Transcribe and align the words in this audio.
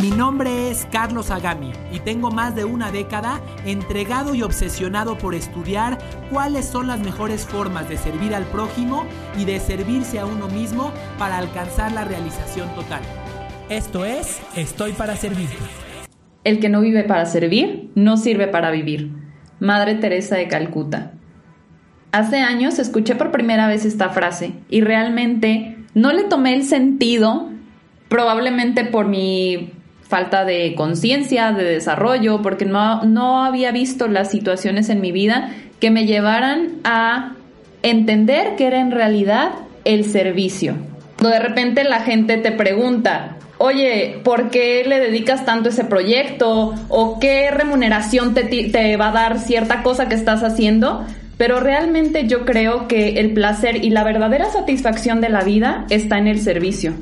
Mi 0.00 0.10
nombre 0.10 0.70
es 0.70 0.86
Carlos 0.92 1.30
Agami 1.30 1.72
y 1.90 2.00
tengo 2.00 2.30
más 2.30 2.54
de 2.54 2.66
una 2.66 2.92
década 2.92 3.40
entregado 3.64 4.34
y 4.34 4.42
obsesionado 4.42 5.16
por 5.16 5.34
estudiar 5.34 5.96
cuáles 6.30 6.66
son 6.66 6.88
las 6.88 7.00
mejores 7.00 7.46
formas 7.46 7.88
de 7.88 7.96
servir 7.96 8.34
al 8.34 8.44
prójimo 8.44 9.06
y 9.38 9.46
de 9.46 9.58
servirse 9.58 10.18
a 10.18 10.26
uno 10.26 10.48
mismo 10.48 10.92
para 11.18 11.38
alcanzar 11.38 11.92
la 11.92 12.04
realización 12.04 12.68
total. 12.74 13.00
Esto 13.70 14.04
es, 14.04 14.42
estoy 14.54 14.92
para 14.92 15.16
servirte. 15.16 15.56
El 16.44 16.60
que 16.60 16.68
no 16.68 16.82
vive 16.82 17.04
para 17.04 17.24
servir, 17.24 17.90
no 17.94 18.18
sirve 18.18 18.48
para 18.48 18.70
vivir. 18.70 19.12
Madre 19.60 19.94
Teresa 19.94 20.36
de 20.36 20.48
Calcuta. 20.48 21.12
Hace 22.12 22.40
años 22.40 22.78
escuché 22.78 23.14
por 23.14 23.30
primera 23.30 23.66
vez 23.66 23.86
esta 23.86 24.10
frase 24.10 24.52
y 24.68 24.82
realmente 24.82 25.78
no 25.94 26.12
le 26.12 26.24
tomé 26.24 26.54
el 26.54 26.64
sentido, 26.64 27.48
probablemente 28.08 28.84
por 28.84 29.06
mi 29.06 29.72
falta 30.08 30.44
de 30.44 30.74
conciencia, 30.74 31.52
de 31.52 31.64
desarrollo, 31.64 32.42
porque 32.42 32.64
no, 32.64 33.04
no 33.04 33.44
había 33.44 33.72
visto 33.72 34.06
las 34.08 34.30
situaciones 34.30 34.88
en 34.88 35.00
mi 35.00 35.12
vida 35.12 35.50
que 35.80 35.90
me 35.90 36.06
llevaran 36.06 36.76
a 36.84 37.34
entender 37.82 38.56
que 38.56 38.66
era 38.66 38.80
en 38.80 38.90
realidad 38.90 39.50
el 39.84 40.04
servicio. 40.04 40.76
De 41.20 41.38
repente 41.38 41.84
la 41.84 42.00
gente 42.00 42.36
te 42.36 42.52
pregunta, 42.52 43.36
oye, 43.58 44.20
¿por 44.22 44.50
qué 44.50 44.84
le 44.86 45.00
dedicas 45.00 45.44
tanto 45.44 45.68
a 45.68 45.72
ese 45.72 45.84
proyecto? 45.84 46.74
¿O 46.88 47.18
qué 47.18 47.50
remuneración 47.50 48.34
te, 48.34 48.44
te 48.44 48.96
va 48.96 49.08
a 49.08 49.12
dar 49.12 49.38
cierta 49.38 49.82
cosa 49.82 50.08
que 50.08 50.14
estás 50.14 50.42
haciendo? 50.42 51.04
Pero 51.38 51.60
realmente 51.60 52.26
yo 52.26 52.44
creo 52.44 52.88
que 52.88 53.20
el 53.20 53.32
placer 53.34 53.84
y 53.84 53.90
la 53.90 54.04
verdadera 54.04 54.50
satisfacción 54.50 55.20
de 55.20 55.28
la 55.28 55.42
vida 55.42 55.84
está 55.90 56.18
en 56.18 56.28
el 56.28 56.40
servicio. 56.40 56.94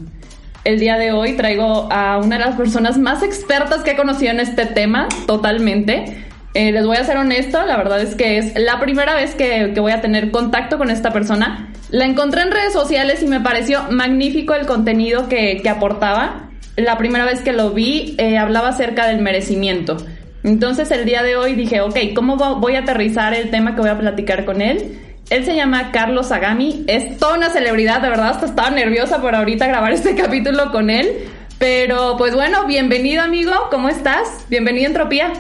El 0.64 0.80
día 0.80 0.96
de 0.96 1.12
hoy 1.12 1.34
traigo 1.34 1.92
a 1.92 2.16
una 2.16 2.38
de 2.38 2.44
las 2.46 2.56
personas 2.56 2.96
más 2.96 3.22
expertas 3.22 3.82
que 3.82 3.90
he 3.90 3.96
conocido 3.96 4.32
en 4.32 4.40
este 4.40 4.64
tema, 4.64 5.08
totalmente. 5.26 6.24
Eh, 6.54 6.72
les 6.72 6.86
voy 6.86 6.96
a 6.96 7.04
ser 7.04 7.18
honesto, 7.18 7.62
la 7.66 7.76
verdad 7.76 8.00
es 8.00 8.14
que 8.14 8.38
es 8.38 8.58
la 8.58 8.80
primera 8.80 9.14
vez 9.14 9.34
que, 9.34 9.74
voy 9.76 9.92
a 9.92 10.00
tener 10.00 10.30
contacto 10.30 10.78
con 10.78 10.88
esta 10.88 11.12
persona. 11.12 11.70
La 11.90 12.06
encontré 12.06 12.40
en 12.40 12.50
redes 12.50 12.72
sociales 12.72 13.22
y 13.22 13.26
me 13.26 13.40
pareció 13.40 13.82
magnífico 13.90 14.54
el 14.54 14.64
contenido 14.64 15.28
que, 15.28 15.62
aportaba. 15.68 16.48
La 16.76 16.96
primera 16.96 17.26
vez 17.26 17.42
que 17.42 17.52
lo 17.52 17.72
vi 17.72 18.14
eh, 18.16 18.38
hablaba 18.38 18.68
acerca 18.68 19.06
del 19.06 19.20
merecimiento. 19.20 19.98
Entonces 20.44 20.90
el 20.90 21.04
día 21.04 21.22
de 21.22 21.36
hoy 21.36 21.56
dije, 21.56 21.82
ok, 21.82 21.98
¿cómo 22.14 22.36
voy 22.36 22.76
a 22.76 22.80
aterrizar 22.80 23.34
el 23.34 23.50
tema 23.50 23.74
que 23.74 23.82
voy 23.82 23.90
a 23.90 23.98
platicar 23.98 24.46
con 24.46 24.62
él? 24.62 24.98
Él 25.30 25.44
se 25.44 25.56
llama 25.56 25.91
Carlos 25.91 26.30
Agami, 26.33 26.84
es 26.86 27.17
toda 27.19 27.36
una 27.36 27.50
celebridad, 27.50 28.03
de 28.03 28.11
verdad, 28.11 28.30
hasta 28.30 28.47
estaba 28.47 28.70
nerviosa 28.70 29.20
por 29.20 29.34
ahorita 29.34 29.66
grabar 29.66 29.92
este 29.94 30.14
capítulo 30.14 30.70
con 30.70 30.91
él. 30.91 31.28
Pero 31.58 32.16
pues 32.19 32.34
bueno, 32.34 32.66
bienvenido 32.66 33.22
amigo, 33.22 33.53
¿cómo 33.70 33.89
estás? 33.89 34.44
Bienvenido 34.48 34.86
Entropía. 34.86 35.33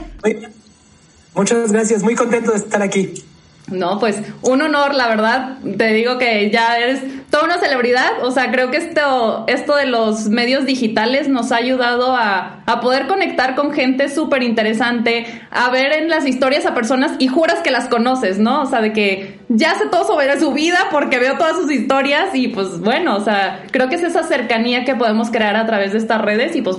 Muchas 1.34 1.72
gracias, 1.72 2.02
muy 2.02 2.14
contento 2.14 2.52
de 2.52 2.58
estar 2.58 2.80
aquí. 2.80 3.24
No, 3.68 3.98
pues 3.98 4.20
un 4.42 4.60
honor, 4.60 4.94
la 4.94 5.08
verdad. 5.08 5.58
Te 5.78 5.86
digo 5.94 6.18
que 6.18 6.50
ya 6.50 6.76
eres 6.76 7.02
toda 7.30 7.44
una 7.44 7.58
celebridad. 7.58 8.22
O 8.22 8.30
sea, 8.30 8.50
creo 8.50 8.70
que 8.70 8.76
esto, 8.76 9.44
esto 9.48 9.74
de 9.76 9.86
los 9.86 10.28
medios 10.28 10.66
digitales 10.66 11.28
nos 11.28 11.50
ha 11.50 11.56
ayudado 11.56 12.14
a, 12.14 12.62
a 12.66 12.80
poder 12.80 13.06
conectar 13.06 13.54
con 13.54 13.72
gente 13.72 14.10
súper 14.10 14.42
interesante, 14.42 15.42
a 15.50 15.70
ver 15.70 15.92
en 15.94 16.10
las 16.10 16.26
historias 16.26 16.66
a 16.66 16.74
personas 16.74 17.12
y 17.18 17.28
juras 17.28 17.60
que 17.60 17.70
las 17.70 17.88
conoces, 17.88 18.38
¿no? 18.38 18.62
O 18.62 18.66
sea, 18.66 18.82
de 18.82 18.92
que 18.92 19.40
ya 19.48 19.74
sé 19.76 19.86
todo 19.86 20.04
sobre 20.04 20.38
su 20.38 20.52
vida 20.52 20.88
porque 20.90 21.18
veo 21.18 21.38
todas 21.38 21.56
sus 21.56 21.70
historias 21.70 22.34
y 22.34 22.48
pues 22.48 22.80
bueno, 22.80 23.16
o 23.16 23.20
sea, 23.20 23.64
creo 23.70 23.88
que 23.88 23.94
es 23.94 24.02
esa 24.02 24.24
cercanía 24.24 24.84
que 24.84 24.94
podemos 24.94 25.30
crear 25.30 25.56
a 25.56 25.64
través 25.64 25.92
de 25.92 25.98
estas 25.98 26.20
redes 26.20 26.54
y 26.54 26.60
pues 26.60 26.76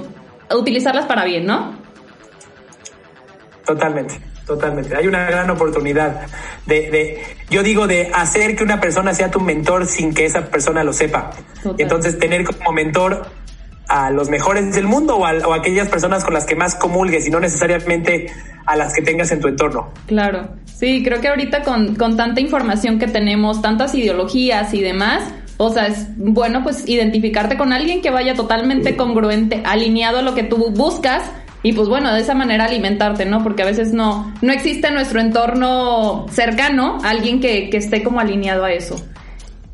utilizarlas 0.55 1.05
para 1.05 1.25
bien, 1.25 1.47
¿no? 1.47 1.73
Totalmente. 3.65 4.34
Totalmente. 4.45 4.95
Hay 4.95 5.07
una 5.07 5.25
gran 5.25 5.49
oportunidad 5.49 6.27
de, 6.65 6.91
de, 6.91 7.23
yo 7.49 7.63
digo, 7.63 7.87
de 7.87 8.11
hacer 8.13 8.55
que 8.55 8.63
una 8.63 8.79
persona 8.79 9.13
sea 9.13 9.31
tu 9.31 9.39
mentor 9.39 9.87
sin 9.87 10.13
que 10.13 10.25
esa 10.25 10.45
persona 10.45 10.83
lo 10.83 10.93
sepa. 10.93 11.31
Y 11.77 11.81
entonces 11.81 12.19
tener 12.19 12.43
como 12.45 12.71
mentor 12.71 13.25
a 13.87 14.09
los 14.11 14.29
mejores 14.29 14.73
del 14.75 14.85
mundo 14.85 15.17
o 15.17 15.25
a, 15.25 15.33
o 15.47 15.53
aquellas 15.53 15.87
personas 15.87 16.23
con 16.23 16.33
las 16.33 16.45
que 16.45 16.55
más 16.55 16.75
comulgues 16.75 17.27
y 17.27 17.29
no 17.29 17.39
necesariamente 17.39 18.27
a 18.65 18.75
las 18.75 18.93
que 18.93 19.01
tengas 19.01 19.31
en 19.31 19.39
tu 19.39 19.47
entorno. 19.47 19.91
Claro, 20.07 20.47
sí, 20.65 21.03
creo 21.03 21.21
que 21.21 21.27
ahorita 21.27 21.61
con, 21.63 21.95
con 21.95 22.17
tanta 22.17 22.41
información 22.41 22.99
que 22.99 23.07
tenemos, 23.07 23.61
tantas 23.61 23.93
ideologías 23.93 24.73
y 24.73 24.81
demás, 24.81 25.23
o 25.57 25.69
sea, 25.69 25.87
es 25.87 26.07
bueno 26.17 26.63
pues 26.63 26.87
identificarte 26.87 27.57
con 27.57 27.73
alguien 27.73 28.01
que 28.01 28.09
vaya 28.09 28.33
totalmente 28.33 28.95
congruente, 28.95 29.61
alineado 29.65 30.19
a 30.19 30.21
lo 30.21 30.35
que 30.35 30.43
tú 30.43 30.71
buscas 30.71 31.23
y 31.63 31.73
pues 31.73 31.87
bueno, 31.87 32.13
de 32.13 32.21
esa 32.21 32.35
manera 32.35 32.65
alimentarte, 32.65 33.25
¿no? 33.25 33.41
Porque 33.41 33.63
a 33.63 33.65
veces 33.65 33.91
no, 33.91 34.31
no 34.41 34.53
existe 34.53 34.87
en 34.87 34.93
nuestro 34.93 35.19
entorno 35.19 36.27
cercano 36.29 36.99
alguien 37.03 37.39
que, 37.39 37.69
que 37.69 37.77
esté 37.77 38.03
como 38.03 38.19
alineado 38.19 38.63
a 38.63 38.71
eso. 38.71 39.03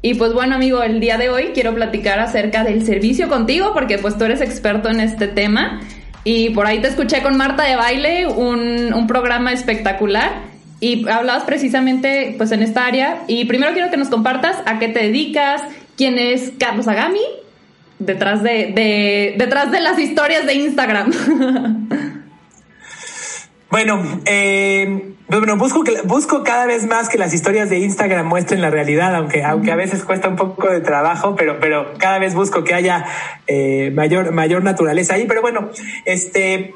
Y 0.01 0.15
pues 0.15 0.33
bueno, 0.33 0.55
amigo, 0.55 0.81
el 0.81 0.99
día 0.99 1.17
de 1.17 1.29
hoy 1.29 1.51
quiero 1.53 1.75
platicar 1.75 2.19
acerca 2.19 2.63
del 2.63 2.85
servicio 2.85 3.29
contigo, 3.29 3.71
porque 3.73 3.97
pues 3.97 4.17
tú 4.17 4.23
eres 4.23 4.41
experto 4.41 4.89
en 4.89 4.99
este 4.99 5.27
tema. 5.27 5.81
Y 6.23 6.51
por 6.51 6.65
ahí 6.65 6.79
te 6.79 6.87
escuché 6.87 7.21
con 7.21 7.37
Marta 7.37 7.63
de 7.63 7.75
Baile, 7.75 8.27
un, 8.27 8.93
un 8.93 9.07
programa 9.07 9.51
espectacular. 9.51 10.31
Y 10.79 11.07
hablabas 11.07 11.43
precisamente 11.43 12.33
pues 12.37 12.51
en 12.51 12.63
esta 12.63 12.85
área. 12.85 13.23
Y 13.27 13.45
primero 13.45 13.73
quiero 13.73 13.91
que 13.91 13.97
nos 13.97 14.09
compartas 14.09 14.57
a 14.65 14.79
qué 14.79 14.87
te 14.87 15.03
dedicas, 15.03 15.61
quién 15.97 16.17
es 16.17 16.53
Carlos 16.57 16.87
Agami 16.87 17.19
detrás 18.05 18.43
de, 18.43 19.35
detrás 19.37 19.71
de 19.71 19.79
las 19.79 19.99
historias 19.99 20.45
de 20.45 20.53
Instagram. 20.55 21.11
Bueno, 23.71 24.03
eh, 24.25 25.13
bueno, 25.29 25.55
busco, 25.55 25.85
que, 25.85 26.01
busco 26.03 26.43
cada 26.43 26.65
vez 26.65 26.85
más 26.87 27.07
que 27.07 27.17
las 27.17 27.33
historias 27.33 27.69
de 27.69 27.79
Instagram 27.79 28.27
muestren 28.27 28.59
la 28.59 28.69
realidad, 28.69 29.15
aunque, 29.15 29.45
aunque 29.45 29.71
a 29.71 29.77
veces 29.77 30.03
cuesta 30.03 30.27
un 30.27 30.35
poco 30.35 30.69
de 30.69 30.81
trabajo, 30.81 31.37
pero, 31.37 31.57
pero 31.61 31.93
cada 31.97 32.19
vez 32.19 32.33
busco 32.33 32.65
que 32.65 32.73
haya 32.73 33.05
eh, 33.47 33.89
mayor, 33.95 34.33
mayor 34.33 34.61
naturaleza 34.61 35.13
ahí. 35.13 35.25
Pero 35.25 35.41
bueno, 35.41 35.69
este, 36.03 36.75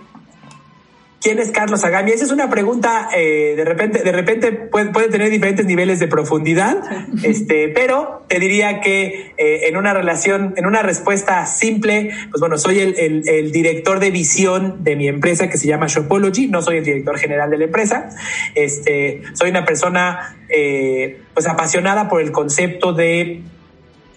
¿Quién 1.26 1.40
es 1.40 1.50
Carlos 1.50 1.84
Agami? 1.84 2.12
Esa 2.12 2.26
es 2.26 2.32
una 2.32 2.52
pregunta, 2.52 3.10
eh, 3.12 3.56
de 3.58 3.66
repente, 3.66 4.04
de 4.04 4.12
repente 4.12 4.52
puede, 4.52 4.92
puede, 4.92 5.10
tener 5.10 5.32
diferentes 5.32 5.66
niveles 5.66 6.00
de 6.00 6.08
profundidad, 6.08 6.78
este, 7.24 7.68
pero 7.70 8.24
te 8.28 8.40
diría 8.40 8.80
que 8.80 9.34
eh, 9.36 9.62
en 9.68 9.76
una 9.76 9.92
relación, 9.96 10.54
en 10.56 10.68
una 10.68 10.84
respuesta 10.84 11.44
simple, 11.48 12.12
pues 12.30 12.40
bueno, 12.40 12.60
soy 12.60 12.80
el, 12.80 12.96
el, 13.00 13.28
el, 13.28 13.52
director 13.52 14.00
de 14.00 14.12
visión 14.12 14.84
de 14.84 14.96
mi 14.96 15.08
empresa 15.08 15.50
que 15.50 15.58
se 15.58 15.66
llama 15.66 15.88
Shopology, 15.88 16.46
no 16.46 16.62
soy 16.62 16.78
el 16.78 16.84
director 16.84 17.18
general 17.18 17.50
de 17.50 17.58
la 17.58 17.66
empresa, 17.66 18.12
este, 18.54 19.24
soy 19.34 19.50
una 19.50 19.66
persona 19.66 20.38
eh, 20.50 21.22
pues 21.34 21.48
apasionada 21.48 22.08
por 22.08 22.22
el 22.22 22.32
concepto 22.32 22.94
de 22.94 23.42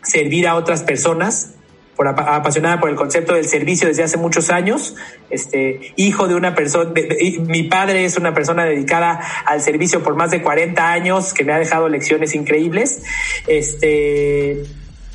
servir 0.03 0.47
a 0.47 0.57
otras 0.57 0.83
personas, 0.83 1.55
por, 1.99 2.07
apasionada 2.07 2.79
por 2.79 2.91
el 2.91 2.95
concepto 2.95 3.35
del 3.35 3.45
servicio 3.45 3.89
desde 3.89 4.05
hace 4.05 4.17
muchos 4.19 4.51
años, 4.51 4.95
este, 5.31 5.93
hijo 5.97 6.29
de 6.29 6.37
una 6.37 6.55
persona, 6.55 6.93
mi 7.41 7.65
padre 7.65 8.05
es 8.05 8.17
una 8.17 8.33
persona 8.33 8.65
dedicada 8.65 9.21
al 9.45 9.61
servicio 9.61 10.01
por 10.01 10.15
más 10.15 10.31
de 10.31 10.41
40 10.41 10.93
años, 10.93 11.35
que 11.35 11.45
me 11.45 11.53
ha 11.53 11.59
dejado 11.59 11.89
lecciones 11.89 12.37
increíbles, 12.37 13.03
este, 13.49 14.63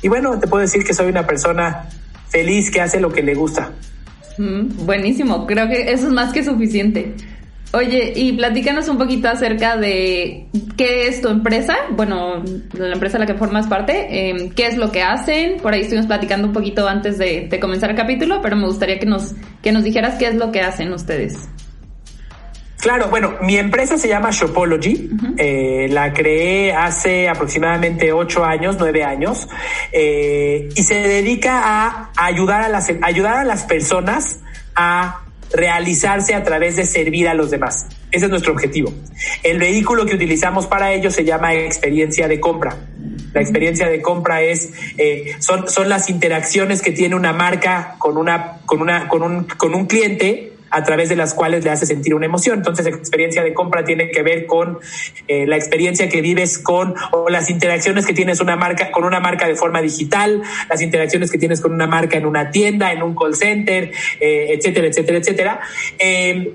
y 0.02 0.08
bueno, 0.08 0.38
te 0.38 0.46
puedo 0.46 0.60
decir 0.60 0.84
que 0.84 0.92
soy 0.92 1.08
una 1.08 1.26
persona 1.26 1.88
feliz 2.28 2.70
que 2.70 2.82
hace 2.82 3.00
lo 3.00 3.10
que 3.10 3.22
le 3.22 3.34
gusta. 3.34 3.72
Mm, 4.36 4.84
buenísimo, 4.84 5.46
creo 5.46 5.66
que 5.68 5.90
eso 5.90 6.08
es 6.08 6.12
más 6.12 6.34
que 6.34 6.44
suficiente. 6.44 7.14
Oye, 7.74 8.12
y 8.14 8.32
platícanos 8.34 8.88
un 8.88 8.98
poquito 8.98 9.28
acerca 9.28 9.76
de 9.76 10.46
qué 10.76 11.08
es 11.08 11.20
tu 11.20 11.28
empresa, 11.28 11.76
bueno, 11.90 12.40
la 12.72 12.92
empresa 12.92 13.16
a 13.16 13.20
la 13.20 13.26
que 13.26 13.34
formas 13.34 13.66
parte, 13.66 14.28
em, 14.28 14.50
qué 14.50 14.68
es 14.68 14.76
lo 14.76 14.92
que 14.92 15.02
hacen. 15.02 15.56
Por 15.56 15.72
ahí 15.72 15.80
estuvimos 15.80 16.06
platicando 16.06 16.46
un 16.46 16.52
poquito 16.52 16.86
antes 16.86 17.18
de, 17.18 17.48
comenzar 17.60 17.90
el 17.90 17.96
capítulo, 17.96 18.40
pero 18.42 18.54
me 18.54 18.66
gustaría 18.66 19.00
que 19.00 19.06
nos, 19.06 19.34
que 19.60 19.72
nos 19.72 19.82
dijeras 19.82 20.14
qué 20.18 20.28
es 20.28 20.36
lo 20.36 20.52
que 20.52 20.60
hacen 20.60 20.92
ustedes. 20.92 21.48
Claro, 22.80 23.08
bueno, 23.08 23.34
mi 23.40 23.56
empresa 23.56 23.96
se 23.98 24.06
llama 24.06 24.30
Shopology. 24.30 25.10
Eh, 25.36 25.88
la 25.90 26.12
creé 26.12 26.72
hace 26.74 27.28
aproximadamente 27.28 28.12
ocho 28.12 28.44
años, 28.44 28.76
nueve 28.78 29.02
años, 29.02 29.48
eh, 29.90 30.68
y 30.76 30.82
se 30.84 30.94
dedica 30.94 31.62
a 31.64 32.10
ayudar 32.16 32.62
a 32.62 32.68
las, 32.68 32.92
ayudar 33.02 33.38
a 33.38 33.44
las 33.44 33.64
personas 33.64 34.40
a 34.76 35.23
realizarse 35.54 36.34
a 36.34 36.42
través 36.42 36.76
de 36.76 36.84
servir 36.84 37.28
a 37.28 37.34
los 37.34 37.50
demás. 37.50 37.86
Ese 38.10 38.26
es 38.26 38.30
nuestro 38.30 38.52
objetivo. 38.52 38.92
El 39.42 39.58
vehículo 39.58 40.04
que 40.04 40.14
utilizamos 40.14 40.66
para 40.66 40.92
ello 40.92 41.10
se 41.10 41.24
llama 41.24 41.54
experiencia 41.54 42.28
de 42.28 42.40
compra. 42.40 42.76
La 43.32 43.40
experiencia 43.40 43.88
de 43.88 44.00
compra 44.00 44.42
es, 44.42 44.70
eh, 44.98 45.34
son, 45.40 45.68
son 45.68 45.88
las 45.88 46.08
interacciones 46.08 46.82
que 46.82 46.92
tiene 46.92 47.16
una 47.16 47.32
marca 47.32 47.96
con 47.98 48.16
una, 48.16 48.58
con 48.66 48.80
una, 48.80 49.08
con 49.08 49.22
un, 49.22 49.44
con 49.44 49.74
un 49.74 49.86
cliente 49.86 50.53
a 50.74 50.82
través 50.82 51.08
de 51.08 51.14
las 51.14 51.34
cuales 51.34 51.62
le 51.62 51.70
hace 51.70 51.86
sentir 51.86 52.14
una 52.14 52.26
emoción. 52.26 52.58
Entonces, 52.58 52.86
experiencia 52.86 53.44
de 53.44 53.54
compra 53.54 53.84
tiene 53.84 54.10
que 54.10 54.22
ver 54.22 54.46
con 54.46 54.80
eh, 55.28 55.46
la 55.46 55.56
experiencia 55.56 56.08
que 56.08 56.20
vives 56.20 56.58
con 56.58 56.94
o 57.12 57.28
las 57.28 57.48
interacciones 57.48 58.04
que 58.06 58.12
tienes 58.12 58.40
una 58.40 58.56
marca 58.56 58.90
con 58.90 59.04
una 59.04 59.20
marca 59.20 59.46
de 59.46 59.54
forma 59.54 59.80
digital, 59.80 60.42
las 60.68 60.82
interacciones 60.82 61.30
que 61.30 61.38
tienes 61.38 61.60
con 61.60 61.72
una 61.72 61.86
marca 61.86 62.18
en 62.18 62.26
una 62.26 62.50
tienda, 62.50 62.92
en 62.92 63.04
un 63.04 63.14
call 63.14 63.36
center, 63.36 63.92
eh, 64.18 64.48
etcétera, 64.50 64.88
etcétera, 64.88 65.18
etcétera. 65.18 65.60
Eh, 65.98 66.54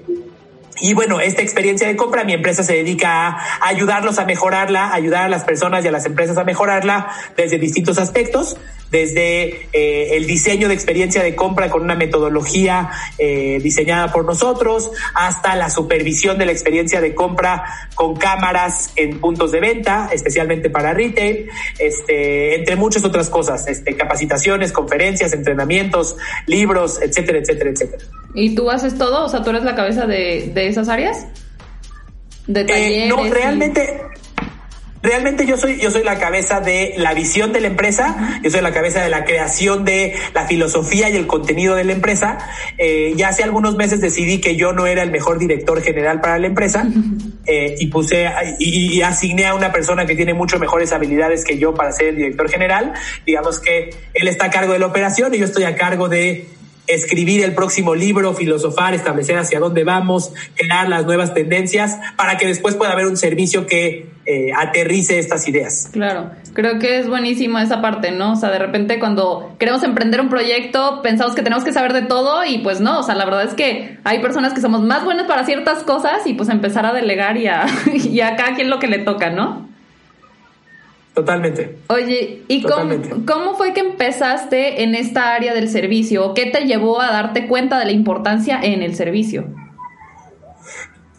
y 0.81 0.93
bueno, 0.93 1.21
esta 1.21 1.41
experiencia 1.41 1.87
de 1.87 1.95
compra, 1.95 2.25
mi 2.25 2.33
empresa 2.33 2.63
se 2.63 2.73
dedica 2.73 3.29
a 3.29 3.67
ayudarlos 3.67 4.19
a 4.19 4.25
mejorarla, 4.25 4.93
ayudar 4.93 5.23
a 5.23 5.29
las 5.29 5.45
personas 5.45 5.83
y 5.85 5.87
a 5.87 5.91
las 5.91 6.05
empresas 6.05 6.37
a 6.37 6.43
mejorarla 6.43 7.07
desde 7.37 7.57
distintos 7.57 7.97
aspectos 7.97 8.57
desde 8.91 9.67
eh, 9.73 10.17
el 10.17 10.25
diseño 10.25 10.67
de 10.67 10.73
experiencia 10.73 11.23
de 11.23 11.35
compra 11.35 11.69
con 11.69 11.83
una 11.83 11.95
metodología 11.95 12.89
eh, 13.17 13.59
diseñada 13.61 14.11
por 14.11 14.25
nosotros, 14.25 14.91
hasta 15.13 15.55
la 15.55 15.69
supervisión 15.69 16.37
de 16.37 16.45
la 16.45 16.51
experiencia 16.51 17.01
de 17.01 17.13
compra 17.13 17.63
con 17.95 18.15
cámaras 18.15 18.91
en 18.95 19.19
puntos 19.19 19.51
de 19.51 19.59
venta, 19.59 20.09
especialmente 20.11 20.69
para 20.69 20.93
retail, 20.93 21.49
este, 21.77 22.55
entre 22.55 22.75
muchas 22.75 23.03
otras 23.03 23.29
cosas, 23.29 23.67
este, 23.67 23.95
capacitaciones, 23.95 24.71
conferencias, 24.71 25.33
entrenamientos, 25.33 26.15
libros, 26.47 26.99
etcétera, 27.01 27.39
etcétera, 27.39 27.69
etcétera. 27.71 28.03
¿Y 28.33 28.55
tú 28.55 28.69
haces 28.69 28.97
todo? 28.97 29.25
O 29.25 29.29
sea, 29.29 29.43
¿tú 29.43 29.49
eres 29.49 29.63
la 29.63 29.75
cabeza 29.75 30.05
de, 30.05 30.51
de 30.53 30.67
esas 30.67 30.89
áreas? 30.89 31.27
De 32.47 32.65
eh, 32.67 33.07
no, 33.07 33.23
realmente 33.25 34.01
realmente 35.01 35.45
yo 35.45 35.57
soy, 35.57 35.79
yo 35.79 35.91
soy 35.91 36.03
la 36.03 36.19
cabeza 36.19 36.59
de 36.59 36.93
la 36.97 37.13
visión 37.13 37.53
de 37.53 37.61
la 37.61 37.67
empresa, 37.67 38.39
yo 38.43 38.49
soy 38.49 38.61
la 38.61 38.71
cabeza 38.71 39.01
de 39.01 39.09
la 39.09 39.25
creación 39.25 39.85
de 39.85 40.13
la 40.33 40.45
filosofía 40.45 41.09
y 41.09 41.15
el 41.15 41.27
contenido 41.27 41.75
de 41.75 41.83
la 41.83 41.93
empresa. 41.93 42.37
Eh, 42.77 43.13
ya 43.15 43.29
hace 43.29 43.43
algunos 43.43 43.75
meses 43.75 44.01
decidí 44.01 44.41
que 44.41 44.55
yo 44.55 44.73
no 44.73 44.87
era 44.87 45.03
el 45.03 45.11
mejor 45.11 45.39
director 45.39 45.81
general 45.81 46.21
para 46.21 46.37
la 46.39 46.47
empresa 46.47 46.87
eh, 47.45 47.75
y 47.79 47.87
puse 47.87 48.29
y, 48.59 48.97
y, 48.97 49.01
asigné 49.01 49.47
a 49.47 49.55
una 49.55 49.71
persona 49.71 50.05
que 50.05 50.15
tiene 50.15 50.33
mucho 50.33 50.59
mejores 50.59 50.91
habilidades 50.91 51.43
que 51.43 51.57
yo 51.57 51.73
para 51.73 51.91
ser 51.91 52.07
el 52.07 52.15
director 52.17 52.49
general. 52.49 52.93
Digamos 53.25 53.59
que 53.59 53.89
él 54.13 54.27
está 54.27 54.45
a 54.45 54.49
cargo 54.49 54.73
de 54.73 54.79
la 54.79 54.87
operación 54.87 55.33
y 55.33 55.37
yo 55.37 55.45
estoy 55.45 55.63
a 55.63 55.75
cargo 55.75 56.09
de 56.09 56.47
escribir 56.89 57.43
el 57.43 57.53
próximo 57.53 57.95
libro, 57.95 58.33
filosofar, 58.33 58.93
establecer 58.93 59.37
hacia 59.37 59.59
dónde 59.59 59.83
vamos, 59.83 60.33
crear 60.55 60.89
las 60.89 61.05
nuevas 61.05 61.33
tendencias, 61.33 61.97
para 62.17 62.37
que 62.37 62.47
después 62.47 62.75
pueda 62.75 62.91
haber 62.91 63.05
un 63.05 63.15
servicio 63.15 63.67
que 63.67 64.09
eh, 64.25 64.51
aterrice 64.55 65.19
estas 65.19 65.47
ideas. 65.47 65.89
Claro, 65.91 66.31
creo 66.53 66.79
que 66.79 66.99
es 66.99 67.07
buenísimo 67.07 67.59
esa 67.59 67.81
parte, 67.81 68.11
¿no? 68.11 68.33
O 68.33 68.35
sea, 68.35 68.49
de 68.49 68.59
repente 68.59 68.99
cuando 68.99 69.55
queremos 69.59 69.83
emprender 69.83 70.19
un 70.19 70.29
proyecto, 70.29 71.01
pensamos 71.01 71.35
que 71.35 71.43
tenemos 71.43 71.63
que 71.63 71.73
saber 71.73 71.93
de 71.93 72.01
todo 72.01 72.43
y 72.43 72.59
pues 72.59 72.81
no, 72.81 72.99
o 72.99 73.03
sea, 73.03 73.15
la 73.15 73.25
verdad 73.25 73.43
es 73.43 73.53
que 73.53 73.97
hay 74.03 74.19
personas 74.19 74.53
que 74.53 74.61
somos 74.61 74.81
más 74.81 75.05
buenas 75.05 75.27
para 75.27 75.45
ciertas 75.45 75.83
cosas 75.83 76.25
y 76.25 76.33
pues 76.33 76.49
empezar 76.49 76.85
a 76.85 76.93
delegar 76.93 77.37
y 77.37 77.47
a, 77.47 77.65
y 77.93 78.19
a 78.21 78.35
cada 78.35 78.55
quien 78.55 78.69
lo 78.69 78.79
que 78.79 78.87
le 78.87 78.99
toca, 78.99 79.29
¿no? 79.29 79.68
Totalmente. 81.19 81.75
Oye, 81.87 82.43
¿y 82.47 82.61
Cómo, 82.61 83.55
fue 83.57 83.73
que 83.73 83.81
empezaste 83.81 84.83
en 84.83 84.95
esta 84.95 85.35
área 85.35 85.53
del 85.53 85.67
servicio? 85.67 86.33
¿Qué 86.33 86.45
te 86.45 86.61
llevó 86.61 87.01
a 87.01 87.11
darte 87.11 87.45
cuenta 87.45 87.77
de 87.77 87.83
la 87.83 87.91
importancia 87.91 88.57
en 88.63 88.83
el 88.83 88.95
servicio? 88.95 89.43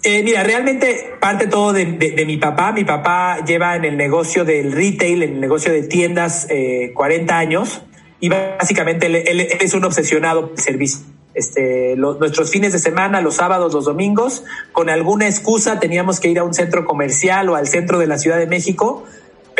Eh, 0.02 0.22
mira, 0.22 0.42
realmente 0.42 1.18
parte 1.20 1.48
todo 1.48 1.74
de, 1.74 2.24
mi 2.26 2.38
papá. 2.38 2.72
Mi 2.72 2.84
papá 2.84 3.44
lleva 3.44 3.76
en 3.76 3.84
el 3.84 3.98
negocio 3.98 4.46
del 4.46 4.72
retail, 4.72 5.22
en 5.22 5.34
el 5.34 5.40
negocio 5.40 5.70
de 5.70 5.82
tiendas, 5.82 6.48
40 6.94 7.34
eh, 7.34 7.36
años 7.36 7.82
y 8.20 8.30
básicamente 8.30 9.04
él, 9.04 9.40
es 9.40 9.74
un 9.74 9.84
obsesionado 9.84 10.48
por 10.48 10.58
servicio. 10.58 11.00
Este, 11.34 11.94
nuestros 11.96 12.50
fines 12.50 12.72
de 12.72 12.78
semana, 12.78 13.20
los 13.20 13.36
sábados, 13.36 13.74
los 13.74 13.84
domingos, 13.84 14.44
con 14.72 14.88
alguna 14.88 15.28
excusa 15.28 15.78
teníamos 15.78 16.20
que 16.20 16.28
ir 16.28 16.38
a 16.38 16.44
un 16.44 16.54
centro 16.54 16.86
comercial 16.86 17.50
o 17.50 17.54
al 17.56 17.68
centro 17.68 17.98
de 17.98 18.06
la 18.06 18.16
Ciudad 18.16 18.38
de 18.38 18.46
México 18.46 19.04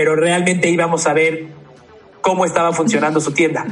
pero 0.01 0.17
realmente 0.17 0.71
íbamos 0.71 1.07
a 1.07 1.13
ver 1.13 1.45
cómo 2.23 2.47
estaba 2.47 2.73
funcionando 2.73 3.21
su 3.21 3.33
tienda. 3.33 3.67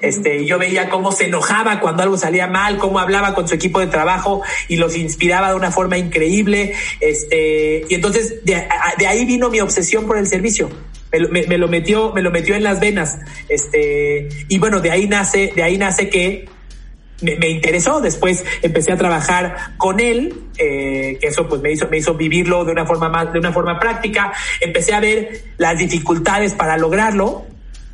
Este, 0.00 0.46
yo 0.46 0.56
veía 0.56 0.88
cómo 0.88 1.10
se 1.10 1.24
enojaba 1.24 1.80
cuando 1.80 2.04
algo 2.04 2.16
salía 2.16 2.46
mal, 2.46 2.78
cómo 2.78 3.00
hablaba 3.00 3.34
con 3.34 3.48
su 3.48 3.56
equipo 3.56 3.80
de 3.80 3.88
trabajo 3.88 4.42
y 4.68 4.76
los 4.76 4.96
inspiraba 4.96 5.48
de 5.48 5.56
una 5.56 5.72
forma 5.72 5.98
increíble. 5.98 6.74
Este, 7.00 7.86
y 7.88 7.92
entonces 7.96 8.44
de, 8.44 8.68
ahí 9.04 9.24
vino 9.24 9.50
mi 9.50 9.58
obsesión 9.58 10.06
por 10.06 10.16
el 10.16 10.28
servicio. 10.28 10.70
Me, 11.10 11.58
lo 11.58 11.66
metió, 11.66 12.12
me 12.12 12.22
lo 12.22 12.30
metió 12.30 12.54
en 12.54 12.62
las 12.62 12.78
venas. 12.78 13.18
Este, 13.48 14.28
y 14.46 14.58
bueno, 14.60 14.80
de 14.80 14.92
ahí 14.92 15.08
nace, 15.08 15.52
de 15.56 15.64
ahí 15.64 15.76
nace 15.76 16.08
que 16.08 16.48
me, 17.24 17.48
interesó. 17.48 18.00
Después 18.00 18.44
empecé 18.62 18.92
a 18.92 18.96
trabajar 18.96 19.74
con 19.76 20.00
él, 20.00 20.34
eh, 20.58 21.18
que 21.20 21.26
eso 21.26 21.48
pues 21.48 21.60
me 21.60 21.72
hizo, 21.72 21.88
me 21.88 21.98
hizo 21.98 22.14
vivirlo 22.14 22.64
de 22.64 22.72
una 22.72 22.86
forma 22.86 23.08
más, 23.08 23.32
de 23.32 23.38
una 23.38 23.52
forma 23.52 23.78
práctica. 23.78 24.32
Empecé 24.60 24.94
a 24.94 25.00
ver 25.00 25.42
las 25.58 25.78
dificultades 25.78 26.54
para 26.54 26.76
lograrlo. 26.76 27.44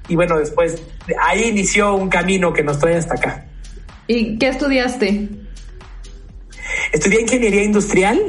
Y 0.09 0.17
bueno, 0.17 0.39
después 0.39 0.83
ahí 1.23 1.45
inició 1.45 1.95
un 1.95 2.09
camino 2.09 2.53
que 2.53 2.63
nos 2.63 2.79
trae 2.79 2.97
hasta 2.97 3.15
acá. 3.15 3.45
¿Y 4.07 4.39
qué 4.39 4.49
estudiaste? 4.49 5.29
Estudié 6.93 7.21
ingeniería 7.21 7.63
industrial, 7.63 8.21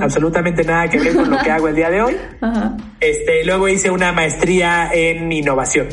absolutamente 0.00 0.64
nada 0.64 0.88
que 0.88 0.98
ver 0.98 1.14
con 1.14 1.30
lo 1.30 1.38
que 1.38 1.50
hago 1.50 1.68
el 1.68 1.76
día 1.76 1.90
de 1.90 2.02
hoy. 2.02 2.16
Este, 3.00 3.44
luego 3.44 3.68
hice 3.68 3.90
una 3.90 4.12
maestría 4.12 4.88
en 4.92 5.32
innovación. 5.32 5.88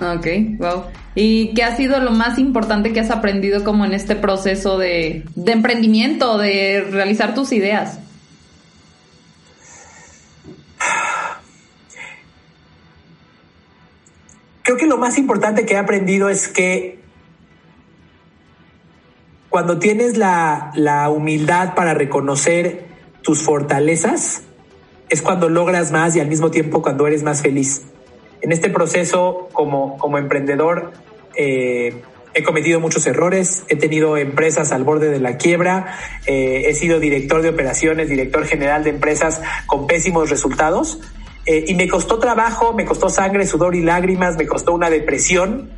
Ok, 0.00 0.26
wow. 0.58 0.84
¿Y 1.16 1.54
qué 1.54 1.64
ha 1.64 1.76
sido 1.76 1.98
lo 1.98 2.12
más 2.12 2.38
importante 2.38 2.92
que 2.92 3.00
has 3.00 3.10
aprendido 3.10 3.64
como 3.64 3.84
en 3.84 3.92
este 3.94 4.14
proceso 4.14 4.78
de, 4.78 5.24
de 5.34 5.52
emprendimiento, 5.52 6.38
de 6.38 6.86
realizar 6.88 7.34
tus 7.34 7.50
ideas? 7.52 7.98
Creo 14.62 14.76
que 14.76 14.86
lo 14.86 14.98
más 14.98 15.18
importante 15.18 15.66
que 15.66 15.74
he 15.74 15.78
aprendido 15.78 16.28
es 16.28 16.46
que 16.46 17.00
cuando 19.48 19.78
tienes 19.78 20.16
la, 20.16 20.70
la 20.74 21.08
humildad 21.08 21.74
para 21.74 21.94
reconocer 21.94 22.86
tus 23.22 23.42
fortalezas, 23.42 24.42
es 25.08 25.22
cuando 25.22 25.48
logras 25.48 25.90
más 25.90 26.14
y 26.14 26.20
al 26.20 26.28
mismo 26.28 26.50
tiempo 26.50 26.82
cuando 26.82 27.06
eres 27.06 27.22
más 27.22 27.42
feliz. 27.42 27.82
En 28.40 28.52
este 28.52 28.70
proceso, 28.70 29.48
como, 29.52 29.98
como 29.98 30.18
emprendedor, 30.18 30.92
eh, 31.34 32.02
he 32.34 32.42
cometido 32.42 32.78
muchos 32.78 33.06
errores, 33.06 33.64
he 33.68 33.76
tenido 33.76 34.16
empresas 34.16 34.70
al 34.70 34.84
borde 34.84 35.10
de 35.10 35.18
la 35.18 35.36
quiebra, 35.38 35.96
eh, 36.26 36.64
he 36.66 36.74
sido 36.74 37.00
director 37.00 37.42
de 37.42 37.48
operaciones, 37.48 38.08
director 38.08 38.44
general 38.44 38.84
de 38.84 38.90
empresas 38.90 39.40
con 39.66 39.86
pésimos 39.86 40.30
resultados. 40.30 41.00
Eh, 41.46 41.64
y 41.66 41.74
me 41.74 41.88
costó 41.88 42.18
trabajo, 42.18 42.74
me 42.74 42.84
costó 42.84 43.08
sangre, 43.08 43.46
sudor 43.46 43.74
y 43.74 43.82
lágrimas, 43.82 44.36
me 44.36 44.46
costó 44.46 44.72
una 44.74 44.90
depresión, 44.90 45.70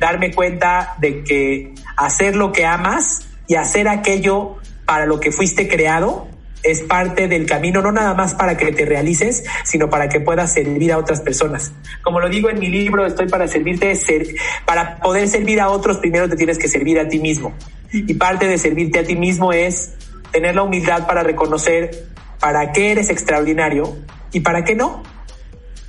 darme 0.00 0.32
cuenta 0.32 0.96
de 1.00 1.24
que 1.24 1.72
hacer 1.96 2.36
lo 2.36 2.52
que 2.52 2.66
amas 2.66 3.26
y 3.48 3.54
hacer 3.54 3.88
aquello 3.88 4.56
para 4.84 5.06
lo 5.06 5.18
que 5.18 5.32
fuiste 5.32 5.66
creado 5.66 6.28
es 6.64 6.80
parte 6.80 7.28
del 7.28 7.46
camino, 7.46 7.82
no 7.82 7.92
nada 7.92 8.14
más 8.14 8.34
para 8.34 8.56
que 8.56 8.72
te 8.72 8.84
realices, 8.86 9.44
sino 9.64 9.90
para 9.90 10.08
que 10.08 10.18
puedas 10.18 10.52
servir 10.52 10.92
a 10.92 10.98
otras 10.98 11.20
personas. 11.20 11.72
Como 12.02 12.20
lo 12.20 12.28
digo 12.28 12.48
en 12.50 12.58
mi 12.58 12.68
libro, 12.68 13.06
estoy 13.06 13.28
para 13.28 13.46
servirte, 13.46 13.94
ser, 13.94 14.26
para 14.64 14.96
poder 14.98 15.28
servir 15.28 15.60
a 15.60 15.68
otros, 15.68 15.98
primero 15.98 16.28
te 16.28 16.36
tienes 16.36 16.58
que 16.58 16.66
servir 16.66 16.98
a 16.98 17.06
ti 17.06 17.18
mismo. 17.18 17.54
Y 17.92 18.14
parte 18.14 18.48
de 18.48 18.58
servirte 18.58 18.98
a 18.98 19.04
ti 19.04 19.14
mismo 19.14 19.52
es 19.52 19.92
tener 20.32 20.56
la 20.56 20.62
humildad 20.62 21.06
para 21.06 21.22
reconocer 21.22 22.08
para 22.40 22.72
qué 22.72 22.90
eres 22.90 23.10
extraordinario 23.10 23.96
y 24.32 24.40
para 24.40 24.64
qué 24.64 24.74
no. 24.74 25.02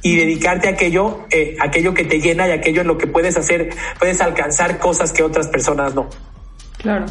Y 0.01 0.17
dedicarte 0.17 0.67
a 0.67 0.71
aquello, 0.71 1.25
eh, 1.31 1.57
aquello 1.59 1.95
que 1.95 2.03
te 2.03 2.21
llena 2.21 2.47
y 2.47 2.51
aquello 2.51 2.81
en 2.81 2.87
lo 2.87 2.97
que 2.97 3.07
puedes 3.07 3.37
hacer, 3.37 3.69
puedes 3.97 4.21
alcanzar 4.21 4.77
cosas 4.77 5.11
que 5.11 5.23
otras 5.23 5.47
personas 5.47 5.95
no. 5.95 6.09
Claro. 6.77 7.07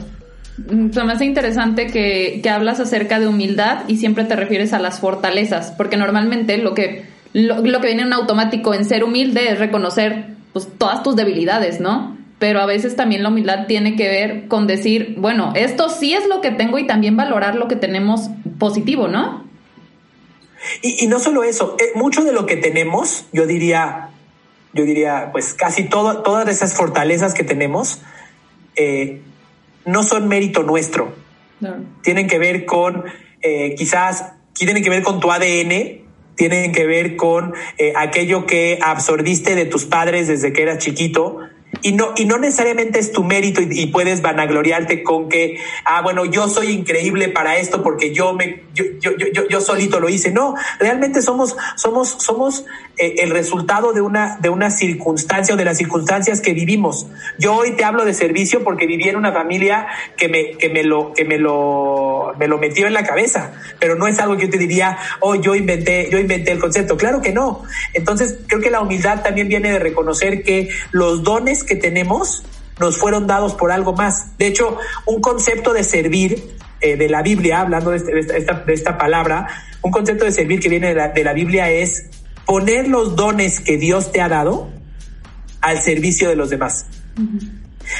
Se 0.56 1.02
me 1.02 1.12
hace 1.12 1.24
interesante 1.24 1.88
que, 1.88 2.40
que, 2.42 2.48
hablas 2.48 2.78
acerca 2.78 3.18
de 3.18 3.26
humildad 3.26 3.88
y 3.88 3.96
siempre 3.96 4.24
te 4.24 4.36
refieres 4.36 4.72
a 4.72 4.78
las 4.78 5.00
fortalezas, 5.00 5.72
porque 5.76 5.96
normalmente 5.96 6.58
lo 6.58 6.74
que, 6.74 7.06
lo, 7.32 7.80
que 7.80 7.86
viene 7.86 8.02
en 8.02 8.12
automático 8.12 8.72
en 8.72 8.84
ser 8.84 9.02
humilde 9.02 9.50
es 9.50 9.58
reconocer 9.58 10.26
pues, 10.52 10.68
todas 10.78 11.02
tus 11.02 11.16
debilidades, 11.16 11.80
¿no? 11.80 12.16
Pero 12.38 12.60
a 12.60 12.66
veces 12.66 12.94
también 12.94 13.24
la 13.24 13.30
humildad 13.30 13.66
tiene 13.66 13.96
que 13.96 14.08
ver 14.08 14.46
con 14.46 14.68
decir, 14.68 15.16
bueno, 15.18 15.52
esto 15.56 15.88
sí 15.88 16.14
es 16.14 16.26
lo 16.28 16.40
que 16.40 16.52
tengo 16.52 16.78
y 16.78 16.86
también 16.86 17.16
valorar 17.16 17.56
lo 17.56 17.66
que 17.66 17.76
tenemos 17.76 18.30
positivo, 18.58 19.08
¿no? 19.08 19.44
Y, 20.82 21.04
y 21.04 21.08
no 21.08 21.18
solo 21.18 21.42
eso, 21.42 21.76
eh, 21.80 21.98
mucho 21.98 22.22
de 22.22 22.32
lo 22.32 22.46
que 22.46 22.56
tenemos, 22.56 23.26
yo 23.32 23.46
diría, 23.46 24.10
yo 24.72 24.84
diría, 24.84 25.30
pues 25.32 25.52
casi 25.54 25.88
todo, 25.88 26.22
todas 26.22 26.48
esas 26.48 26.74
fortalezas 26.74 27.34
que 27.34 27.44
tenemos, 27.44 28.00
eh, 28.76 29.20
no 29.86 30.02
son 30.02 30.28
mérito 30.28 30.62
nuestro. 30.62 31.14
Tienen 32.02 32.26
que 32.26 32.38
ver 32.38 32.66
con, 32.66 33.04
eh, 33.40 33.74
quizás, 33.76 34.32
tienen 34.52 34.82
que 34.82 34.90
ver 34.90 35.02
con 35.02 35.20
tu 35.20 35.30
ADN 35.30 36.04
tienen 36.36 36.72
que 36.72 36.86
ver 36.86 37.16
con 37.16 37.54
eh, 37.78 37.92
aquello 37.96 38.46
que 38.46 38.78
absorbiste 38.82 39.54
de 39.54 39.66
tus 39.66 39.84
padres 39.84 40.28
desde 40.28 40.52
que 40.52 40.62
eras 40.62 40.78
chiquito 40.78 41.38
y 41.82 41.92
no, 41.92 42.12
y 42.16 42.24
no 42.24 42.38
necesariamente 42.38 42.98
es 42.98 43.12
tu 43.12 43.24
mérito 43.24 43.60
y, 43.60 43.86
puedes 43.86 44.22
vanagloriarte 44.22 45.02
con 45.02 45.28
que, 45.28 45.58
ah, 45.84 46.02
bueno, 46.02 46.24
yo 46.24 46.48
soy 46.48 46.68
increíble 46.68 47.28
para 47.28 47.56
esto 47.58 47.82
porque 47.82 48.14
yo 48.14 48.32
me, 48.32 48.64
yo, 48.74 48.84
yo, 49.00 49.10
yo, 49.16 49.48
yo 49.48 49.60
solito 49.60 50.00
lo 50.00 50.08
hice. 50.08 50.30
No, 50.30 50.54
realmente 50.78 51.20
somos, 51.20 51.56
somos, 51.76 52.16
somos 52.18 52.64
el 52.96 53.30
resultado 53.30 53.92
de 53.92 54.00
una, 54.00 54.38
de 54.40 54.48
una 54.48 54.70
circunstancia 54.70 55.54
o 55.54 55.58
de 55.58 55.64
las 55.64 55.78
circunstancias 55.78 56.40
que 56.40 56.52
vivimos. 56.52 57.06
Yo 57.38 57.54
hoy 57.54 57.72
te 57.72 57.84
hablo 57.84 58.04
de 58.04 58.14
servicio 58.14 58.62
porque 58.62 58.86
viví 58.86 59.08
en 59.08 59.16
una 59.16 59.32
familia 59.32 59.86
que 60.16 60.28
me, 60.28 60.52
que 60.58 60.68
me 60.68 60.84
lo, 60.84 61.12
que 61.12 61.24
me 61.24 61.38
lo, 61.38 62.34
me 62.38 62.46
lo 62.46 62.58
metió 62.58 62.86
en 62.86 62.94
la 62.94 63.04
cabeza, 63.04 63.52
pero 63.80 63.96
no 63.96 64.06
es 64.06 64.18
algo 64.18 64.36
que 64.36 64.44
yo 64.44 64.50
te 64.50 64.58
diría, 64.58 64.96
oh, 65.20 65.34
yo 65.34 65.54
inventé, 65.54 66.08
yo 66.10 66.18
inventé 66.18 66.52
el 66.52 66.60
concepto. 66.60 66.96
Claro 66.96 67.20
que 67.20 67.32
no. 67.32 67.62
Entonces, 67.92 68.38
creo 68.46 68.60
que 68.60 68.70
la 68.70 68.80
humildad 68.80 69.22
también 69.22 69.48
viene 69.48 69.72
de 69.72 69.78
reconocer 69.78 70.42
que 70.42 70.68
los 70.92 71.22
dones 71.22 71.64
que 71.64 71.76
tenemos 71.76 72.44
nos 72.78 72.96
fueron 72.96 73.26
dados 73.26 73.54
por 73.54 73.72
algo 73.72 73.92
más. 73.92 74.36
De 74.38 74.46
hecho, 74.46 74.76
un 75.06 75.20
concepto 75.20 75.72
de 75.72 75.84
servir 75.84 76.56
eh, 76.80 76.96
de 76.96 77.08
la 77.08 77.22
Biblia, 77.22 77.60
hablando 77.60 77.90
de, 77.90 77.98
este, 77.98 78.18
esta, 78.36 78.54
de, 78.54 78.72
esta, 78.72 78.98
palabra, 78.98 79.46
un 79.82 79.90
concepto 79.90 80.24
de 80.24 80.32
servir 80.32 80.60
que 80.60 80.68
viene 80.68 80.88
de 80.88 80.94
la, 80.94 81.08
de 81.08 81.24
la 81.24 81.32
Biblia 81.32 81.70
es 81.70 82.10
poner 82.46 82.88
los 82.88 83.16
dones 83.16 83.60
que 83.60 83.76
Dios 83.76 84.12
te 84.12 84.20
ha 84.20 84.28
dado 84.28 84.70
al 85.60 85.80
servicio 85.80 86.28
de 86.28 86.36
los 86.36 86.50
demás. 86.50 86.86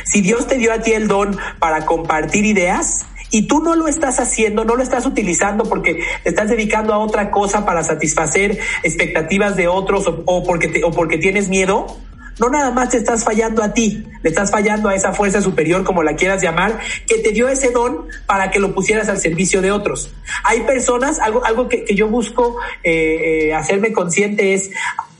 Si 0.04 0.20
Dios 0.20 0.46
te 0.46 0.58
dio 0.58 0.72
a 0.72 0.80
ti 0.80 0.92
el 0.92 1.08
don 1.08 1.36
para 1.58 1.84
compartir 1.84 2.44
ideas, 2.44 3.06
y 3.34 3.48
tú 3.48 3.60
no 3.60 3.74
lo 3.74 3.88
estás 3.88 4.20
haciendo, 4.20 4.64
no 4.64 4.76
lo 4.76 4.82
estás 4.84 5.06
utilizando 5.06 5.64
porque 5.64 6.04
te 6.22 6.28
estás 6.28 6.48
dedicando 6.48 6.94
a 6.94 6.98
otra 6.98 7.32
cosa 7.32 7.66
para 7.66 7.82
satisfacer 7.82 8.60
expectativas 8.84 9.56
de 9.56 9.66
otros 9.66 10.04
o, 10.06 10.44
porque, 10.44 10.82
o 10.84 10.92
porque 10.92 11.18
tienes 11.18 11.48
miedo, 11.48 11.98
no 12.38 12.48
nada 12.48 12.70
más 12.70 12.90
te 12.90 12.96
estás 12.96 13.24
fallando 13.24 13.62
a 13.62 13.72
ti, 13.72 14.04
le 14.22 14.30
estás 14.30 14.50
fallando 14.50 14.88
a 14.88 14.94
esa 14.94 15.12
fuerza 15.12 15.40
superior, 15.40 15.84
como 15.84 16.02
la 16.02 16.16
quieras 16.16 16.42
llamar, 16.42 16.78
que 17.06 17.18
te 17.18 17.30
dio 17.30 17.48
ese 17.48 17.70
don 17.70 18.06
para 18.26 18.50
que 18.50 18.58
lo 18.58 18.74
pusieras 18.74 19.08
al 19.08 19.18
servicio 19.18 19.62
de 19.62 19.70
otros. 19.70 20.12
Hay 20.44 20.60
personas, 20.62 21.18
algo, 21.18 21.44
algo 21.44 21.68
que, 21.68 21.84
yo 21.94 22.08
busco 22.08 22.56
eh, 22.82 23.48
eh, 23.48 23.54
hacerme 23.54 23.92
consciente 23.92 24.54
es, 24.54 24.70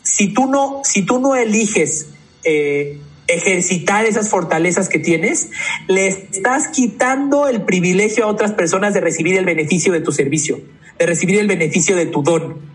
si 0.03 0.33
tú 0.33 0.47
no, 0.47 0.83
si 0.85 1.03
tú 1.03 1.19
no 1.21 1.35
eliges 1.37 2.09
eh, 2.43 2.99
ejercitar 3.27 4.05
esas 4.05 4.29
fortalezas 4.29 4.89
que 4.89 4.99
tienes, 4.99 5.49
le 5.89 6.09
estás 6.09 6.69
quitando 6.69 7.49
el 7.49 7.63
privilegio 7.63 8.25
a 8.25 8.29
otras 8.29 8.53
personas 8.53 8.95
de 8.95 9.01
recibir 9.01 9.37
el 9.37 9.45
beneficio 9.45 9.93
de 9.93 10.01
tu 10.01 10.13
servicio, 10.13 10.61
de 10.99 11.07
recibir 11.07 11.39
el 11.39 11.47
beneficio 11.47 11.97
de 11.97 12.07
tu 12.07 12.23
don. 12.23 12.74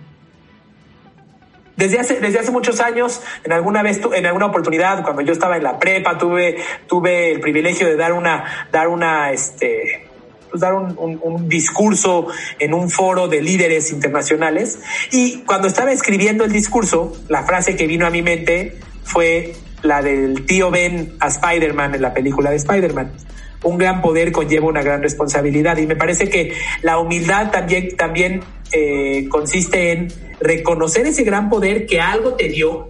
Desde 1.80 1.98
hace, 1.98 2.20
desde 2.20 2.40
hace 2.40 2.52
muchos 2.52 2.82
años, 2.82 3.22
en 3.46 3.54
alguna 3.54 3.82
vez, 3.82 4.02
en 4.14 4.26
alguna 4.26 4.48
oportunidad, 4.48 5.02
cuando 5.02 5.22
yo 5.22 5.32
estaba 5.32 5.56
en 5.56 5.64
la 5.64 5.80
prepa, 5.80 6.18
tuve, 6.18 6.58
tuve 6.88 7.32
el 7.32 7.40
privilegio 7.40 7.88
de 7.88 7.96
dar 7.96 8.12
una, 8.12 8.68
dar 8.70 8.90
una, 8.90 9.32
este, 9.32 10.06
pues 10.50 10.60
dar 10.60 10.74
un, 10.74 10.98
un, 11.24 11.48
discurso 11.48 12.28
en 12.60 12.74
un 12.74 12.90
foro 12.90 13.30
de 13.30 13.42
líderes 13.42 13.94
internacionales. 13.94 14.80
Y 15.14 15.44
cuando 15.44 15.70
estaba 15.70 15.94
escribiendo 15.94 16.44
el 16.44 16.52
discurso, 16.52 17.14
la 17.30 17.44
frase 17.44 17.78
que 17.78 17.88
vino 17.88 18.06
a 18.06 18.10
mi 18.10 18.24
mente 18.24 18.78
fue 19.06 19.54
la 19.82 20.02
del 20.02 20.46
tío 20.46 20.72
Ben 20.72 21.16
a 21.22 21.28
Spider-Man 21.30 21.96
en 21.96 22.02
la 22.02 22.14
película 22.14 22.50
de 22.50 22.58
Spider-Man 22.58 23.14
un 23.64 23.78
gran 23.78 24.02
poder 24.02 24.32
conlleva 24.32 24.68
una 24.68 24.82
gran 24.82 25.02
responsabilidad. 25.02 25.78
Y 25.78 25.88
me 25.88 25.96
parece 25.96 26.30
que 26.30 26.54
la 26.82 26.98
humildad 26.98 27.52
también, 27.52 27.96
también 27.96 28.42
eh, 28.72 29.28
consiste 29.30 29.92
en 29.92 30.08
reconocer 30.40 31.06
ese 31.06 31.24
gran 31.24 31.50
poder 31.50 31.86
que 31.86 32.00
algo 32.00 32.34
te 32.34 32.48
dio 32.48 32.90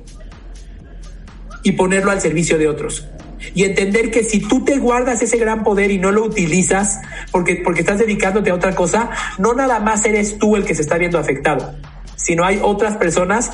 y 1.63 1.73
ponerlo 1.73 2.11
al 2.11 2.21
servicio 2.21 2.57
de 2.57 2.67
otros. 2.67 3.07
Y 3.55 3.63
entender 3.63 4.11
que 4.11 4.23
si 4.23 4.41
tú 4.41 4.63
te 4.63 4.77
guardas 4.77 5.21
ese 5.21 5.37
gran 5.37 5.63
poder 5.63 5.91
y 5.91 5.97
no 5.97 6.11
lo 6.11 6.23
utilizas 6.23 6.99
porque, 7.31 7.61
porque 7.63 7.81
estás 7.81 7.99
dedicándote 7.99 8.51
a 8.51 8.53
otra 8.53 8.75
cosa, 8.75 9.09
no 9.37 9.53
nada 9.53 9.79
más 9.79 10.05
eres 10.05 10.37
tú 10.37 10.55
el 10.55 10.65
que 10.65 10.75
se 10.75 10.81
está 10.81 10.97
viendo 10.97 11.17
afectado, 11.17 11.73
sino 12.15 12.43
hay 12.45 12.59
otras 12.61 12.97
personas 12.97 13.51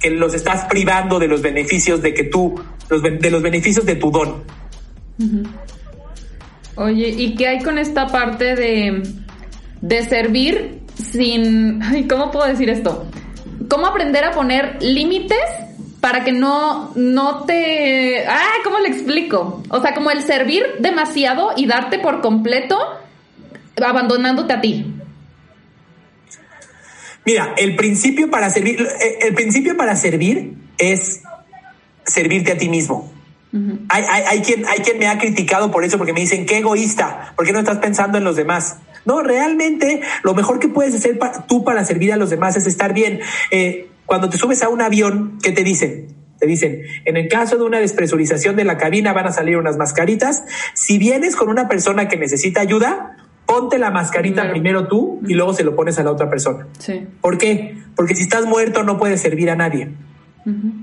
que 0.00 0.10
los 0.10 0.34
estás 0.34 0.66
privando 0.66 1.18
de 1.18 1.28
los 1.28 1.40
beneficios 1.40 2.02
de 2.02 2.12
que 2.12 2.24
tú, 2.24 2.60
de 2.88 3.30
los 3.30 3.42
beneficios 3.42 3.86
de 3.86 3.96
tu 3.96 4.10
don. 4.10 4.42
Oye, 6.76 7.08
¿y 7.08 7.34
qué 7.34 7.48
hay 7.48 7.62
con 7.62 7.78
esta 7.78 8.06
parte 8.06 8.54
de, 8.54 9.02
de 9.80 10.04
servir 10.04 10.80
sin... 10.94 11.80
¿Cómo 12.08 12.30
puedo 12.30 12.46
decir 12.46 12.70
esto? 12.70 13.06
¿Cómo 13.68 13.86
aprender 13.86 14.24
a 14.24 14.30
poner 14.30 14.82
límites 14.82 15.38
para 16.00 16.24
que 16.24 16.32
no, 16.32 16.92
no 16.94 17.44
te... 17.44 18.24
¿cómo 18.64 18.78
le 18.78 18.88
explico? 18.88 19.62
O 19.68 19.82
sea, 19.82 19.94
como 19.94 20.10
el 20.10 20.22
servir 20.22 20.64
demasiado 20.78 21.50
y 21.56 21.66
darte 21.66 21.98
por 21.98 22.22
completo 22.22 22.78
abandonándote 23.76 24.52
a 24.52 24.60
ti. 24.60 24.86
Mira, 27.24 27.54
el 27.56 27.76
principio 27.76 28.30
para 28.30 28.50
servir, 28.50 28.80
eh, 28.80 29.18
el 29.22 29.34
principio 29.34 29.76
para 29.76 29.94
servir 29.94 30.54
es 30.78 31.22
servirte 32.04 32.52
a 32.52 32.58
ti 32.58 32.68
mismo 32.68 33.11
hay, 33.88 34.04
hay, 34.08 34.22
hay, 34.28 34.40
quien, 34.40 34.64
hay 34.66 34.78
quien 34.78 34.98
me 34.98 35.08
ha 35.08 35.18
criticado 35.18 35.70
por 35.70 35.84
eso, 35.84 35.98
porque 35.98 36.12
me 36.12 36.20
dicen, 36.20 36.46
qué 36.46 36.58
egoísta, 36.58 37.32
¿por 37.36 37.44
qué 37.44 37.52
no 37.52 37.58
estás 37.58 37.78
pensando 37.78 38.18
en 38.18 38.24
los 38.24 38.36
demás? 38.36 38.78
No, 39.04 39.22
realmente 39.22 40.00
lo 40.22 40.34
mejor 40.34 40.58
que 40.58 40.68
puedes 40.68 40.94
hacer 40.94 41.18
tú 41.48 41.64
para 41.64 41.84
servir 41.84 42.12
a 42.12 42.16
los 42.16 42.30
demás 42.30 42.56
es 42.56 42.66
estar 42.66 42.94
bien. 42.94 43.20
Eh, 43.50 43.88
cuando 44.06 44.28
te 44.28 44.38
subes 44.38 44.62
a 44.62 44.68
un 44.68 44.80
avión, 44.80 45.38
¿qué 45.42 45.52
te 45.52 45.64
dicen? 45.64 46.08
Te 46.38 46.46
dicen, 46.46 46.82
en 47.04 47.16
el 47.16 47.28
caso 47.28 47.56
de 47.56 47.64
una 47.64 47.78
despresurización 47.78 48.56
de 48.56 48.64
la 48.64 48.76
cabina 48.76 49.12
van 49.12 49.26
a 49.26 49.32
salir 49.32 49.56
unas 49.56 49.76
mascaritas. 49.76 50.42
Si 50.74 50.98
vienes 50.98 51.36
con 51.36 51.48
una 51.48 51.68
persona 51.68 52.08
que 52.08 52.16
necesita 52.16 52.60
ayuda, 52.60 53.16
ponte 53.46 53.78
la 53.78 53.90
mascarita 53.90 54.50
primero 54.50 54.88
tú 54.88 55.20
y 55.26 55.34
luego 55.34 55.54
se 55.54 55.62
lo 55.62 55.76
pones 55.76 55.98
a 55.98 56.02
la 56.02 56.10
otra 56.10 56.28
persona. 56.28 56.66
Sí. 56.78 57.06
¿Por 57.20 57.38
qué? 57.38 57.76
Porque 57.94 58.14
si 58.14 58.22
estás 58.22 58.46
muerto 58.46 58.82
no 58.82 58.98
puedes 58.98 59.20
servir 59.20 59.50
a 59.50 59.56
nadie. 59.56 59.90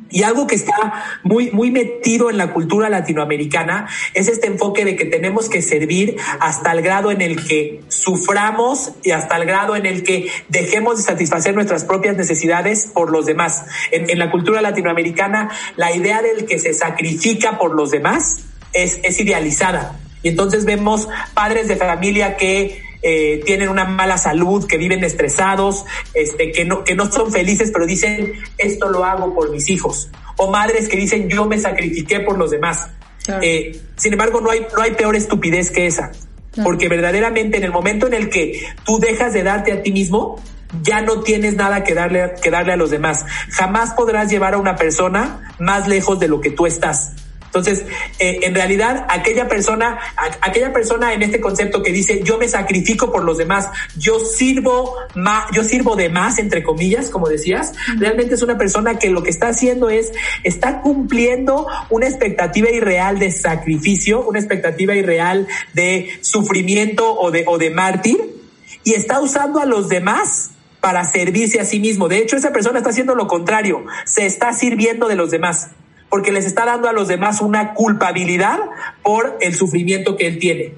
Y 0.10 0.24
algo 0.24 0.48
que 0.48 0.56
está 0.56 1.20
muy, 1.24 1.52
muy 1.52 1.70
metido 1.70 2.30
en 2.30 2.38
la 2.38 2.54
cultura 2.54 2.90
latinoamericana 2.90 3.88
es 4.14 4.30
este 4.30 4.48
enfoque 4.48 4.86
de 4.86 4.96
que 4.96 5.06
tenemos 5.06 5.50
que 5.50 5.62
servir 5.62 6.16
hasta 6.40 6.72
el 6.72 6.82
grado 6.82 7.12
en 7.12 7.22
el 7.22 7.46
que 7.46 7.82
suframos 7.90 8.94
y 9.04 9.12
hasta 9.12 9.36
el 9.36 9.46
grado 9.46 9.76
en 9.76 9.86
el 9.86 10.04
que 10.04 10.30
dejemos 10.48 10.98
de 10.98 11.04
satisfacer 11.04 11.56
nuestras 11.56 11.84
propias 11.84 12.16
necesidades 12.16 12.88
por 12.88 13.12
los 13.12 13.26
demás. 13.26 13.66
En, 13.92 14.18
la 14.18 14.32
cultura 14.32 14.62
latinoamericana, 14.62 15.50
la 15.76 15.94
idea 15.96 16.22
del 16.22 16.46
que 16.46 16.58
se 16.60 16.74
sacrifica 16.74 17.58
por 17.58 17.76
los 17.76 17.92
demás 17.92 18.46
es, 18.74 19.00
es 19.04 19.20
idealizada. 19.20 20.00
Y 20.24 20.30
entonces 20.30 20.66
vemos 20.66 21.08
padres 21.34 21.68
de 21.68 21.76
familia 21.76 22.38
que 22.38 22.82
eh, 23.02 23.42
tienen 23.46 23.70
una 23.70 23.86
mala 23.86 24.18
salud, 24.18 24.66
que 24.68 24.78
viven 24.78 25.04
estresados, 25.04 25.86
este, 26.14 26.52
que, 26.52 26.66
no, 26.66 26.84
que 26.84 26.96
no 26.96 27.12
son 27.12 27.32
felices, 27.32 27.72
pero 27.72 27.86
dicen, 27.86 28.34
esto 28.58 28.90
lo 28.90 29.06
hago 29.06 29.34
por 29.34 29.52
mis 29.52 29.70
hijos. 29.70 30.10
O 30.38 30.52
madres 30.52 30.88
que 30.90 30.98
dicen, 30.98 31.30
yo 31.30 31.46
me 31.46 31.58
sacrifiqué 31.58 32.20
por 32.22 32.38
los 32.38 32.52
demás. 32.52 32.88
Eh, 33.42 33.80
sin 33.96 34.14
embargo, 34.14 34.42
no 34.42 34.50
hay, 34.50 34.66
no 34.76 34.82
hay 34.82 34.92
peor 34.92 35.16
estupidez 35.16 35.72
que 35.72 35.88
esa. 35.88 36.12
Porque 36.64 36.90
verdaderamente 36.90 37.58
en 37.58 37.64
el 37.64 37.72
momento 37.72 38.08
en 38.08 38.14
el 38.14 38.30
que 38.30 38.62
tú 38.84 39.00
dejas 39.00 39.34
de 39.34 39.44
darte 39.44 39.72
a 39.72 39.82
ti 39.82 39.92
mismo, 39.92 40.42
ya 40.82 41.02
no 41.02 41.22
tienes 41.22 41.56
nada 41.56 41.84
que 41.84 41.94
darle, 41.94 42.34
que 42.42 42.52
darle 42.52 42.74
a 42.74 42.78
los 42.78 42.90
demás. 42.90 43.26
Jamás 43.50 43.94
podrás 43.94 44.30
llevar 44.30 44.56
a 44.56 44.58
una 44.58 44.76
persona 44.76 45.54
más 45.60 45.88
lejos 45.88 46.20
de 46.20 46.28
lo 46.28 46.42
que 46.42 46.50
tú 46.50 46.66
estás. 46.66 47.14
Entonces, 47.50 47.84
eh, 48.20 48.40
en 48.44 48.54
realidad, 48.54 49.08
aquella 49.10 49.48
persona, 49.48 49.98
aquella 50.42 50.72
persona 50.72 51.14
en 51.14 51.24
este 51.24 51.42
concepto 51.42 51.82
que 51.82 51.92
dice 51.92 52.22
yo 52.24 52.38
me 52.38 52.48
sacrifico 52.48 53.12
por 53.12 53.24
los 53.24 53.40
demás, 53.40 53.68
yo 53.98 54.20
sirvo 54.20 54.96
más, 55.16 55.46
yo 55.52 55.64
sirvo 55.64 55.96
de 55.96 56.10
más, 56.10 56.38
entre 56.38 56.62
comillas, 56.62 57.10
como 57.10 57.28
decías, 57.28 57.74
realmente 57.98 58.36
es 58.36 58.44
una 58.44 58.58
persona 58.58 59.00
que 59.00 59.10
lo 59.10 59.24
que 59.24 59.32
está 59.32 59.48
haciendo 59.48 59.90
es, 59.90 60.12
está 60.44 60.82
cumpliendo 60.82 61.66
una 61.90 62.08
expectativa 62.08 62.70
irreal 62.70 63.18
de 63.18 63.32
sacrificio, 63.32 64.22
una 64.22 64.38
expectativa 64.38 64.96
irreal 64.96 65.48
de 65.74 66.20
sufrimiento 66.22 67.20
o 67.20 67.32
de, 67.32 67.46
o 67.48 67.58
de 67.58 67.72
mártir, 67.72 68.18
y 68.84 68.94
está 68.94 69.20
usando 69.20 69.60
a 69.60 69.66
los 69.66 69.90
demás 69.90 70.52
para 70.82 71.04
servirse 71.04 71.60
a 71.60 71.66
sí 71.66 71.80
mismo. 71.80 72.08
De 72.08 72.20
hecho, 72.20 72.38
esa 72.38 72.54
persona 72.54 72.78
está 72.78 72.92
haciendo 72.92 73.16
lo 73.16 73.28
contrario, 73.28 73.84
se 74.06 74.28
está 74.28 74.54
sirviendo 74.54 75.08
de 75.08 75.16
los 75.16 75.32
demás 75.32 75.70
porque 76.10 76.32
les 76.32 76.46
está 76.46 76.66
dando 76.66 76.90
a 76.90 76.94
los 76.94 77.08
demás 77.08 77.42
una 77.42 77.74
culpabilidad 77.74 78.60
por 79.04 79.38
el 79.42 79.56
sufrimiento 79.56 80.18
que 80.18 80.28
él 80.28 80.40
tiene. 80.40 80.74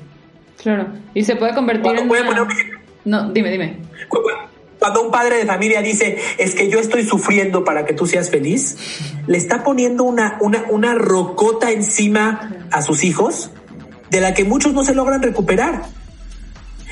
Claro, 0.61 0.87
y 1.13 1.23
se 1.23 1.35
puede 1.35 1.53
convertir 1.53 1.91
en... 1.97 2.09
No, 3.03 3.31
dime, 3.31 3.49
dime. 3.49 3.77
Cuando 4.79 5.03
un 5.03 5.11
padre 5.11 5.37
de 5.37 5.45
familia 5.45 5.81
dice, 5.81 6.17
es 6.37 6.55
que 6.55 6.69
yo 6.69 6.79
estoy 6.79 7.03
sufriendo 7.03 7.63
para 7.63 7.85
que 7.85 7.93
tú 7.93 8.07
seas 8.07 8.29
feliz, 8.29 8.77
le 9.27 9.37
está 9.37 9.63
poniendo 9.63 10.03
una, 10.03 10.37
una, 10.41 10.65
una 10.69 10.95
rocota 10.95 11.71
encima 11.71 12.67
a 12.71 12.81
sus 12.81 13.03
hijos 13.03 13.51
de 14.09 14.21
la 14.21 14.33
que 14.33 14.43
muchos 14.43 14.73
no 14.73 14.83
se 14.83 14.93
logran 14.93 15.21
recuperar. 15.21 15.83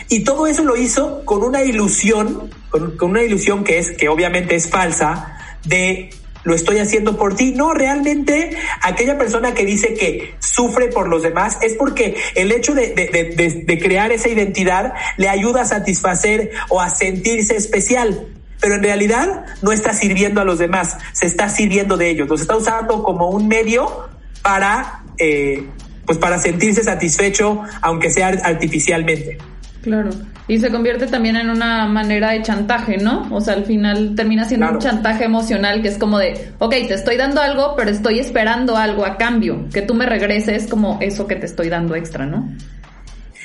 Y 0.07 0.23
todo 0.23 0.47
eso 0.47 0.63
lo 0.63 0.77
hizo 0.77 1.23
con 1.25 1.43
una 1.43 1.63
ilusión, 1.63 2.49
con, 2.69 2.95
con 2.97 3.11
una 3.11 3.23
ilusión 3.23 3.63
que 3.63 3.77
es, 3.77 3.97
que 3.97 4.09
obviamente 4.09 4.55
es 4.55 4.69
falsa, 4.69 5.37
de 5.65 6.09
lo 6.43 6.55
estoy 6.55 6.79
haciendo 6.79 7.17
por 7.17 7.35
ti. 7.35 7.51
No, 7.51 7.73
realmente 7.73 8.51
aquella 8.81 9.17
persona 9.17 9.53
que 9.53 9.65
dice 9.65 9.93
que 9.93 10.35
sufre 10.39 10.87
por 10.87 11.07
los 11.07 11.23
demás 11.23 11.57
es 11.61 11.73
porque 11.73 12.15
el 12.35 12.51
hecho 12.51 12.73
de, 12.73 12.93
de, 12.93 13.63
de, 13.65 13.79
crear 13.79 14.11
esa 14.11 14.29
identidad 14.29 14.93
le 15.17 15.29
ayuda 15.29 15.61
a 15.61 15.65
satisfacer 15.65 16.51
o 16.69 16.81
a 16.81 16.89
sentirse 16.89 17.55
especial. 17.55 18.27
Pero 18.59 18.75
en 18.75 18.83
realidad 18.83 19.45
no 19.61 19.71
está 19.71 19.93
sirviendo 19.93 20.41
a 20.41 20.45
los 20.45 20.59
demás, 20.59 20.97
se 21.13 21.25
está 21.25 21.49
sirviendo 21.49 21.95
de 21.95 22.09
ellos, 22.09 22.27
los 22.27 22.41
está 22.41 22.57
usando 22.57 23.03
como 23.03 23.29
un 23.29 23.47
medio 23.47 24.09
para, 24.41 25.03
eh, 25.17 25.65
pues 26.05 26.17
para 26.17 26.39
sentirse 26.39 26.83
satisfecho, 26.83 27.63
aunque 27.81 28.09
sea 28.09 28.27
artificialmente. 28.27 29.37
Claro. 29.81 30.09
Y 30.49 30.59
se 30.59 30.71
convierte 30.71 31.05
también 31.05 31.35
en 31.35 31.51
una 31.51 31.85
manera 31.85 32.31
de 32.31 32.41
chantaje, 32.41 32.97
¿no? 32.97 33.27
O 33.31 33.39
sea, 33.39 33.53
al 33.53 33.65
final 33.65 34.15
termina 34.15 34.45
siendo 34.45 34.67
un 34.67 34.79
chantaje 34.79 35.25
emocional 35.25 35.83
que 35.83 35.89
es 35.89 35.99
como 35.99 36.17
de, 36.17 36.53
ok, 36.57 36.71
te 36.71 36.95
estoy 36.95 37.17
dando 37.17 37.39
algo, 37.39 37.75
pero 37.77 37.91
estoy 37.91 38.17
esperando 38.17 38.75
algo 38.75 39.05
a 39.05 39.17
cambio. 39.17 39.67
Que 39.71 39.83
tú 39.83 39.93
me 39.93 40.07
regreses 40.07 40.65
como 40.65 40.97
eso 41.01 41.27
que 41.27 41.35
te 41.35 41.45
estoy 41.45 41.69
dando 41.69 41.93
extra, 41.93 42.25
¿no? 42.25 42.49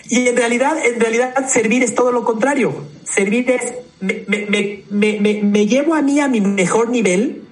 Y 0.09 0.29
en 0.29 0.37
realidad, 0.37 0.79
en 0.83 0.99
realidad, 0.99 1.35
servir 1.47 1.83
es 1.83 1.95
todo 1.95 2.11
lo 2.11 2.25
contrario. 2.25 2.87
Servir 3.05 3.51
es, 3.51 3.75
me, 4.01 4.25
me, 4.27 4.83
me, 4.89 5.43
me 5.43 5.67
llevo 5.67 5.95
a 5.95 6.01
mí 6.01 6.21
a 6.21 6.29
mi 6.29 6.41
mejor 6.41 6.89
nivel 6.89 7.44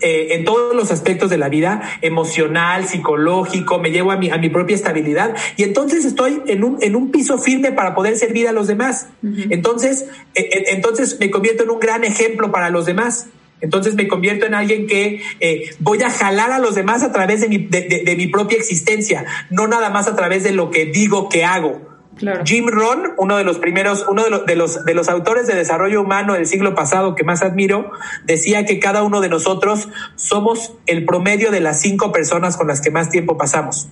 eh, 0.00 0.34
en 0.34 0.44
todos 0.44 0.74
los 0.74 0.90
aspectos 0.90 1.30
de 1.30 1.38
la 1.38 1.48
vida, 1.48 1.98
emocional, 2.02 2.86
psicológico, 2.86 3.78
me 3.78 3.90
llevo 3.90 4.12
a 4.12 4.16
mi, 4.16 4.30
a 4.30 4.38
mi 4.38 4.48
propia 4.48 4.74
estabilidad 4.74 5.34
y 5.56 5.62
entonces 5.62 6.04
estoy 6.04 6.42
en 6.46 6.64
un, 6.64 6.78
en 6.80 6.96
un 6.96 7.10
piso 7.10 7.38
firme 7.38 7.72
para 7.72 7.94
poder 7.94 8.16
servir 8.16 8.48
a 8.48 8.52
los 8.52 8.66
demás. 8.66 9.08
Entonces, 9.50 10.06
e, 10.34 10.40
e, 10.40 10.64
entonces 10.74 11.18
me 11.20 11.30
convierto 11.30 11.64
en 11.64 11.70
un 11.70 11.80
gran 11.80 12.04
ejemplo 12.04 12.50
para 12.50 12.70
los 12.70 12.86
demás. 12.86 13.28
Entonces 13.60 13.94
me 13.94 14.08
convierto 14.08 14.44
en 14.44 14.54
alguien 14.54 14.86
que 14.86 15.22
eh, 15.40 15.70
voy 15.78 16.02
a 16.02 16.10
jalar 16.10 16.50
a 16.50 16.58
los 16.58 16.74
demás 16.74 17.02
a 17.02 17.12
través 17.12 17.40
de 17.40 17.48
mi, 17.48 17.58
de 17.58 18.14
mi 18.16 18.26
propia 18.26 18.58
existencia, 18.58 19.24
no 19.48 19.66
nada 19.66 19.88
más 19.88 20.06
a 20.06 20.16
través 20.16 20.42
de 20.42 20.52
lo 20.52 20.70
que 20.70 20.86
digo 20.86 21.28
que 21.28 21.44
hago. 21.44 21.93
Jim 22.44 22.66
Rohn, 22.68 23.14
uno 23.18 23.36
de 23.36 23.44
los 23.44 23.58
primeros, 23.58 24.06
uno 24.08 24.24
de 24.24 24.30
los, 24.30 24.46
de 24.46 24.56
los, 24.56 24.84
de 24.84 24.94
los 24.94 25.08
autores 25.08 25.46
de 25.46 25.54
desarrollo 25.54 26.00
humano 26.00 26.34
del 26.34 26.46
siglo 26.46 26.74
pasado 26.74 27.14
que 27.14 27.24
más 27.24 27.42
admiro, 27.42 27.90
decía 28.24 28.64
que 28.64 28.78
cada 28.78 29.02
uno 29.02 29.20
de 29.20 29.28
nosotros 29.28 29.88
somos 30.16 30.74
el 30.86 31.04
promedio 31.04 31.50
de 31.50 31.60
las 31.60 31.80
cinco 31.80 32.12
personas 32.12 32.56
con 32.56 32.68
las 32.68 32.80
que 32.80 32.90
más 32.90 33.10
tiempo 33.10 33.36
pasamos. 33.36 33.88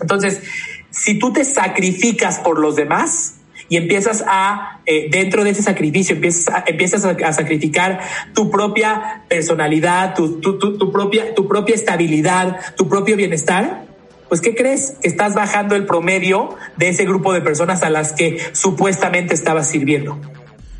Entonces, 0.00 0.42
si 0.90 1.18
tú 1.18 1.32
te 1.32 1.44
sacrificas 1.44 2.38
por 2.38 2.58
los 2.58 2.76
demás, 2.76 3.36
y 3.68 3.78
empiezas 3.78 4.22
a, 4.26 4.80
eh, 4.84 5.08
dentro 5.10 5.44
de 5.44 5.50
ese 5.50 5.62
sacrificio, 5.62 6.14
empiezas 6.14 6.54
a, 6.54 6.64
empiezas 6.66 7.06
a, 7.06 7.32
sacrificar 7.32 8.00
tu 8.34 8.50
propia 8.50 9.22
personalidad, 9.28 10.14
tu, 10.14 10.40
tu, 10.40 10.58
tu, 10.58 10.92
propia, 10.92 11.34
tu 11.34 11.48
propia 11.48 11.74
estabilidad, 11.74 12.58
tu 12.76 12.86
propio 12.86 13.16
bienestar, 13.16 13.86
pues 14.32 14.40
¿qué 14.40 14.54
crees? 14.54 14.94
Estás 15.02 15.34
bajando 15.34 15.76
el 15.76 15.84
promedio 15.84 16.56
de 16.78 16.88
ese 16.88 17.04
grupo 17.04 17.34
de 17.34 17.42
personas 17.42 17.82
a 17.82 17.90
las 17.90 18.14
que 18.14 18.38
supuestamente 18.52 19.34
estabas 19.34 19.68
sirviendo. 19.68 20.18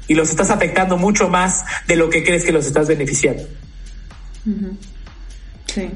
Y 0.09 0.15
los 0.15 0.31
estás 0.31 0.51
afectando 0.51 0.97
mucho 0.97 1.29
más 1.29 1.63
de 1.87 1.97
lo 1.97 2.09
que 2.09 2.25
crees 2.25 2.47
que 2.47 2.53
los 2.53 2.67
estás 2.67 2.89
beneficiando. 2.89 3.43
Sí. 5.67 5.91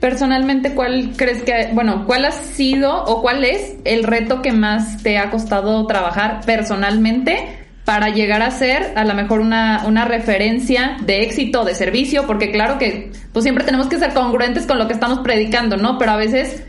Personalmente, 0.00 0.72
¿cuál 0.72 1.12
crees 1.18 1.42
que, 1.42 1.68
bueno, 1.74 2.06
cuál 2.06 2.24
ha 2.24 2.32
sido 2.32 3.04
o 3.04 3.20
cuál 3.20 3.44
es 3.44 3.74
el 3.84 4.02
reto 4.02 4.40
que 4.40 4.52
más 4.52 5.02
te 5.02 5.18
ha 5.18 5.30
costado 5.30 5.86
trabajar 5.86 6.46
personalmente 6.46 7.58
para 7.84 8.08
llegar 8.08 8.40
a 8.40 8.50
ser 8.50 8.94
a 8.96 9.04
lo 9.04 9.12
mejor 9.12 9.40
una, 9.40 9.84
una 9.86 10.06
referencia 10.06 10.96
de 11.02 11.24
éxito, 11.24 11.66
de 11.66 11.74
servicio? 11.74 12.26
Porque 12.26 12.50
claro 12.50 12.78
que 12.78 13.12
pues 13.34 13.42
siempre 13.42 13.64
tenemos 13.64 13.86
que 13.88 13.98
ser 13.98 14.14
congruentes 14.14 14.66
con 14.66 14.78
lo 14.78 14.86
que 14.86 14.94
estamos 14.94 15.18
predicando, 15.18 15.76
¿no? 15.76 15.98
Pero 15.98 16.12
a 16.12 16.16
veces 16.16 16.62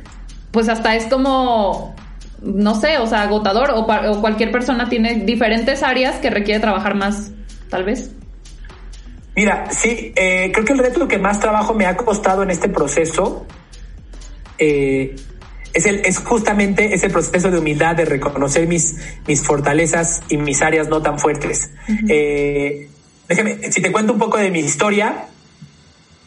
pues 0.51 0.70
hasta 0.70 0.96
es 0.96 1.06
como, 1.06 1.96
no 2.42 2.75
sé, 2.75 2.98
o 2.98 3.08
sea, 3.08 3.24
agotador 3.24 3.72
o, 3.72 3.86
cualquier 4.22 4.51
persona 4.51 4.90
tiene 4.90 5.25
diferentes 5.25 5.83
áreas 5.83 6.18
que 6.18 6.29
requiere 6.29 6.60
trabajar 6.60 6.96
más, 6.96 7.31
tal 7.70 7.83
vez. 7.83 8.12
Mira, 9.36 9.70
sí, 9.72 10.14
eh, 10.16 10.51
creo 10.51 10.66
que 10.66 10.74
el 10.74 10.79
reto 10.79 11.07
que 11.07 11.20
más 11.20 11.40
trabajo 11.40 11.74
me 11.74 11.86
ha 11.86 11.96
costado 11.96 12.42
en 12.42 12.50
este 12.50 12.70
proceso 12.70 13.46
eh, 14.57 15.16
es, 15.74 15.86
el, 15.86 16.01
es 16.05 16.20
justamente 16.20 16.94
ese 16.94 17.10
proceso 17.10 17.51
de 17.51 17.60
humildad, 17.60 17.96
de 17.96 18.05
reconocer 18.05 18.68
mis, 18.68 18.96
mis 19.27 19.44
fortalezas 19.44 20.22
y 20.29 20.38
mis 20.38 20.62
áreas 20.62 20.90
no 20.90 21.01
tan 21.01 21.20
fuertes. 21.20 21.70
Eh, 22.10 22.90
déjame, 23.27 23.72
si 23.72 23.81
te 23.81 23.92
cuento 23.92 24.14
un 24.14 24.20
poco 24.20 24.38
de 24.38 24.50
mi 24.50 24.60
historia, 24.60 25.27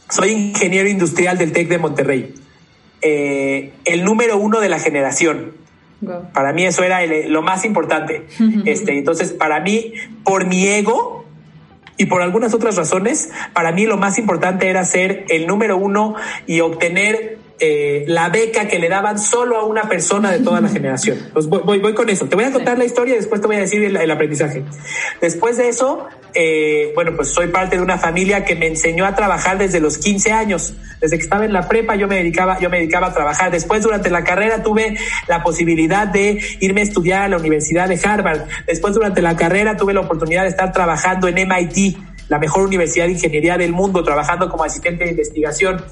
soy 0.09 0.31
ingeniero 0.31 0.89
industrial 0.89 1.37
del 1.37 1.53
TEC 1.53 1.69
de 1.69 1.79
Monterrey. 1.79 2.35
Eh, 3.03 3.73
el 3.85 4.05
número 4.05 4.37
uno 4.37 4.61
de 4.61 4.69
la 4.69 4.79
generación. 4.79 5.53
Para 6.33 6.55
mí 6.55 6.65
eso 6.65 6.83
era 6.83 7.05
lo 7.29 7.43
más 7.43 7.65
importante. 7.65 8.27
este, 8.65 8.97
entonces, 8.97 9.33
para 9.33 9.61
mí, 9.61 9.93
por 10.25 10.47
mi 10.47 10.67
ego 10.67 11.25
y 11.97 12.07
por 12.07 12.23
algunas 12.23 12.55
otras 12.55 12.77
razones, 12.77 13.31
para 13.53 13.73
mí 13.73 13.85
lo 13.85 13.99
más 13.99 14.19
importante 14.19 14.69
era 14.69 14.85
ser 14.85 15.27
el 15.29 15.47
número 15.47 15.77
uno 15.77 16.15
y 16.47 16.61
obtener 16.61 17.40
eh, 17.63 18.05
la 18.07 18.31
beca 18.31 18.67
que 18.67 18.79
le 18.79 18.89
daban 18.89 19.19
solo 19.19 19.59
a 19.59 19.67
una 19.67 19.83
persona 19.83 20.31
de 20.31 20.39
toda 20.39 20.63
la 20.63 20.69
generación. 20.69 21.19
Pues 21.33 21.47
voy, 21.47 21.79
voy, 21.79 21.93
con 21.93 22.09
eso. 22.09 22.27
Te 22.27 22.35
voy 22.35 22.47
a 22.47 22.53
contar 22.53 22.79
la 22.79 22.87
historia 22.87 23.15
y 23.15 23.19
después 23.19 23.41
te 23.43 23.47
voy 23.47 23.57
a 23.57 23.61
decir 23.61 23.85
el, 23.85 24.11
aprendizaje. 24.11 24.65
Después 25.21 25.59
de 25.59 25.69
eso, 25.69 26.07
eh, 26.33 26.93
bueno, 26.95 27.13
pues 27.15 27.29
soy 27.29 27.49
parte 27.49 27.77
de 27.77 27.83
una 27.83 27.99
familia 27.99 28.45
que 28.47 28.57
me 28.57 28.67
enseñó 28.67 29.05
a 29.05 29.15
trabajar 29.15 29.59
desde 29.59 29.79
los 29.79 29.99
15 29.99 30.33
años. 30.33 30.73
Desde 31.03 31.19
que 31.19 31.23
estaba 31.23 31.45
en 31.45 31.53
la 31.53 31.69
prepa 31.69 31.97
yo 31.97 32.09
me 32.09 32.17
dedicaba, 32.17 32.59
yo 32.61 32.71
me 32.71 32.79
dedicaba 32.79 33.09
a 33.09 33.15
trabajar. 33.15 33.51
Después, 33.51 33.83
durante 33.83 34.09
la 34.09 34.25
carrera, 34.25 34.63
tuve 34.63 34.97
la 35.29 35.43
posibilidad 35.43 36.07
de 36.07 36.43
irme 36.61 36.81
a 36.81 36.85
estudiar 36.85 37.23
a 37.25 37.29
la 37.29 37.37
Universidad 37.37 37.89
de 37.89 38.01
Harvard. 38.03 38.47
Después, 38.67 38.95
durante 38.95 39.21
la 39.21 39.37
carrera, 39.37 39.77
tuve 39.77 39.93
la 39.93 40.01
oportunidad 40.01 40.45
de 40.45 40.49
estar 40.49 40.73
trabajando 40.73 41.29
en 41.29 41.35
MIT 41.47 41.99
la 42.31 42.39
mejor 42.39 42.63
universidad 42.63 43.07
de 43.07 43.13
ingeniería 43.13 43.59
del 43.59 43.73
mundo, 43.73 44.05
trabajando 44.05 44.49
como 44.49 44.63
asistente 44.63 45.03
de 45.03 45.11
investigación. 45.11 45.85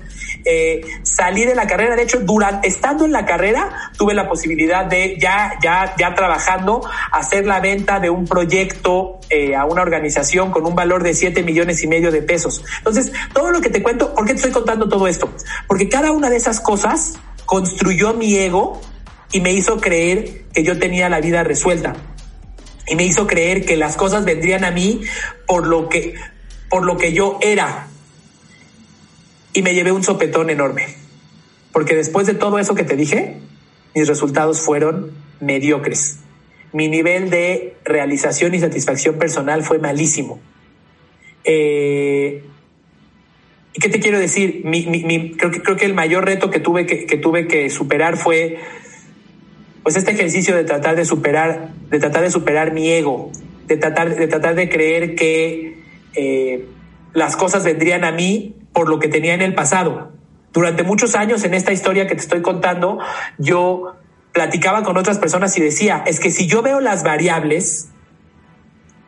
Eh, 0.44 0.80
salí 1.02 1.44
de 1.44 1.56
la 1.56 1.66
carrera, 1.66 1.96
de 1.96 2.02
hecho, 2.02 2.20
durante, 2.20 2.68
estando 2.68 3.04
en 3.04 3.10
la 3.10 3.26
carrera, 3.26 3.90
tuve 3.98 4.14
la 4.14 4.28
posibilidad 4.28 4.84
de 4.84 5.18
ya, 5.20 5.58
ya, 5.60 5.96
ya 5.98 6.14
trabajando, 6.14 6.80
hacer 7.10 7.44
la 7.44 7.58
venta 7.58 7.98
de 7.98 8.08
un 8.08 8.24
proyecto 8.24 9.18
eh, 9.30 9.56
a 9.56 9.64
una 9.64 9.82
organización 9.82 10.52
con 10.52 10.64
un 10.64 10.76
valor 10.76 11.02
de 11.02 11.12
7 11.12 11.42
millones 11.42 11.82
y 11.82 11.88
medio 11.88 12.12
de 12.12 12.22
pesos. 12.22 12.64
Entonces, 12.78 13.12
todo 13.34 13.50
lo 13.50 13.60
que 13.60 13.68
te 13.68 13.82
cuento, 13.82 14.14
¿por 14.14 14.24
qué 14.24 14.34
te 14.34 14.36
estoy 14.36 14.52
contando 14.52 14.88
todo 14.88 15.08
esto? 15.08 15.28
Porque 15.66 15.88
cada 15.88 16.12
una 16.12 16.30
de 16.30 16.36
esas 16.36 16.60
cosas 16.60 17.18
construyó 17.46 18.14
mi 18.14 18.36
ego 18.36 18.80
y 19.32 19.40
me 19.40 19.52
hizo 19.52 19.80
creer 19.80 20.44
que 20.54 20.62
yo 20.62 20.78
tenía 20.78 21.08
la 21.08 21.20
vida 21.20 21.42
resuelta 21.42 21.96
y 22.88 22.96
me 22.96 23.04
hizo 23.04 23.26
creer 23.26 23.64
que 23.64 23.76
las 23.76 23.96
cosas 23.96 24.24
vendrían 24.24 24.64
a 24.64 24.70
mí 24.70 25.02
por 25.46 25.66
lo 25.66 25.88
que, 25.88 26.14
por 26.68 26.84
lo 26.84 26.96
que 26.96 27.12
yo 27.12 27.38
era. 27.42 27.88
Y 29.52 29.62
me 29.62 29.74
llevé 29.74 29.92
un 29.92 30.04
sopetón 30.04 30.50
enorme. 30.50 30.86
Porque 31.72 31.94
después 31.94 32.26
de 32.26 32.34
todo 32.34 32.58
eso 32.58 32.74
que 32.74 32.84
te 32.84 32.96
dije, 32.96 33.36
mis 33.94 34.08
resultados 34.08 34.60
fueron 34.60 35.12
mediocres. 35.40 36.18
Mi 36.72 36.88
nivel 36.88 37.30
de 37.30 37.76
realización 37.84 38.54
y 38.54 38.60
satisfacción 38.60 39.16
personal 39.16 39.62
fue 39.62 39.78
malísimo. 39.78 40.40
Eh, 41.44 42.44
¿Qué 43.72 43.88
te 43.88 44.00
quiero 44.00 44.18
decir? 44.18 44.62
creo, 45.38 45.50
que, 45.50 45.62
creo 45.62 45.76
que 45.76 45.84
el 45.84 45.94
mayor 45.94 46.24
reto 46.24 46.50
que 46.50 46.58
tuve 46.58 46.84
que, 46.84 47.06
que 47.06 47.16
tuve 47.16 47.46
que 47.46 47.70
superar 47.70 48.16
fue 48.16 48.58
pues 49.82 49.96
este 49.96 50.12
ejercicio 50.12 50.56
de 50.56 50.64
tratar 50.64 50.96
de 50.96 51.04
superar, 51.04 51.70
de 51.90 51.98
tratar 51.98 52.22
de 52.22 52.30
superar 52.30 52.72
mi 52.72 52.90
ego, 52.90 53.30
de 53.66 53.76
tratar 53.76 54.14
de, 54.14 54.26
tratar 54.26 54.54
de 54.54 54.68
creer 54.68 55.14
que 55.14 55.82
eh, 56.14 56.66
las 57.12 57.36
cosas 57.36 57.64
vendrían 57.64 58.04
a 58.04 58.12
mí 58.12 58.56
por 58.72 58.88
lo 58.88 58.98
que 58.98 59.08
tenía 59.08 59.34
en 59.34 59.42
el 59.42 59.54
pasado. 59.54 60.12
Durante 60.52 60.82
muchos 60.82 61.14
años 61.14 61.44
en 61.44 61.54
esta 61.54 61.72
historia 61.72 62.06
que 62.06 62.14
te 62.14 62.20
estoy 62.20 62.42
contando, 62.42 62.98
yo 63.38 63.94
platicaba 64.32 64.82
con 64.82 64.96
otras 64.96 65.18
personas 65.18 65.56
y 65.58 65.60
decía, 65.60 66.02
es 66.06 66.20
que 66.20 66.30
si 66.30 66.46
yo 66.46 66.62
veo 66.62 66.80
las 66.80 67.02
variables 67.02 67.88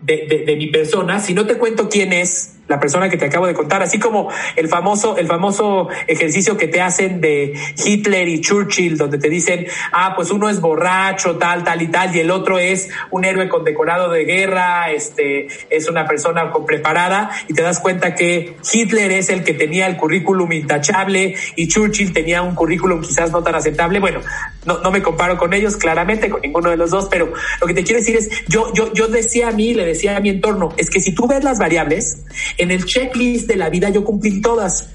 de, 0.03 0.45
de 0.47 0.57
mi 0.57 0.69
persona, 0.69 1.21
si 1.21 1.35
no 1.35 1.47
te 1.47 1.57
cuento 1.57 1.89
quién 1.89 2.13
es, 2.13 2.60
la 2.71 2.79
persona 2.79 3.09
que 3.09 3.17
te 3.17 3.27
acabo 3.27 3.49
de 3.49 3.53
contar, 3.53 3.83
así 3.83 3.99
como 3.99 4.31
el 4.55 4.69
famoso, 4.69 5.17
el 5.19 5.27
famoso 5.27 5.89
ejercicio 6.07 6.57
que 6.57 6.69
te 6.69 6.81
hacen 6.81 7.21
de 7.21 7.53
Hitler 7.85 8.29
y 8.29 8.41
Churchill, 8.41 8.97
donde 8.97 9.19
te 9.19 9.29
dicen, 9.29 9.67
ah, 9.91 10.13
pues 10.15 10.31
uno 10.31 10.49
es 10.49 10.61
borracho, 10.61 11.37
tal, 11.37 11.65
tal 11.65 11.83
y 11.83 11.89
tal, 11.89 12.15
y 12.15 12.21
el 12.21 12.31
otro 12.31 12.61
es 12.61 12.89
un 13.11 13.25
héroe 13.25 13.49
condecorado 13.49 14.09
de 14.09 14.25
guerra, 14.25 14.93
este, 14.93 15.49
es 15.69 15.89
una 15.89 16.07
persona 16.07 16.53
preparada, 16.65 17.33
y 17.49 17.55
te 17.55 17.63
das 17.63 17.81
cuenta 17.81 18.15
que 18.15 18.57
Hitler 18.73 19.11
es 19.11 19.31
el 19.31 19.43
que 19.43 19.53
tenía 19.53 19.89
el 19.89 19.97
currículum 19.97 20.53
intachable 20.53 21.35
y 21.57 21.67
Churchill 21.67 22.13
tenía 22.13 22.43
un 22.43 22.55
currículum 22.55 23.01
quizás 23.01 23.33
no 23.33 23.43
tan 23.43 23.57
aceptable. 23.57 23.99
Bueno, 23.99 24.21
no, 24.65 24.79
no 24.79 24.93
me 24.93 25.03
comparo 25.03 25.37
con 25.39 25.55
ellos, 25.55 25.77
claramente, 25.77 26.31
con 26.31 26.41
ninguno 26.41 26.71
de 26.71 26.77
los 26.77 26.91
dos, 26.91 27.09
pero 27.11 27.33
lo 27.61 27.67
que 27.67 27.75
te 27.75 27.83
quiero 27.83 27.99
decir 27.99 28.15
es, 28.15 28.31
yo, 28.47 28.73
yo, 28.75 28.93
yo 28.93 29.09
decía 29.09 29.49
a 29.49 29.51
mí, 29.51 29.75
le 29.75 29.85
decía 29.85 30.17
a 30.17 30.21
mi 30.21 30.29
entorno, 30.29 30.73
es 30.77 30.89
que 30.89 31.01
si 31.01 31.13
tú 31.13 31.27
ves 31.27 31.43
las 31.43 31.59
variables, 31.59 32.19
en 32.61 32.71
el 32.71 32.85
checklist 32.85 33.49
de 33.49 33.57
la 33.57 33.71
vida 33.71 33.89
yo 33.91 34.05
cumplí 34.05 34.41
todas. 34.41 34.91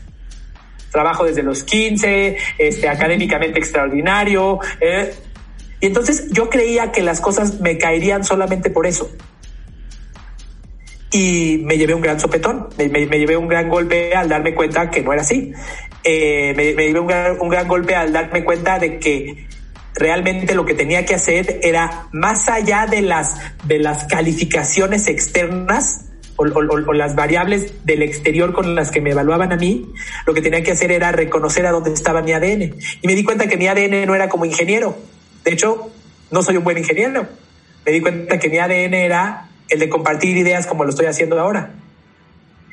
Trabajo 0.91 1.25
desde 1.25 1.43
los 1.43 1.63
15, 1.63 2.37
este, 2.57 2.87
académicamente 2.87 3.59
extraordinario. 3.59 4.59
Eh, 4.79 5.13
y 5.81 5.87
entonces 5.87 6.27
yo 6.31 6.49
creía 6.49 6.91
que 6.91 7.01
las 7.01 7.19
cosas 7.19 7.59
me 7.59 7.77
caerían 7.77 8.23
solamente 8.23 8.69
por 8.69 8.85
eso. 8.85 9.11
Y 11.11 11.61
me 11.63 11.77
llevé 11.77 11.93
un 11.93 12.01
gran 12.01 12.19
sopetón, 12.19 12.67
me, 12.77 12.89
llevé 12.89 13.37
un 13.37 13.47
gran 13.47 13.69
golpe 13.69 14.13
al 14.13 14.29
darme 14.29 14.53
cuenta 14.53 14.89
que 14.89 15.01
no 15.01 15.13
era 15.13 15.21
así. 15.21 15.53
Eh, 16.03 16.53
me, 16.55 16.73
llevé 16.73 16.99
un 16.99 17.07
gran, 17.07 17.37
un 17.39 17.49
gran 17.49 17.67
golpe 17.67 17.95
al 17.95 18.13
darme 18.13 18.43
cuenta 18.43 18.79
de 18.79 18.99
que 18.99 19.47
realmente 19.95 20.53
lo 20.53 20.65
que 20.65 20.73
tenía 20.73 21.05
que 21.05 21.15
hacer 21.15 21.59
era 21.63 22.09
más 22.11 22.47
allá 22.49 22.85
de 22.85 23.01
las, 23.01 23.35
de 23.63 23.79
las 23.79 24.03
calificaciones 24.05 25.07
externas 25.07 26.05
o, 26.37 26.93
las 26.93 27.15
variables 27.15 27.85
del 27.85 28.01
exterior 28.01 28.53
con 28.53 28.75
las 28.75 28.91
que 28.91 29.01
me 29.01 29.11
evaluaban 29.11 29.51
a 29.51 29.55
mí, 29.55 29.87
lo 30.25 30.33
que 30.33 30.41
tenía 30.41 30.63
que 30.63 30.71
hacer 30.71 30.91
era 30.91 31.11
reconocer 31.11 31.65
a 31.65 31.71
dónde 31.71 31.93
estaba 31.93 32.21
mi 32.21 32.33
ADN. 32.33 32.75
Y 33.01 33.07
me 33.07 33.15
di 33.15 33.23
cuenta 33.23 33.47
que 33.47 33.57
mi 33.57 33.67
ADN 33.67 34.05
no 34.05 34.15
era 34.15 34.29
como 34.29 34.45
ingeniero. 34.45 34.97
De 35.43 35.51
hecho, 35.51 35.91
no 36.31 36.43
soy 36.43 36.57
un 36.57 36.63
buen 36.63 36.77
ingeniero. 36.77 37.27
Me 37.85 37.91
di 37.91 38.01
cuenta 38.01 38.39
que 38.39 38.49
mi 38.49 38.57
ADN 38.57 38.93
era 38.93 39.49
el 39.69 39.79
de 39.79 39.89
compartir 39.89 40.37
ideas 40.37 40.67
como 40.67 40.83
lo 40.83 40.89
estoy 40.89 41.05
haciendo 41.05 41.39
ahora. 41.39 41.73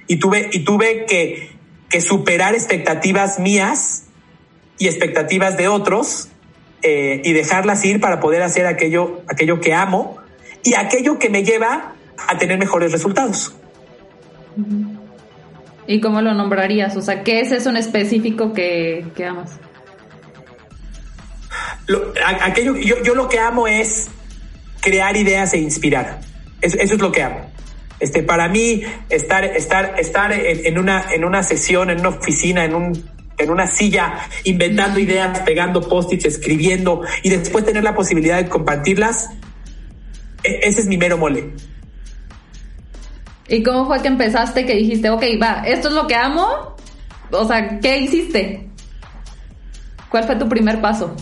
Y 0.06 0.16
tuve, 0.16 0.50
y 0.52 0.60
tuve 0.60 1.06
que, 1.06 1.52
que 1.88 2.00
superar 2.00 2.54
expectativas 2.54 3.38
mías 3.38 4.04
y 4.78 4.88
expectativas 4.88 5.56
de 5.56 5.68
otros 5.68 6.28
eh, 6.82 7.22
y 7.24 7.32
dejarlas 7.32 7.84
ir 7.84 8.00
para 8.00 8.18
poder 8.18 8.42
hacer 8.42 8.66
aquello, 8.66 9.22
aquello 9.28 9.60
que 9.60 9.72
amo 9.72 10.18
y 10.64 10.74
aquello 10.74 11.18
que 11.18 11.30
me 11.30 11.44
lleva 11.44 11.94
a 12.28 12.38
tener 12.38 12.58
mejores 12.58 12.92
resultados. 12.92 13.54
¿Y 15.86 16.00
cómo 16.00 16.20
lo 16.20 16.34
nombrarías? 16.34 16.96
O 16.96 17.02
sea, 17.02 17.24
¿qué 17.24 17.40
es 17.40 17.52
eso 17.52 17.70
en 17.70 17.76
específico 17.76 18.52
que, 18.52 19.04
amas? 19.28 19.58
aquello, 22.40 22.76
yo, 22.76 23.02
yo, 23.02 23.14
lo 23.14 23.28
que 23.28 23.38
amo 23.38 23.66
es 23.66 24.08
crear 24.80 25.16
ideas 25.16 25.52
e 25.52 25.58
inspirar. 25.58 26.20
Eso, 26.60 26.78
es 26.78 26.98
lo 26.98 27.10
que 27.10 27.22
amo. 27.22 27.50
Este, 27.98 28.22
para 28.22 28.48
mí, 28.48 28.82
estar, 29.10 29.44
estar, 29.44 29.98
estar 29.98 30.32
en, 30.32 30.78
una, 30.78 31.12
en 31.12 31.24
una 31.24 31.42
sesión, 31.42 31.90
en 31.90 32.00
una 32.00 32.10
oficina, 32.10 32.64
en 32.64 32.74
un 32.74 33.12
en 33.38 33.50
una 33.50 33.66
silla 33.66 34.28
inventando 34.44 35.00
ideas, 35.00 35.40
pegando 35.40 35.80
post-its, 35.80 36.24
escribiendo 36.24 37.02
y 37.22 37.30
después 37.30 37.64
tener 37.64 37.82
la 37.82 37.94
posibilidad 37.94 38.36
de 38.36 38.48
compartirlas, 38.48 39.30
e-, 40.44 40.60
ese 40.62 40.82
es 40.82 40.86
mi 40.86 40.96
mero 40.96 41.18
mole. 41.18 41.50
¿Y 43.52 43.62
cómo 43.62 43.86
fue 43.86 44.00
que 44.00 44.08
empezaste 44.08 44.64
que 44.64 44.74
dijiste, 44.74 45.10
ok, 45.10 45.22
va, 45.40 45.62
esto 45.66 45.88
es 45.88 45.94
lo 45.94 46.06
que 46.06 46.14
amo? 46.14 46.74
O 47.30 47.46
sea, 47.46 47.80
¿qué 47.80 47.98
hiciste? 47.98 48.66
¿Cuál 50.08 50.24
fue 50.24 50.36
tu 50.36 50.48
primer 50.48 50.80
paso? 50.80 51.14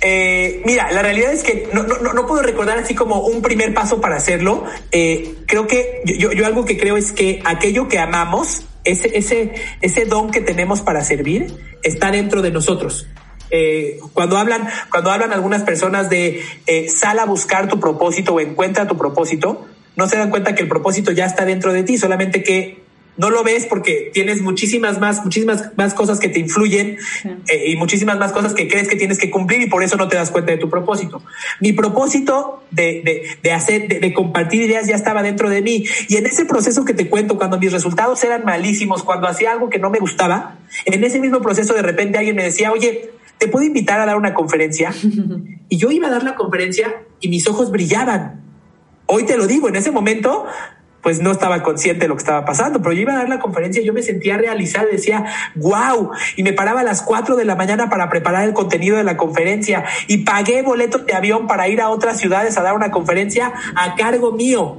Eh, 0.00 0.62
mira, 0.64 0.92
la 0.92 1.02
realidad 1.02 1.32
es 1.32 1.42
que 1.42 1.68
no, 1.72 1.82
no, 1.82 2.12
no, 2.12 2.26
puedo 2.28 2.40
recordar 2.40 2.78
así 2.78 2.94
como 2.94 3.18
un 3.26 3.42
primer 3.42 3.74
paso 3.74 4.00
para 4.00 4.14
hacerlo. 4.14 4.62
Eh, 4.92 5.34
creo 5.46 5.66
que 5.66 6.02
yo, 6.04 6.30
yo, 6.30 6.46
algo 6.46 6.64
que 6.64 6.78
creo 6.78 6.96
es 6.96 7.10
que 7.10 7.42
aquello 7.44 7.88
que 7.88 7.98
amamos 7.98 8.62
ese, 8.84 9.18
ese, 9.18 9.54
ese 9.80 10.04
don 10.04 10.30
que 10.30 10.40
tenemos 10.40 10.82
para 10.82 11.02
servir 11.02 11.52
está 11.82 12.12
dentro 12.12 12.42
de 12.42 12.52
nosotros. 12.52 13.08
Eh, 13.50 13.98
cuando 14.12 14.36
hablan, 14.36 14.68
cuando 14.88 15.10
hablan 15.10 15.32
algunas 15.32 15.62
personas 15.62 16.10
de 16.10 16.44
eh, 16.66 16.88
sal 16.88 17.18
a 17.18 17.24
buscar 17.24 17.66
tu 17.66 17.80
propósito 17.80 18.34
o 18.34 18.40
encuentra 18.40 18.86
tu 18.86 18.96
propósito, 18.96 19.66
no 19.98 20.08
se 20.08 20.16
dan 20.16 20.30
cuenta 20.30 20.54
que 20.54 20.62
el 20.62 20.68
propósito 20.68 21.10
ya 21.10 21.26
está 21.26 21.44
dentro 21.44 21.72
de 21.72 21.82
ti, 21.82 21.98
solamente 21.98 22.44
que 22.44 22.88
no 23.16 23.30
lo 23.30 23.42
ves 23.42 23.66
porque 23.66 24.10
tienes 24.14 24.40
muchísimas 24.40 25.00
más, 25.00 25.24
muchísimas 25.24 25.76
más 25.76 25.92
cosas 25.92 26.20
que 26.20 26.28
te 26.28 26.38
influyen 26.38 26.98
eh, 27.24 27.70
y 27.70 27.74
muchísimas 27.74 28.16
más 28.16 28.30
cosas 28.30 28.54
que 28.54 28.68
crees 28.68 28.86
que 28.86 28.94
tienes 28.94 29.18
que 29.18 29.28
cumplir 29.28 29.60
y 29.60 29.66
por 29.66 29.82
eso 29.82 29.96
no 29.96 30.06
te 30.06 30.14
das 30.14 30.30
cuenta 30.30 30.52
de 30.52 30.58
tu 30.58 30.70
propósito. 30.70 31.20
Mi 31.60 31.72
propósito 31.72 32.62
de, 32.70 33.02
de, 33.04 33.22
de 33.42 33.52
hacer, 33.52 33.88
de, 33.88 33.98
de, 33.98 34.14
compartir 34.14 34.62
ideas 34.62 34.86
ya 34.86 34.94
estaba 34.94 35.24
dentro 35.24 35.50
de 35.50 35.62
mí 35.62 35.84
y 36.08 36.16
en 36.16 36.26
ese 36.26 36.44
proceso 36.44 36.84
que 36.84 36.94
te 36.94 37.08
cuento, 37.08 37.36
cuando 37.36 37.58
mis 37.58 37.72
resultados 37.72 38.22
eran 38.22 38.44
malísimos, 38.44 39.02
cuando 39.02 39.26
hacía 39.26 39.50
algo 39.50 39.68
que 39.68 39.80
no 39.80 39.90
me 39.90 39.98
gustaba, 39.98 40.58
en 40.84 41.02
ese 41.02 41.18
mismo 41.18 41.42
proceso 41.42 41.74
de 41.74 41.82
repente 41.82 42.18
alguien 42.18 42.36
me 42.36 42.44
decía, 42.44 42.70
oye, 42.70 43.10
¿te 43.38 43.48
puedo 43.48 43.66
invitar 43.66 43.98
a 43.98 44.06
dar 44.06 44.16
una 44.16 44.32
conferencia? 44.32 44.94
y 45.68 45.76
yo 45.76 45.90
iba 45.90 46.06
a 46.06 46.10
dar 46.10 46.22
la 46.22 46.36
conferencia 46.36 47.02
y 47.18 47.28
mis 47.28 47.48
ojos 47.48 47.72
brillaban. 47.72 48.47
Hoy 49.10 49.24
te 49.24 49.38
lo 49.38 49.46
digo, 49.46 49.68
en 49.68 49.76
ese 49.76 49.90
momento 49.90 50.44
pues 51.02 51.22
no 51.22 51.30
estaba 51.30 51.62
consciente 51.62 52.02
de 52.02 52.08
lo 52.08 52.16
que 52.16 52.20
estaba 52.20 52.44
pasando, 52.44 52.82
pero 52.82 52.92
yo 52.92 53.00
iba 53.00 53.14
a 53.14 53.16
dar 53.16 53.28
la 53.30 53.38
conferencia 53.38 53.80
y 53.80 53.86
yo 53.86 53.94
me 53.94 54.02
sentía 54.02 54.36
realizada, 54.36 54.86
decía, 54.90 55.24
wow, 55.54 56.10
y 56.36 56.42
me 56.42 56.52
paraba 56.52 56.80
a 56.80 56.84
las 56.84 57.00
4 57.00 57.36
de 57.36 57.46
la 57.46 57.54
mañana 57.54 57.88
para 57.88 58.10
preparar 58.10 58.46
el 58.46 58.52
contenido 58.52 58.98
de 58.98 59.04
la 59.04 59.16
conferencia 59.16 59.84
y 60.08 60.18
pagué 60.18 60.60
boletos 60.60 61.06
de 61.06 61.14
avión 61.14 61.46
para 61.46 61.66
ir 61.68 61.80
a 61.80 61.88
otras 61.88 62.18
ciudades 62.18 62.58
a 62.58 62.62
dar 62.62 62.74
una 62.74 62.90
conferencia 62.90 63.54
a 63.74 63.94
cargo 63.94 64.32
mío. 64.32 64.78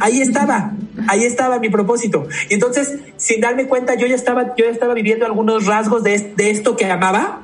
Ahí 0.00 0.22
estaba, 0.22 0.72
ahí 1.06 1.24
estaba 1.24 1.58
mi 1.58 1.68
propósito. 1.68 2.26
Y 2.48 2.54
entonces, 2.54 2.96
sin 3.18 3.42
darme 3.42 3.66
cuenta, 3.66 3.94
yo 3.94 4.06
ya 4.06 4.14
estaba, 4.14 4.56
yo 4.56 4.64
ya 4.64 4.70
estaba 4.70 4.94
viviendo 4.94 5.26
algunos 5.26 5.66
rasgos 5.66 6.02
de, 6.02 6.32
de 6.34 6.50
esto 6.50 6.78
que 6.78 6.86
amaba 6.86 7.42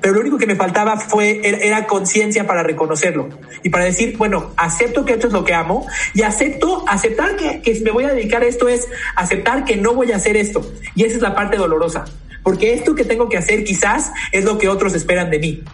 pero 0.00 0.14
lo 0.14 0.20
único 0.20 0.38
que 0.38 0.46
me 0.46 0.56
faltaba 0.56 0.98
fue, 0.98 1.40
era, 1.44 1.86
conciencia 1.86 2.46
para 2.46 2.62
reconocerlo 2.62 3.28
y 3.62 3.70
para 3.70 3.84
decir, 3.84 4.16
bueno, 4.16 4.52
acepto 4.56 5.04
que 5.04 5.14
esto 5.14 5.26
es 5.28 5.32
lo 5.32 5.44
que 5.44 5.54
amo 5.54 5.86
y 6.14 6.22
acepto, 6.22 6.84
aceptar 6.88 7.36
que, 7.36 7.60
que 7.62 7.80
me 7.80 7.90
voy 7.90 8.04
a 8.04 8.12
dedicar 8.12 8.42
a 8.42 8.46
esto 8.46 8.68
es 8.68 8.88
aceptar 9.14 9.64
que 9.64 9.76
no 9.76 9.94
voy 9.94 10.12
a 10.12 10.16
hacer 10.16 10.36
esto. 10.36 10.70
Y 10.94 11.04
esa 11.04 11.16
es 11.16 11.22
la 11.22 11.34
parte 11.34 11.56
dolorosa, 11.56 12.04
porque 12.42 12.74
esto 12.74 12.94
que 12.94 13.04
tengo 13.04 13.28
que 13.28 13.36
hacer 13.36 13.64
quizás 13.64 14.12
es 14.32 14.44
lo 14.44 14.58
que 14.58 14.68
otros 14.68 14.94
esperan 14.94 15.30
de 15.30 15.38
mí. 15.38 15.64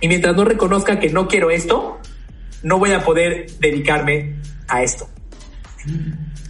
Y 0.00 0.08
mientras 0.08 0.36
no 0.36 0.44
reconozca 0.44 0.98
que 0.98 1.08
no 1.08 1.28
quiero 1.28 1.50
esto, 1.50 2.00
no 2.62 2.78
voy 2.78 2.92
a 2.92 3.04
poder 3.04 3.46
dedicarme 3.60 4.36
a 4.68 4.82
esto. 4.82 5.08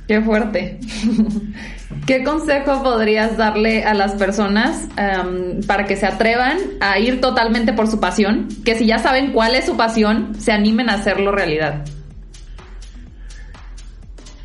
Qué 0.06 0.20
fuerte. 0.20 0.78
¿Qué 2.06 2.24
consejo 2.24 2.82
podrías 2.82 3.36
darle 3.36 3.84
a 3.84 3.94
las 3.94 4.12
personas 4.12 4.88
em, 4.96 5.62
para 5.62 5.84
que 5.84 5.96
se 5.96 6.06
atrevan 6.06 6.58
a 6.80 6.98
ir 6.98 7.20
totalmente 7.20 7.72
por 7.72 7.86
su 7.88 8.00
pasión? 8.00 8.48
Que 8.64 8.76
si 8.76 8.86
ya 8.86 8.98
saben 8.98 9.32
cuál 9.32 9.54
es 9.54 9.66
su 9.66 9.76
pasión, 9.76 10.34
se 10.38 10.50
animen 10.50 10.90
a 10.90 10.94
hacerlo 10.94 11.30
realidad. 11.30 11.84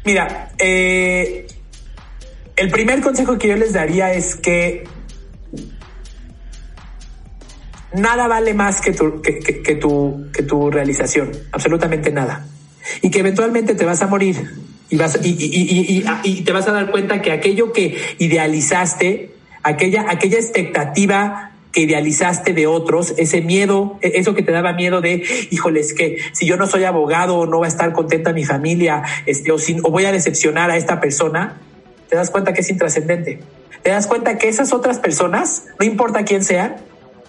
Mira, 0.05 0.51
eh, 0.59 1.47
el 2.55 2.69
primer 2.69 3.01
consejo 3.01 3.37
que 3.37 3.47
yo 3.47 3.55
les 3.55 3.73
daría 3.73 4.13
es 4.13 4.35
que 4.35 4.83
nada 7.93 8.27
vale 8.27 8.53
más 8.53 8.79
que 8.79 8.93
tu, 8.93 9.21
que 9.21 10.43
tu 10.43 10.69
realización, 10.69 11.31
absolutamente 11.51 12.11
nada. 12.11 12.45
Y 13.01 13.09
que 13.09 13.19
eventualmente 13.19 13.73
te 13.73 13.83
vas 13.83 14.01
a 14.01 14.07
morir 14.07 14.47
y, 14.89 14.97
vas, 14.97 15.19
y, 15.23 15.29
y, 15.29 16.05
y, 16.23 16.41
te 16.41 16.51
vas 16.51 16.67
a 16.67 16.71
dar 16.71 16.91
cuenta 16.91 17.21
que 17.21 17.31
aquello 17.31 17.73
que 17.73 17.97
idealizaste, 18.19 19.31
aquella, 19.63 20.05
aquella 20.09 20.37
expectativa 20.37 21.51
que 21.71 21.81
idealizaste 21.81 22.53
de 22.53 22.67
otros, 22.67 23.13
ese 23.17 23.41
miedo, 23.41 23.99
e, 24.01 24.13
eso 24.15 24.33
que 24.33 24.43
te 24.43 24.51
daba 24.51 24.73
miedo 24.73 25.01
de, 25.01 25.23
híjoles, 25.51 25.93
que 25.93 26.17
si 26.31 26.45
yo 26.45 26.57
no 26.57 26.67
soy 26.67 26.85
abogado, 26.85 27.45
no 27.45 27.59
va 27.59 27.65
a 27.65 27.69
estar 27.69 27.91
contenta 27.91 28.31
mi 28.33 28.45
familia, 28.45 29.03
este, 29.25 29.51
o, 29.51 29.55
o 29.55 29.91
voy 29.91 30.05
a 30.05 30.11
decepcionar 30.11 30.71
a 30.71 30.77
esta 30.77 31.01
persona, 31.01 31.57
te 32.09 32.15
das 32.15 32.29
cuenta 32.29 32.53
que 32.53 32.61
es 32.61 32.69
intrascendente. 32.69 33.39
Te 33.83 33.91
das 33.91 34.07
cuenta 34.07 34.37
que 34.37 34.47
esas 34.47 34.73
otras 34.73 34.99
personas, 34.99 35.65
no 35.79 35.85
importa 35.85 36.23
quién 36.23 36.43
sean, 36.43 36.77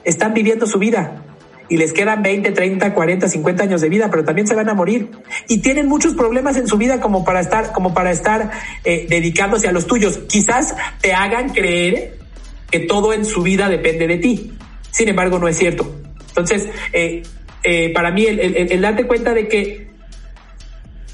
están 0.05 0.33
viviendo 0.33 0.67
su 0.67 0.79
vida 0.79 1.23
y 1.69 1.77
les 1.77 1.93
quedan 1.93 2.23
20, 2.23 2.53
30, 2.53 2.95
40, 2.95 3.29
50 3.29 3.63
años 3.63 3.81
de 3.81 3.89
vida, 3.89 4.11
pero 4.11 4.25
también 4.25 4.47
se 4.47 4.55
van 4.55 4.69
a 4.69 4.75
morir 4.75 5.11
y 5.49 5.59
tienen 5.59 5.87
muchos 5.87 6.15
problemas 6.15 6.57
en 6.57 6.67
su 6.67 6.79
vida 6.79 7.01
como 7.01 7.25
para 7.25 7.41
estar, 7.41 7.73
como 7.73 7.95
para 7.95 8.11
estar 8.11 8.51
eh, 8.85 9.07
dedicándose 9.09 9.69
a 9.69 9.73
los 9.73 9.87
tuyos. 9.87 10.19
Quizás 10.29 10.75
te 11.01 11.13
hagan 11.13 11.51
creer 11.51 12.19
que 12.71 12.81
todo 12.81 13.13
en 13.13 13.25
su 13.25 13.43
vida 13.43 13.69
depende 13.69 14.07
de 14.07 14.19
ti. 14.19 14.53
Sin 14.91 15.09
embargo, 15.09 15.39
no 15.39 15.49
es 15.49 15.57
cierto. 15.57 15.95
Entonces, 16.29 16.69
eh, 16.93 17.23
eh, 17.63 17.93
para 17.93 18.11
mí, 18.11 18.25
el, 18.27 18.41
el, 18.41 18.73
el 18.73 18.81
darte 18.81 19.07
cuenta 19.07 19.35
de 19.35 19.49
que 19.49 19.89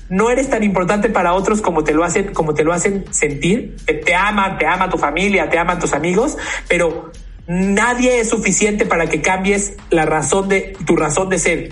no 0.09 0.31
eres 0.31 0.51
tan 0.51 0.62
importante 0.62 1.09
para 1.09 1.33
otros 1.33 1.61
como 1.61 1.83
te 1.83 1.93
lo 1.93 2.05
hacen, 2.05 2.33
como 2.33 2.55
te 2.55 2.64
lo 2.64 2.73
hacen 2.73 3.05
sentir. 3.11 3.77
Te 4.05 4.14
aman, 4.14 4.59
te 4.59 4.67
ama 4.67 4.88
tu 4.88 4.99
familia, 4.99 5.49
te 5.49 5.59
aman 5.59 5.79
tus 5.79 5.93
amigos, 5.93 6.37
pero 6.69 7.11
nadie 7.46 8.20
es 8.20 8.30
suficiente 8.30 8.87
para 8.87 9.07
que 9.07 9.20
cambies 9.20 9.74
la 9.90 10.07
razón 10.07 10.48
de 10.48 10.76
tu 10.87 10.96
razón 10.96 11.28
de 11.28 11.38
ser. 11.38 11.68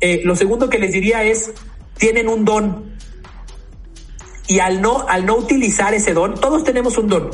Eh, 0.00 0.22
lo 0.24 0.36
segundo 0.36 0.68
que 0.68 0.78
les 0.78 0.92
diría 0.92 1.22
es, 1.24 1.52
tienen 1.98 2.28
un 2.28 2.44
don. 2.44 2.94
Y 4.46 4.58
al 4.58 4.82
no, 4.82 5.06
al 5.08 5.24
no 5.24 5.36
utilizar 5.36 5.94
ese 5.94 6.12
don, 6.12 6.34
todos 6.34 6.64
tenemos 6.64 6.98
un 6.98 7.08
don. 7.08 7.30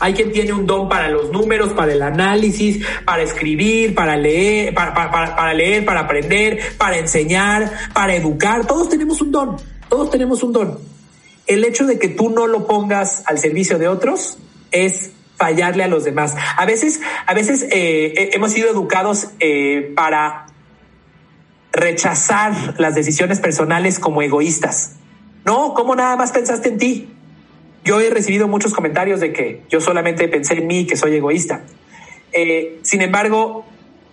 Hay 0.00 0.14
quien 0.14 0.32
tiene 0.32 0.52
un 0.52 0.66
don 0.66 0.88
para 0.88 1.08
los 1.08 1.30
números, 1.30 1.72
para 1.72 1.92
el 1.92 2.02
análisis, 2.02 2.84
para 3.04 3.22
escribir, 3.22 3.94
para 3.94 4.16
leer, 4.16 4.74
para, 4.74 5.54
leer, 5.54 5.84
para 5.84 6.00
aprender, 6.00 6.58
para 6.78 6.98
enseñar, 6.98 7.72
para 7.92 8.14
educar. 8.14 8.66
Todos 8.66 8.88
tenemos 8.88 9.20
un 9.20 9.32
don. 9.32 9.56
Todos 9.88 10.10
tenemos 10.10 10.42
un 10.42 10.52
don. 10.52 10.78
El 11.46 11.64
hecho 11.64 11.86
de 11.86 11.98
que 11.98 12.08
tú 12.08 12.30
no 12.30 12.46
lo 12.46 12.66
pongas 12.66 13.24
al 13.26 13.38
servicio 13.38 13.78
de 13.78 13.88
otros 13.88 14.38
es 14.70 15.10
fallarle 15.42 15.82
a 15.82 15.88
los 15.88 16.04
demás. 16.04 16.36
A 16.56 16.64
veces, 16.66 17.00
a 17.26 17.34
veces 17.34 17.66
eh, 17.72 18.30
hemos 18.32 18.52
sido 18.52 18.70
educados 18.70 19.32
eh, 19.40 19.90
para 19.96 20.46
rechazar 21.72 22.52
las 22.78 22.94
decisiones 22.94 23.40
personales 23.40 23.98
como 23.98 24.22
egoístas. 24.22 24.92
No, 25.44 25.74
¿cómo 25.74 25.96
nada 25.96 26.14
más 26.16 26.30
pensaste 26.30 26.68
en 26.68 26.78
ti? 26.78 27.08
Yo 27.84 27.98
he 27.98 28.08
recibido 28.08 28.46
muchos 28.46 28.72
comentarios 28.72 29.18
de 29.18 29.32
que 29.32 29.62
yo 29.68 29.80
solamente 29.80 30.28
pensé 30.28 30.54
en 30.54 30.68
mí, 30.68 30.86
que 30.86 30.94
soy 30.94 31.16
egoísta. 31.16 31.64
Eh, 32.32 32.78
sin 32.82 33.02
embargo, 33.02 33.64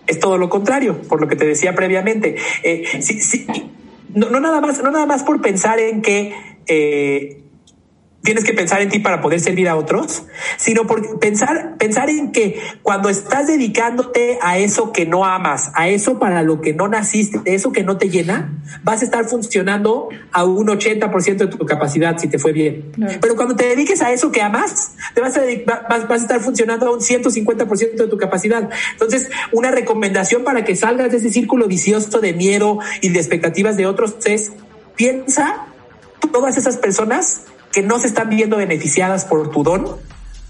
es 0.08 0.18
todo 0.18 0.36
lo 0.36 0.48
contrario, 0.48 1.00
por 1.02 1.20
lo 1.20 1.28
que 1.28 1.36
te 1.36 1.46
decía 1.46 1.76
previamente. 1.76 2.34
Eh, 2.64 2.82
no, 4.14 4.40
nada 4.40 4.60
más, 4.60 4.82
no 4.82 4.90
nada 4.90 5.06
más 5.06 5.22
por 5.22 5.40
pensar 5.40 5.78
en 5.78 6.02
que 6.02 6.34
eh, 6.66 7.40
tienes 8.22 8.44
que 8.44 8.52
pensar 8.52 8.82
en 8.82 8.90
ti 8.90 8.98
para 8.98 9.20
poder 9.20 9.40
servir 9.40 9.68
a 9.68 9.76
otros, 9.76 10.24
sino 10.56 10.86
por 10.86 11.18
pensar, 11.18 11.76
pensar 11.78 12.10
en 12.10 12.32
que 12.32 12.60
cuando 12.82 13.08
estás 13.08 13.46
dedicándote 13.46 14.38
a 14.42 14.58
eso 14.58 14.92
que 14.92 15.06
no 15.06 15.24
amas, 15.24 15.70
a 15.74 15.88
eso 15.88 16.18
para 16.18 16.42
lo 16.42 16.60
que 16.60 16.74
no 16.74 16.88
naciste, 16.88 17.40
eso 17.46 17.72
que 17.72 17.82
no 17.82 17.96
te 17.96 18.10
llena, 18.10 18.52
vas 18.82 19.00
a 19.00 19.04
estar 19.04 19.24
funcionando 19.24 20.08
a 20.32 20.44
un 20.44 20.66
80% 20.66 21.36
de 21.36 21.46
tu 21.46 21.64
capacidad 21.64 22.18
si 22.18 22.28
te 22.28 22.38
fue 22.38 22.52
bien. 22.52 22.92
Pero 23.20 23.36
cuando 23.36 23.56
te 23.56 23.66
dediques 23.66 24.02
a 24.02 24.12
eso 24.12 24.30
que 24.30 24.42
amas, 24.42 24.92
te 25.14 25.20
vas 25.20 25.36
a, 25.36 25.40
vas, 25.66 26.08
vas 26.08 26.20
a 26.20 26.22
estar 26.22 26.40
funcionando 26.40 26.86
a 26.86 26.92
un 26.92 27.00
150% 27.00 27.94
de 27.94 28.06
tu 28.06 28.18
capacidad. 28.18 28.68
Entonces, 28.92 29.30
una 29.52 29.70
recomendación 29.70 30.44
para 30.44 30.64
que 30.64 30.76
salgas 30.76 31.10
de 31.10 31.18
ese 31.18 31.30
círculo 31.30 31.66
vicioso 31.68 32.20
de 32.20 32.34
miedo 32.34 32.78
y 33.00 33.08
de 33.08 33.18
expectativas 33.18 33.76
de 33.76 33.86
otros 33.86 34.16
es 34.24 34.52
piensa 34.94 35.66
todas 36.32 36.56
esas 36.58 36.76
personas 36.76 37.44
que 37.72 37.82
no 37.82 37.98
se 37.98 38.08
están 38.08 38.28
viendo 38.30 38.56
beneficiadas 38.56 39.24
por 39.24 39.50
tu 39.50 39.62
don, 39.62 39.86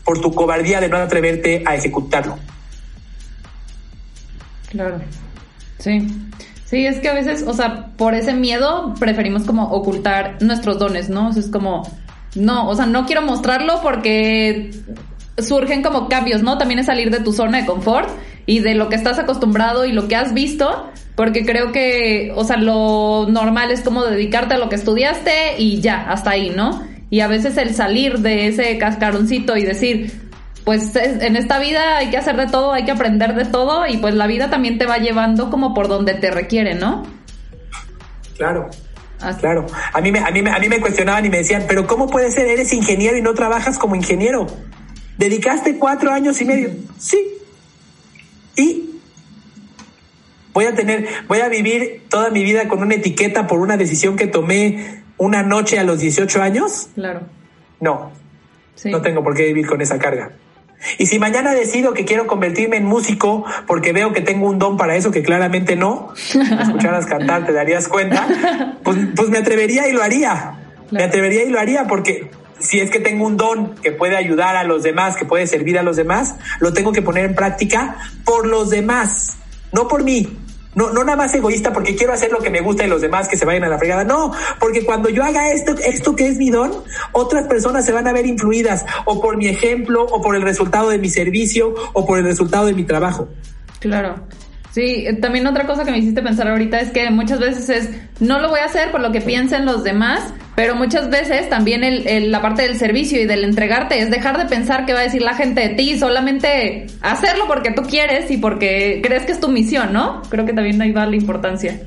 por 0.05 0.21
tu 0.21 0.33
cobardía 0.33 0.81
de 0.81 0.89
no 0.89 0.97
atreverte 0.97 1.63
a 1.67 1.75
ejecutarlo. 1.75 2.39
Claro. 4.69 5.01
Sí. 5.79 6.07
Sí, 6.65 6.87
es 6.87 6.99
que 7.01 7.09
a 7.09 7.15
veces, 7.15 7.45
o 7.47 7.53
sea, 7.53 7.89
por 7.97 8.15
ese 8.15 8.33
miedo 8.33 8.95
preferimos 9.01 9.43
como 9.43 9.65
ocultar 9.71 10.41
nuestros 10.41 10.79
dones, 10.79 11.09
¿no? 11.09 11.31
es 11.31 11.49
como, 11.49 11.83
no, 12.37 12.69
o 12.69 12.77
sea, 12.77 12.87
no 12.87 13.07
quiero 13.07 13.23
mostrarlo 13.23 13.81
porque 13.83 14.71
surgen 15.39 15.83
como 15.83 16.09
cambios, 16.09 16.43
¿no? 16.43 16.59
También 16.59 16.79
es 16.79 16.87
salir 16.87 17.11
de 17.11 17.19
tu 17.19 17.33
zona 17.33 17.59
de 17.59 17.67
confort 17.67 18.09
y 18.47 18.61
de 18.61 18.75
lo 18.75 18.89
que 18.89 18.95
estás 18.95 19.19
acostumbrado 19.19 19.85
y 19.85 19.91
lo 19.91 20.07
que 20.07 20.15
has 20.15 20.33
visto, 20.33 20.91
porque 21.17 21.45
creo 21.45 21.73
que, 21.73 22.33
o 22.37 22.45
sea, 22.45 22.57
lo 22.57 23.27
normal 23.29 23.73
es 23.73 23.81
como 23.81 24.05
dedicarte 24.05 24.55
a 24.55 24.59
lo 24.59 24.69
que 24.69 24.77
estudiaste 24.77 25.59
y 25.59 25.81
ya, 25.81 26.09
hasta 26.09 26.31
ahí, 26.31 26.51
¿no? 26.51 26.83
Y 27.11 27.21
a 27.21 27.27
veces 27.27 27.57
el 27.57 27.75
salir 27.75 28.21
de 28.21 28.47
ese 28.47 28.79
cascaroncito 28.79 29.57
y 29.57 29.65
decir, 29.65 30.31
pues 30.65 30.95
en 30.95 31.37
esta 31.37 31.59
vida 31.59 31.97
hay 31.97 32.11
que 32.11 32.17
hacer 32.17 32.37
de 32.37 32.47
todo, 32.47 32.73
hay 32.73 32.85
que 32.85 32.93
aprender 32.93 33.35
de 33.35 33.45
todo 33.45 33.87
y 33.87 33.99
pues 33.99 34.15
la 34.15 34.29
vida 34.29 34.49
también 34.49 34.79
te 34.79 34.87
va 34.87 34.99
llevando 34.99 35.51
como 35.51 35.75
por 35.75 35.89
donde 35.89 36.15
te 36.15 36.31
requiere, 36.31 36.75
¿no? 36.75 37.05
Claro. 38.37 38.71
Claro. 39.39 39.67
A 39.93 40.01
mí, 40.01 40.13
me, 40.13 40.21
a, 40.21 40.31
mí, 40.31 40.41
a 40.49 40.59
mí 40.59 40.69
me 40.69 40.81
cuestionaban 40.81 41.27
y 41.27 41.29
me 41.29 41.39
decían, 41.39 41.65
pero 41.69 41.87
¿cómo 41.87 42.09
puede 42.09 42.31
ser? 42.31 42.47
Eres 42.47 42.73
ingeniero 42.73 43.17
y 43.17 43.23
no 43.23 43.35
trabajas 43.35 43.79
como 43.79 43.95
ingeniero. 43.95 44.47
¿Dedicaste 45.19 45.77
cuatro 45.77 46.11
años 46.11 46.41
y 46.41 46.47
medio? 46.47 46.71
Sí. 46.99 47.19
¿Y? 48.57 48.91
Voy 50.55 50.65
a 50.65 50.75
tener, 50.75 51.07
voy 51.29 51.41
a 51.41 51.49
vivir 51.49 52.05
toda 52.09 52.31
mi 52.31 52.43
vida 52.43 52.67
con 52.67 52.81
una 52.81 52.95
etiqueta 52.95 53.47
por 53.47 53.61
una 53.61 53.77
decisión 53.77 54.17
que 54.17 54.27
tomé 54.27 55.03
una 55.21 55.43
noche 55.43 55.79
a 55.79 55.85
los 55.85 56.01
18 56.01 56.43
años? 56.43 56.89
Claro. 56.95 57.21
No. 57.79 58.11
No 58.85 59.03
tengo 59.03 59.23
por 59.23 59.35
qué 59.35 59.45
vivir 59.45 59.67
con 59.67 59.81
esa 59.83 59.99
carga. 59.99 60.33
Y 60.97 61.07
si 61.07 61.19
mañana 61.19 61.53
decido 61.53 61.93
que 61.93 62.07
quiero 62.07 62.27
convertirme 62.27 62.79
en 62.79 62.87
músico 62.87 63.45
porque 63.67 63.93
veo 63.93 64.15
que 64.15 64.23
tengo 64.23 64.49
un 64.49 64.59
don 64.59 64.79
para 64.79 64.97
eso, 64.97 65.11
que 65.11 65.23
claramente 65.23 65.77
no, 65.77 66.15
escucharas 66.63 67.05
cantar 67.05 67.45
te 67.45 67.53
darías 67.53 67.87
cuenta, 67.87 68.27
pues, 68.83 68.97
pues 69.15 69.29
me 69.29 69.39
atrevería 69.39 69.87
y 69.89 69.93
lo 69.93 70.03
haría. 70.03 70.55
Me 70.91 71.05
atrevería 71.05 71.45
y 71.45 71.51
lo 71.51 71.61
haría 71.61 71.87
porque 71.87 72.31
si 72.59 72.81
es 72.81 72.91
que 72.91 72.99
tengo 72.99 73.27
un 73.27 73.37
don 73.37 73.75
que 73.75 73.93
puede 73.93 74.17
ayudar 74.17 74.57
a 74.57 74.65
los 74.65 74.83
demás, 74.83 75.17
que 75.17 75.27
puede 75.27 75.47
servir 75.47 75.79
a 75.79 75.83
los 75.83 75.97
demás, 75.97 76.37
lo 76.61 76.73
tengo 76.73 76.93
que 76.93 77.03
poner 77.03 77.27
en 77.27 77.35
práctica 77.35 77.97
por 78.25 78.47
los 78.47 78.71
demás, 78.71 79.37
no 79.73 79.87
por 79.87 80.03
mí, 80.03 80.39
no, 80.75 80.91
no 80.91 81.03
nada 81.05 81.17
más 81.17 81.35
egoísta 81.35 81.73
porque 81.73 81.97
quiero 81.97 82.13
hacer 82.13 82.31
lo 82.31 82.39
que 82.39 82.51
me 82.51 82.61
gusta 82.61 82.85
y 82.85 82.89
los 82.89 83.01
demás 83.01 83.29
que 83.29 83.37
se 83.37 83.45
vayan 83.45 83.65
a 83.65 83.69
la 83.69 83.79
fregada. 83.79 84.05
No, 84.05 84.33
porque 84.59 84.85
cuando 84.85 85.09
yo 85.09 85.25
haga 85.25 85.51
esto, 85.53 85.75
esto 85.85 86.15
que 86.15 86.29
es 86.29 86.39
mi 86.39 86.51
don, 86.51 86.73
otras 87.13 87.47
personas 87.47 87.85
se 87.85 87.93
van 87.93 88.07
a 88.07 88.13
ver 88.13 88.27
influidas 88.27 88.85
o 89.05 89.21
por 89.21 89.37
mi 89.37 89.49
ejemplo, 89.49 90.05
o 90.05 90.23
por 90.23 90.37
el 90.37 90.43
resultado 90.43 90.91
de 90.91 90.99
mi 90.99 91.09
servicio, 91.09 91.75
o 91.93 92.07
por 92.07 92.19
el 92.19 92.25
resultado 92.25 92.67
de 92.67 92.75
mi 92.75 92.85
trabajo. 92.85 93.29
Claro. 93.81 94.17
Sí, 94.71 95.07
también 95.21 95.47
otra 95.49 95.67
cosa 95.67 95.85
que 95.85 95.91
me 95.91 95.99
hiciste 95.99 96.23
pensar 96.23 96.47
ahorita 96.47 96.81
es 96.81 96.91
que 96.91 97.11
muchas 97.11 97.41
veces 97.41 97.69
es, 97.69 97.91
no 98.21 98.39
lo 98.39 98.51
voy 98.51 98.61
a 98.61 98.67
hacer 98.67 98.93
por 98.93 99.01
lo 99.01 99.11
que 99.11 99.21
piensen 99.21 99.67
los 99.67 99.83
demás, 99.83 100.33
pero 100.61 100.75
muchas 100.75 101.09
veces 101.09 101.49
también 101.49 101.83
el, 101.83 102.31
la 102.31 102.43
parte 102.43 102.61
del 102.61 102.79
servicio 102.79 103.19
y 103.19 103.25
del 103.25 103.45
entregarte 103.45 103.99
es 103.99 104.11
dejar 104.11 104.37
de 104.37 104.45
pensar 104.45 104.85
qué 104.85 104.93
va 104.93 104.99
a 104.99 105.05
decir 105.05 105.23
la 105.23 105.35
gente 105.35 105.63
de 105.63 105.69
ti, 105.71 105.99
solamente 105.99 106.87
hacerlo 107.01 107.47
porque 107.47 107.71
tú 107.71 107.81
quieres 107.81 108.31
y 108.31 108.37
porque 108.37 109.01
crees 109.03 109.25
que 109.25 109.33
es 109.33 109.41
tu 109.41 109.49
misión, 109.49 109.95
¿no? 109.95 110.21
Creo 110.29 110.45
que 110.45 110.53
también 110.53 110.83
ahí 110.83 110.93
va 110.93 111.07
la 111.07 111.17
importancia. 111.17 111.81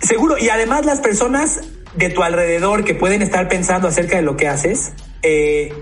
Seguro, 0.00 0.38
y 0.38 0.48
además 0.48 0.86
las 0.86 1.00
personas 1.00 1.58
de 1.96 2.08
tu 2.08 2.22
alrededor 2.22 2.84
que 2.84 2.94
pueden 2.94 3.20
estar 3.20 3.48
pensando 3.48 3.88
acerca 3.88 4.14
de 4.14 4.22
lo 4.22 4.36
que 4.36 4.46
haces, 4.46 4.92
eh, 5.22 5.74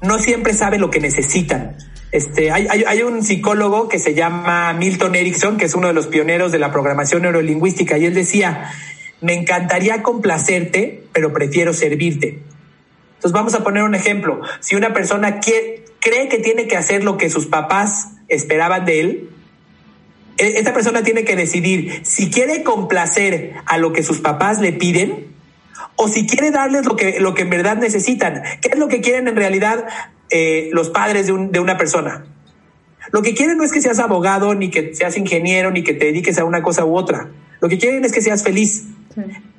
no 0.00 0.18
siempre 0.18 0.54
saben 0.54 0.80
lo 0.80 0.88
que 0.88 1.00
necesitan. 1.00 1.76
Este, 2.10 2.50
hay, 2.50 2.68
hay, 2.68 3.02
un 3.02 3.22
psicólogo 3.22 3.86
que 3.86 3.98
se 3.98 4.14
llama 4.14 4.72
Milton 4.72 5.14
Erickson, 5.14 5.58
que 5.58 5.66
es 5.66 5.74
uno 5.74 5.88
de 5.88 5.92
los 5.92 6.06
pioneros 6.06 6.52
de 6.52 6.58
la 6.58 6.72
programación 6.72 7.20
neurolingüística, 7.20 7.98
y 7.98 8.06
él 8.06 8.14
decía, 8.14 8.72
me 9.20 9.34
encantaría 9.34 10.02
complacerte, 10.02 11.04
pero 11.12 11.32
prefiero 11.32 11.72
servirte. 11.72 12.40
Entonces 13.16 13.32
vamos 13.32 13.54
a 13.54 13.64
poner 13.64 13.82
un 13.82 13.94
ejemplo. 13.94 14.40
Si 14.60 14.76
una 14.76 14.92
persona 14.92 15.40
cree 15.40 16.28
que 16.28 16.38
tiene 16.38 16.68
que 16.68 16.76
hacer 16.76 17.02
lo 17.02 17.16
que 17.16 17.30
sus 17.30 17.46
papás 17.46 18.10
esperaban 18.28 18.84
de 18.84 19.00
él, 19.00 19.30
e, 20.36 20.58
esta 20.58 20.72
persona 20.72 21.02
tiene 21.02 21.24
que 21.24 21.34
decidir 21.34 22.02
si 22.04 22.30
quiere 22.30 22.62
complacer 22.62 23.54
a 23.66 23.76
lo 23.78 23.92
que 23.92 24.02
sus 24.02 24.20
papás 24.20 24.60
le 24.60 24.72
piden 24.72 25.26
o 25.96 26.06
si 26.06 26.26
quiere 26.26 26.52
darles 26.52 26.86
lo 26.86 26.94
que, 26.94 27.18
lo 27.18 27.34
que 27.34 27.42
en 27.42 27.50
verdad 27.50 27.76
necesitan. 27.76 28.42
¿Qué 28.62 28.68
es 28.72 28.78
lo 28.78 28.86
que 28.86 29.00
quieren 29.00 29.26
en 29.26 29.34
realidad 29.34 29.84
eh, 30.30 30.70
los 30.72 30.90
padres 30.90 31.26
de, 31.26 31.48
de 31.50 31.58
una 31.58 31.76
persona? 31.76 32.24
Lo 33.10 33.22
que 33.22 33.34
quieren 33.34 33.58
no 33.58 33.64
es 33.64 33.72
que 33.72 33.80
seas 33.80 33.98
abogado, 33.98 34.54
ni 34.54 34.70
que 34.70 34.94
seas 34.94 35.16
ingeniero, 35.16 35.72
ni 35.72 35.82
que 35.82 35.94
te 35.94 36.06
dediques 36.06 36.38
a 36.38 36.44
una 36.44 36.62
cosa 36.62 36.84
u 36.84 36.96
otra. 36.96 37.30
Lo 37.60 37.68
que 37.68 37.78
quieren 37.78 38.04
es 38.04 38.12
que 38.12 38.20
seas 38.20 38.44
feliz. 38.44 38.84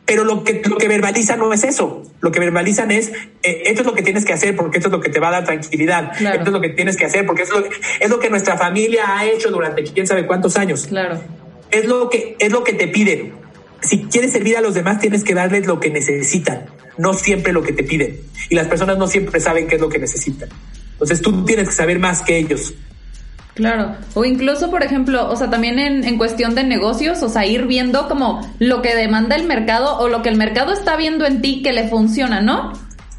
Pero 0.05 0.23
lo 0.23 0.43
que, 0.43 0.61
lo 0.67 0.77
que 0.77 0.87
verbalizan 0.87 1.37
no 1.37 1.53
es 1.53 1.63
eso. 1.63 2.03
Lo 2.19 2.31
que 2.31 2.39
verbalizan 2.39 2.89
es, 2.89 3.09
eh, 3.43 3.63
esto 3.65 3.81
es 3.81 3.85
lo 3.85 3.93
que 3.93 4.01
tienes 4.01 4.25
que 4.25 4.33
hacer 4.33 4.55
porque 4.55 4.77
esto 4.77 4.87
es 4.87 4.91
lo 4.91 5.01
que 5.01 5.09
te 5.09 5.19
va 5.19 5.27
a 5.27 5.31
dar 5.31 5.43
tranquilidad. 5.43 6.11
Esto 6.19 6.45
es 6.45 6.51
lo 6.51 6.61
que 6.61 6.69
tienes 6.69 6.97
que 6.97 7.05
hacer 7.05 7.25
porque 7.27 7.43
es 7.43 7.49
lo, 7.51 7.63
es 7.99 8.09
lo 8.09 8.19
que 8.19 8.29
nuestra 8.29 8.57
familia 8.57 9.17
ha 9.17 9.25
hecho 9.25 9.51
durante 9.51 9.83
quién 9.83 10.07
sabe 10.07 10.25
cuántos 10.25 10.57
años. 10.57 10.87
Claro. 10.87 11.21
Es 11.69 11.85
lo 11.85 12.09
que, 12.09 12.35
es 12.39 12.51
lo 12.51 12.63
que 12.63 12.73
te 12.73 12.87
piden. 12.87 13.33
Si 13.81 14.05
quieres 14.05 14.31
servir 14.31 14.57
a 14.57 14.61
los 14.61 14.73
demás, 14.73 14.99
tienes 14.99 15.23
que 15.23 15.35
darles 15.35 15.67
lo 15.67 15.79
que 15.79 15.91
necesitan, 15.91 16.65
no 16.97 17.13
siempre 17.13 17.53
lo 17.53 17.61
que 17.61 17.71
te 17.71 17.83
piden. 17.83 18.19
Y 18.49 18.55
las 18.55 18.67
personas 18.67 18.97
no 18.97 19.07
siempre 19.07 19.39
saben 19.39 19.67
qué 19.67 19.75
es 19.75 19.81
lo 19.81 19.89
que 19.89 19.99
necesitan. 19.99 20.49
Entonces 20.93 21.21
tú 21.21 21.45
tienes 21.45 21.69
que 21.69 21.75
saber 21.75 21.99
más 21.99 22.23
que 22.23 22.37
ellos. 22.37 22.73
Claro, 23.55 23.95
o 24.13 24.23
incluso, 24.23 24.71
por 24.71 24.83
ejemplo, 24.83 25.29
o 25.29 25.35
sea, 25.35 25.49
también 25.49 25.79
en, 25.79 26.05
en, 26.05 26.17
cuestión 26.17 26.55
de 26.55 26.63
negocios, 26.63 27.21
o 27.23 27.29
sea, 27.29 27.45
ir 27.45 27.65
viendo 27.65 28.07
como 28.07 28.39
lo 28.59 28.81
que 28.81 28.95
demanda 28.95 29.35
el 29.35 29.45
mercado 29.45 29.97
o 29.97 30.07
lo 30.07 30.21
que 30.21 30.29
el 30.29 30.37
mercado 30.37 30.71
está 30.71 30.95
viendo 30.95 31.25
en 31.25 31.41
ti 31.41 31.61
que 31.61 31.73
le 31.73 31.89
funciona, 31.89 32.39
¿no? 32.41 32.71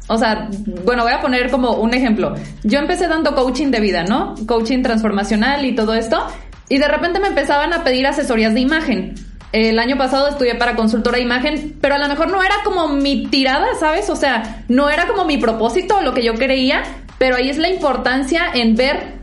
O 0.07 0.17
sea, 0.17 0.49
bueno, 0.83 1.03
voy 1.03 1.13
a 1.13 1.21
poner 1.21 1.49
como 1.51 1.75
un 1.75 1.93
ejemplo. 1.93 2.33
Yo 2.63 2.79
empecé 2.79 3.07
dando 3.07 3.33
coaching 3.33 3.67
de 3.67 3.79
vida, 3.79 4.03
¿no? 4.03 4.35
Coaching 4.45 4.81
transformacional 4.81 5.63
y 5.63 5.73
todo 5.75 5.93
esto, 5.93 6.27
y 6.67 6.79
de 6.79 6.87
repente 6.87 7.19
me 7.19 7.27
empezaban 7.27 7.73
a 7.73 7.83
pedir 7.83 8.07
asesorías 8.07 8.53
de 8.53 8.61
imagen. 8.61 9.15
el 9.53 9.79
año 9.79 9.97
pasado 9.97 10.29
estudié 10.29 10.55
para 10.55 10.75
consultora 10.75 11.17
de 11.17 11.23
imagen, 11.23 11.77
pero 11.81 11.95
a 11.95 11.97
lo 11.97 12.07
mejor 12.07 12.31
no 12.31 12.41
era 12.41 12.55
como 12.63 12.87
mi 12.87 13.27
tirada, 13.27 13.67
¿sabes? 13.79 14.09
O 14.09 14.15
sea, 14.15 14.63
no 14.69 14.89
era 14.89 15.07
como 15.07 15.25
mi 15.25 15.37
propósito, 15.37 16.01
lo 16.01 16.13
que 16.13 16.23
yo 16.23 16.35
creía, 16.35 16.83
pero 17.17 17.35
ahí 17.35 17.49
es 17.49 17.57
la 17.57 17.69
importancia 17.69 18.43
en 18.53 18.75
ver, 18.75 19.20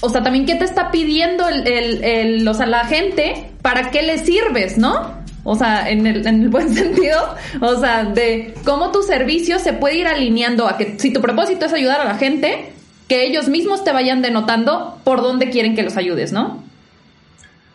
o 0.00 0.08
sea, 0.08 0.22
también 0.22 0.46
qué 0.46 0.54
te 0.54 0.64
está 0.64 0.90
pidiendo 0.90 1.48
el, 1.48 1.66
el, 1.66 2.04
el 2.04 2.48
o 2.48 2.54
sea, 2.54 2.66
la 2.66 2.84
gente, 2.84 3.50
para 3.62 3.90
qué 3.90 4.02
le 4.02 4.18
sirves, 4.18 4.78
¿no? 4.78 5.18
O 5.44 5.56
sea, 5.56 5.88
en 5.88 6.06
el, 6.06 6.26
en 6.26 6.42
el 6.42 6.48
buen 6.48 6.72
sentido, 6.74 7.34
o 7.60 7.80
sea, 7.80 8.04
de 8.04 8.54
cómo 8.64 8.92
tu 8.92 9.02
servicio 9.02 9.58
se 9.58 9.72
puede 9.72 9.96
ir 9.96 10.06
alineando 10.06 10.68
a 10.68 10.76
que 10.76 10.98
si 10.98 11.12
tu 11.12 11.20
propósito 11.20 11.66
es 11.66 11.72
ayudar 11.72 12.00
a 12.00 12.04
la 12.04 12.16
gente, 12.16 12.72
que 13.08 13.24
ellos 13.24 13.48
mismos 13.48 13.82
te 13.82 13.92
vayan 13.92 14.22
denotando 14.22 15.00
por 15.04 15.22
dónde 15.22 15.50
quieren 15.50 15.74
que 15.74 15.82
los 15.82 15.96
ayudes, 15.96 16.32
¿no? 16.32 16.62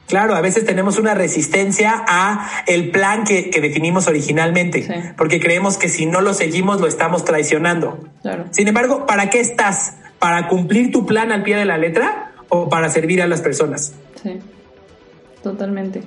Claro, 0.07 0.35
a 0.35 0.41
veces 0.41 0.65
tenemos 0.65 0.99
una 0.99 1.15
resistencia 1.15 2.03
a 2.07 2.63
el 2.67 2.91
plan 2.91 3.23
que, 3.23 3.49
definimos 3.61 4.07
originalmente, 4.07 5.13
porque 5.17 5.39
creemos 5.39 5.77
que 5.77 5.89
si 5.89 6.05
no 6.05 6.21
lo 6.21 6.33
seguimos 6.33 6.79
lo 6.79 6.87
estamos 6.87 7.25
traicionando. 7.25 7.97
Sin 8.51 8.67
embargo, 8.67 9.07
¿para 9.07 9.29
qué 9.29 9.39
estás? 9.39 9.95
¿Para 10.23 10.47
cumplir 10.47 10.89
tu 10.89 11.05
plan 11.05 11.33
al 11.33 11.43
pie 11.43 11.57
de 11.57 11.65
la 11.65 11.77
letra 11.77 12.31
o 12.47 12.69
para 12.69 12.87
servir 12.87 13.21
a 13.21 13.27
las 13.27 13.41
personas? 13.41 13.93
Sí, 14.23 14.39
totalmente. 15.43 16.01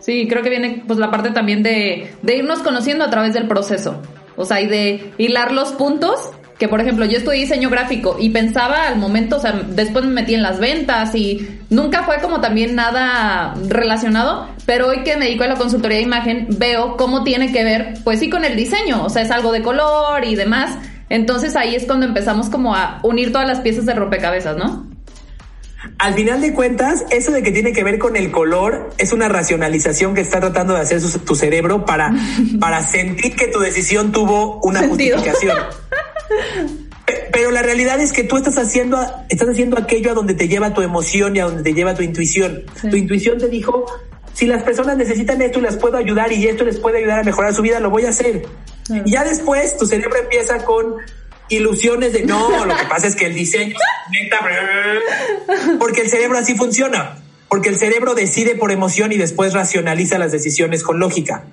Sí, 0.00 0.26
creo 0.28 0.42
que 0.42 0.50
viene 0.50 0.82
pues 0.84 0.98
la 0.98 1.12
parte 1.12 1.30
también 1.30 1.62
de, 1.62 2.10
de 2.22 2.36
irnos 2.36 2.58
conociendo 2.58 3.04
a 3.04 3.10
través 3.10 3.34
del 3.34 3.46
proceso. 3.46 4.02
O 4.34 4.44
sea, 4.44 4.60
y 4.60 4.66
de 4.66 5.12
hilar 5.16 5.52
los 5.52 5.70
puntos 5.74 6.32
que 6.58 6.66
por 6.66 6.80
ejemplo 6.80 7.04
yo 7.04 7.18
estudié 7.18 7.40
diseño 7.40 7.70
gráfico 7.70 8.16
y 8.18 8.30
pensaba 8.30 8.88
al 8.88 8.96
momento, 8.96 9.36
o 9.36 9.40
sea, 9.40 9.52
después 9.52 10.04
me 10.04 10.12
metí 10.12 10.34
en 10.34 10.42
las 10.42 10.58
ventas 10.58 11.14
y 11.14 11.60
nunca 11.70 12.02
fue 12.02 12.18
como 12.20 12.40
también 12.40 12.74
nada 12.74 13.54
relacionado, 13.68 14.48
pero 14.66 14.88
hoy 14.88 15.04
que 15.04 15.16
me 15.16 15.26
dedico 15.26 15.44
a 15.44 15.48
la 15.48 15.56
consultoría 15.56 15.98
de 15.98 16.04
imagen 16.04 16.46
veo 16.58 16.96
cómo 16.96 17.22
tiene 17.22 17.52
que 17.52 17.62
ver, 17.62 17.94
pues 18.02 18.18
sí, 18.18 18.28
con 18.28 18.44
el 18.44 18.56
diseño, 18.56 19.04
o 19.04 19.08
sea, 19.08 19.22
es 19.22 19.30
algo 19.30 19.52
de 19.52 19.62
color 19.62 20.24
y 20.24 20.34
demás. 20.34 20.78
Entonces 21.12 21.56
ahí 21.56 21.74
es 21.74 21.84
cuando 21.84 22.06
empezamos 22.06 22.48
como 22.48 22.74
a 22.74 22.98
unir 23.02 23.32
todas 23.32 23.46
las 23.46 23.60
piezas 23.60 23.84
de 23.84 23.92
rompecabezas, 23.92 24.56
¿no? 24.56 24.86
Al 25.98 26.14
final 26.14 26.40
de 26.40 26.54
cuentas, 26.54 27.04
eso 27.10 27.32
de 27.32 27.42
que 27.42 27.52
tiene 27.52 27.74
que 27.74 27.84
ver 27.84 27.98
con 27.98 28.16
el 28.16 28.30
color 28.30 28.88
es 28.96 29.12
una 29.12 29.28
racionalización 29.28 30.14
que 30.14 30.22
está 30.22 30.40
tratando 30.40 30.72
de 30.72 30.80
hacer 30.80 31.02
tu 31.02 31.34
cerebro 31.34 31.84
para, 31.84 32.14
para 32.60 32.82
sentir 32.82 33.36
que 33.36 33.48
tu 33.48 33.60
decisión 33.60 34.10
tuvo 34.10 34.58
una 34.62 34.88
justificación. 34.88 35.58
Pero 37.30 37.50
la 37.50 37.60
realidad 37.60 38.00
es 38.00 38.14
que 38.14 38.24
tú 38.24 38.38
estás 38.38 38.56
haciendo, 38.56 38.98
estás 39.28 39.50
haciendo 39.50 39.78
aquello 39.78 40.12
a 40.12 40.14
donde 40.14 40.32
te 40.32 40.48
lleva 40.48 40.72
tu 40.72 40.80
emoción 40.80 41.36
y 41.36 41.40
a 41.40 41.44
donde 41.44 41.62
te 41.62 41.74
lleva 41.74 41.94
tu 41.94 42.02
intuición. 42.02 42.62
Tu 42.90 42.96
intuición 42.96 43.36
te 43.36 43.48
dijo, 43.48 43.84
si 44.32 44.46
las 44.46 44.62
personas 44.62 44.96
necesitan 44.96 45.42
esto 45.42 45.58
y 45.58 45.62
las 45.62 45.76
puedo 45.76 45.98
ayudar 45.98 46.32
y 46.32 46.46
esto 46.46 46.64
les 46.64 46.78
puede 46.78 47.00
ayudar 47.00 47.18
a 47.18 47.22
mejorar 47.22 47.52
su 47.52 47.60
vida, 47.60 47.80
lo 47.80 47.90
voy 47.90 48.06
a 48.06 48.08
hacer. 48.08 48.46
Y 49.04 49.10
ya 49.10 49.24
después 49.24 49.76
tu 49.76 49.86
cerebro 49.86 50.16
empieza 50.18 50.64
con 50.64 50.96
ilusiones 51.48 52.12
de 52.12 52.24
no, 52.24 52.64
lo 52.64 52.76
que 52.76 52.84
pasa 52.84 53.06
es 53.06 53.16
que 53.16 53.26
el 53.26 53.34
diseño 53.34 53.76
porque 55.78 56.02
el 56.02 56.08
cerebro 56.08 56.38
así 56.38 56.54
funciona, 56.54 57.18
porque 57.48 57.68
el 57.68 57.76
cerebro 57.76 58.14
decide 58.14 58.54
por 58.54 58.72
emoción 58.72 59.12
y 59.12 59.16
después 59.16 59.52
racionaliza 59.52 60.18
las 60.18 60.32
decisiones 60.32 60.82
con 60.82 60.98
lógica. 60.98 61.44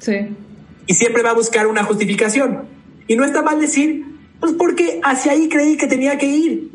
Sí. 0.00 0.28
Y 0.86 0.94
siempre 0.94 1.22
va 1.22 1.30
a 1.30 1.34
buscar 1.34 1.66
una 1.66 1.84
justificación. 1.84 2.66
Y 3.06 3.16
no 3.16 3.24
está 3.24 3.42
mal 3.42 3.60
decir, 3.60 4.04
pues 4.40 4.52
porque 4.52 5.00
hacia 5.02 5.32
ahí 5.32 5.48
creí 5.48 5.76
que 5.76 5.86
tenía 5.86 6.18
que 6.18 6.26
ir. 6.26 6.70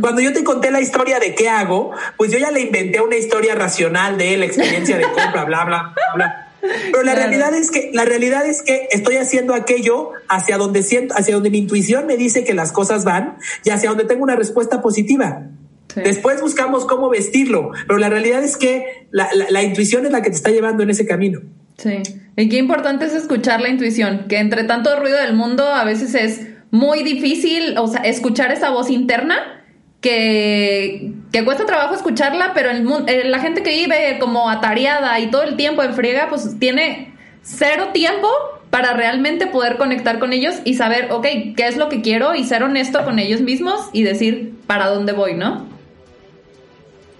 Cuando 0.00 0.20
yo 0.20 0.34
te 0.34 0.44
conté 0.44 0.70
la 0.70 0.80
historia 0.80 1.18
de 1.18 1.34
qué 1.34 1.48
hago, 1.48 1.92
pues 2.18 2.30
yo 2.30 2.38
ya 2.38 2.50
le 2.50 2.60
inventé 2.60 3.00
una 3.00 3.16
historia 3.16 3.54
racional 3.54 4.18
de 4.18 4.36
la 4.36 4.44
experiencia 4.44 4.98
de 4.98 5.04
compra, 5.04 5.44
bla, 5.44 5.64
bla, 5.64 5.94
bla, 6.14 6.41
Pero 6.62 7.02
la 7.02 7.14
realidad 7.14 7.54
es 7.54 7.70
que 7.70 7.90
la 7.92 8.04
realidad 8.04 8.46
es 8.46 8.62
que 8.62 8.88
estoy 8.92 9.16
haciendo 9.16 9.54
aquello 9.54 10.10
hacia 10.28 10.56
donde 10.56 10.82
siento, 10.82 11.14
hacia 11.16 11.34
donde 11.34 11.50
mi 11.50 11.58
intuición 11.58 12.06
me 12.06 12.16
dice 12.16 12.44
que 12.44 12.54
las 12.54 12.72
cosas 12.72 13.04
van 13.04 13.36
y 13.64 13.70
hacia 13.70 13.90
donde 13.90 14.04
tengo 14.04 14.22
una 14.22 14.36
respuesta 14.36 14.80
positiva. 14.80 15.48
Después 15.94 16.40
buscamos 16.40 16.86
cómo 16.86 17.10
vestirlo, 17.10 17.72
pero 17.86 17.98
la 17.98 18.08
realidad 18.08 18.42
es 18.42 18.56
que 18.56 19.06
la, 19.10 19.28
la 19.50 19.62
intuición 19.62 20.06
es 20.06 20.12
la 20.12 20.22
que 20.22 20.30
te 20.30 20.36
está 20.36 20.50
llevando 20.50 20.82
en 20.82 20.90
ese 20.90 21.06
camino. 21.06 21.40
Sí, 21.76 22.02
y 22.36 22.48
qué 22.48 22.56
importante 22.56 23.04
es 23.04 23.12
escuchar 23.12 23.60
la 23.60 23.68
intuición, 23.68 24.26
que 24.28 24.38
entre 24.38 24.64
tanto 24.64 24.98
ruido 24.98 25.18
del 25.18 25.34
mundo 25.34 25.66
a 25.66 25.84
veces 25.84 26.14
es 26.14 26.46
muy 26.70 27.02
difícil, 27.02 27.76
o 27.76 27.88
sea, 27.88 28.00
escuchar 28.02 28.52
esa 28.52 28.70
voz 28.70 28.88
interna 28.88 29.61
que, 30.02 31.12
que 31.32 31.44
cuesta 31.44 31.64
trabajo 31.64 31.94
escucharla, 31.94 32.52
pero 32.52 32.70
el, 32.70 32.86
eh, 33.06 33.24
la 33.24 33.38
gente 33.38 33.62
que 33.62 33.70
vive 33.70 34.18
como 34.20 34.50
atareada 34.50 35.18
y 35.20 35.30
todo 35.30 35.44
el 35.44 35.56
tiempo 35.56 35.82
en 35.82 35.94
friega, 35.94 36.28
pues 36.28 36.58
tiene 36.58 37.14
cero 37.42 37.88
tiempo 37.94 38.28
para 38.68 38.94
realmente 38.94 39.46
poder 39.46 39.76
conectar 39.76 40.18
con 40.18 40.32
ellos 40.32 40.56
y 40.64 40.74
saber, 40.74 41.08
ok, 41.12 41.26
qué 41.56 41.68
es 41.68 41.76
lo 41.76 41.88
que 41.88 42.02
quiero 42.02 42.34
y 42.34 42.44
ser 42.44 42.64
honesto 42.64 43.04
con 43.04 43.18
ellos 43.18 43.40
mismos 43.40 43.88
y 43.92 44.02
decir 44.02 44.54
para 44.66 44.88
dónde 44.88 45.12
voy, 45.12 45.34
¿no? 45.34 45.66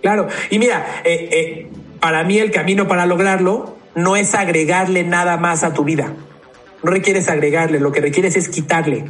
Claro, 0.03 0.27
y 0.51 0.59
mira, 0.59 0.85
eh, 1.05 1.29
eh, 1.31 1.71
para 2.01 2.25
mí 2.25 2.39
el 2.39 2.51
camino 2.51 2.89
para 2.89 3.07
lograrlo 3.07 3.77
no 3.95 4.17
es 4.17 4.35
agregarle 4.35 5.05
nada 5.05 5.37
más 5.37 5.63
a 5.63 5.73
tu 5.73 5.85
vida. 5.85 6.13
No 6.83 6.91
requieres 6.91 7.29
agregarle, 7.29 7.79
lo 7.79 7.93
que 7.93 8.01
requieres 8.01 8.35
es 8.35 8.49
quitarle. 8.49 9.05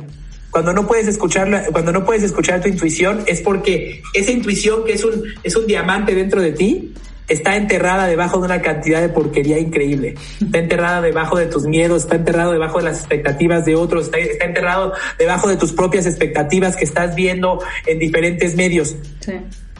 Cuando 0.53 0.75
no 0.75 0.87
puedes 0.87 1.09
escucharla, 1.09 1.65
cuando 1.73 1.93
no 1.93 2.05
puedes 2.05 2.23
escuchar 2.23 2.61
tu 2.61 2.69
intuición, 2.69 3.25
es 3.27 3.41
porque 3.41 4.03
esa 4.13 4.33
intuición 4.33 4.85
que 4.85 4.93
es 4.93 5.03
un, 5.03 5.25
es 5.43 5.57
un 5.57 5.67
diamante 5.67 6.15
dentro 6.15 6.43
de 6.43 6.53
ti, 6.53 6.93
está 7.27 7.57
enterrada 7.57 8.07
debajo 8.07 8.39
de 8.39 8.45
una 8.45 8.61
cantidad 8.61 9.01
de 9.01 9.09
porquería 9.09 9.59
increíble. 9.59 10.15
Está 10.43 10.59
enterrada 10.59 11.01
debajo 11.01 11.39
de 11.39 11.47
tus 11.47 11.65
miedos, 11.65 12.03
está 12.03 12.17
enterrado 12.17 12.53
debajo 12.53 12.79
de 12.79 12.85
las 12.85 12.99
expectativas 12.99 13.65
de 13.65 13.77
otros, 13.77 14.05
está, 14.05 14.19
está 14.19 14.45
enterrado 14.45 14.93
debajo 15.19 15.49
de 15.49 15.57
tus 15.57 15.73
propias 15.73 16.05
expectativas 16.05 16.77
que 16.77 16.85
estás 16.85 17.15
viendo 17.15 17.59
en 17.87 17.99
diferentes 17.99 18.55
medios. 18.55 18.95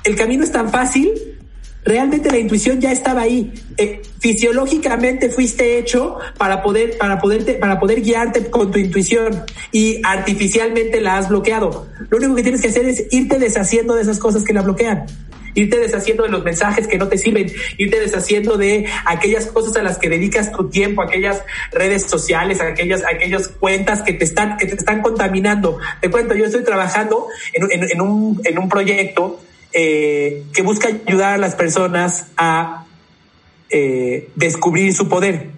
El 0.05 0.17
camino 0.17 0.43
es 0.43 0.53
tan 0.53 0.71
fácil 0.71 1.13
Realmente 1.85 2.31
la 2.31 2.39
intuición 2.39 2.81
ya 2.81 2.93
estaba 2.93 3.23
ahí. 3.23 3.53
Eh, 3.77 4.03
fisiológicamente 4.21 5.31
fuiste 5.31 5.79
hecho 5.79 6.19
para 6.39 6.63
poder, 6.63 6.97
para 6.97 7.19
poderte, 7.21 7.55
para 7.55 7.81
poder 7.81 8.03
guiarte 8.03 8.51
con 8.51 8.71
tu 8.71 8.79
intuición 8.79 9.45
y 9.73 10.01
artificialmente 10.05 11.01
la 11.01 11.19
has 11.19 11.29
bloqueado. 11.29 11.89
Lo 12.09 12.19
único 12.19 12.37
que 12.37 12.43
tienes 12.43 12.61
que 12.61 12.69
hacer 12.69 12.87
es 12.87 13.07
irte 13.11 13.39
deshaciendo 13.39 13.95
de 13.95 14.03
esas 14.03 14.19
cosas 14.19 14.45
que 14.45 14.53
la 14.53 14.63
bloquean 14.63 15.07
irte 15.55 15.79
deshaciendo 15.79 16.23
de 16.23 16.31
los 16.31 16.45
mensajes 16.45 16.87
que 16.87 16.99
no 16.99 17.09
te 17.09 17.19
sirven, 17.19 17.53
irte 17.77 18.01
deshaciendo 18.01 18.57
de 18.57 18.87
aquellas 19.05 19.47
cosas 19.47 19.77
a 19.77 19.83
las 19.83 19.99
que 19.99 20.09
dedicas 20.09 20.53
tu 20.53 20.69
tiempo, 20.71 21.03
aquellas 21.03 21.43
redes 21.73 22.05
sociales, 22.05 22.61
aquellas, 22.61 23.03
aquellas 23.05 23.49
cuentas 23.49 24.03
que 24.03 24.15
te 24.15 24.25
están, 24.25 24.57
que 24.57 24.67
te 24.67 24.77
están 24.77 25.03
contaminando. 25.03 25.79
Te 26.01 26.11
cuento, 26.11 26.35
yo 26.35 26.47
estoy 26.47 26.65
trabajando 26.65 27.27
en, 27.53 27.71
en, 27.71 27.91
en 27.91 28.01
un, 28.01 28.41
en 28.45 28.59
un 28.59 28.69
proyecto 28.69 29.41
eh, 29.73 30.45
que 30.53 30.63
busca 30.63 30.89
ayudar 31.07 31.35
a 31.35 31.39
las 31.39 31.55
personas 31.55 32.27
a 32.37 32.85
eh, 33.71 34.29
descubrir 34.35 34.93
su 34.95 35.09
poder, 35.09 35.51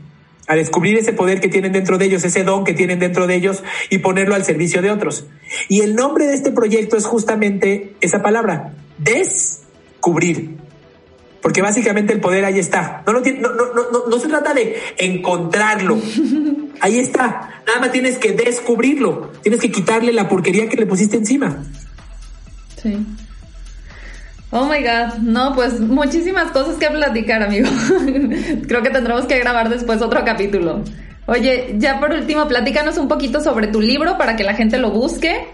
a 0.47 0.55
descubrir 0.55 0.97
ese 0.97 1.13
poder 1.13 1.41
que 1.41 1.49
tienen 1.49 1.73
dentro 1.73 1.99
de 1.99 2.05
ellos, 2.05 2.25
ese 2.25 2.45
don 2.45 2.65
que 2.65 2.75
tienen 2.75 2.99
dentro 3.01 3.27
de 3.27 3.35
ellos 3.35 3.65
y 3.91 3.99
ponerlo 3.99 4.35
al 4.35 4.45
servicio 4.45 4.83
de 4.83 4.91
otros. 4.91 5.27
Y 5.69 5.81
el 5.81 5.97
nombre 5.97 6.27
de 6.27 6.35
este 6.35 6.53
proyecto 6.53 6.97
es 6.97 7.07
justamente 7.07 7.95
esa 8.01 8.23
palabra, 8.23 8.75
descubrir. 8.99 10.57
Porque 11.43 11.61
básicamente 11.61 12.13
el 12.13 12.21
poder 12.21 12.45
ahí 12.45 12.59
está. 12.59 13.03
No, 13.07 13.13
no, 13.13 13.21
no, 13.21 14.07
no 14.09 14.19
se 14.19 14.29
trata 14.29 14.55
de 14.55 14.79
encontrarlo. 14.97 15.99
Ahí 16.81 16.99
está. 16.99 17.63
Nada 17.67 17.81
más 17.81 17.93
tienes 17.93 18.19
que 18.19 18.33
descubrirlo. 18.33 19.31
Tienes 19.43 19.61
que 19.61 19.71
quitarle 19.71 20.13
la 20.13 20.29
porquería 20.29 20.69
que 20.69 20.77
le 20.77 20.87
pusiste 20.87 21.17
encima. 21.17 21.65
Sí. 22.83 22.97
Oh 24.57 24.67
my 24.67 24.81
god, 24.85 25.19
no, 25.21 25.53
pues 25.53 25.81
muchísimas 25.81 26.53
cosas 26.53 26.77
que 26.77 26.87
platicar, 26.87 27.43
amigo. 27.43 27.69
Creo 28.69 28.85
que 28.85 28.91
tendremos 28.91 29.27
que 29.27 29.37
grabar 29.41 29.69
después 29.69 30.01
otro 30.01 30.25
capítulo. 30.25 30.81
Oye, 31.27 31.75
ya 31.77 31.99
por 31.99 32.13
último, 32.13 32.47
platícanos 32.47 32.97
un 32.97 33.09
poquito 33.09 33.41
sobre 33.41 33.67
tu 33.67 33.81
libro 33.81 34.17
para 34.17 34.37
que 34.37 34.45
la 34.45 34.55
gente 34.55 34.79
lo 34.79 34.93
busque. 34.93 35.49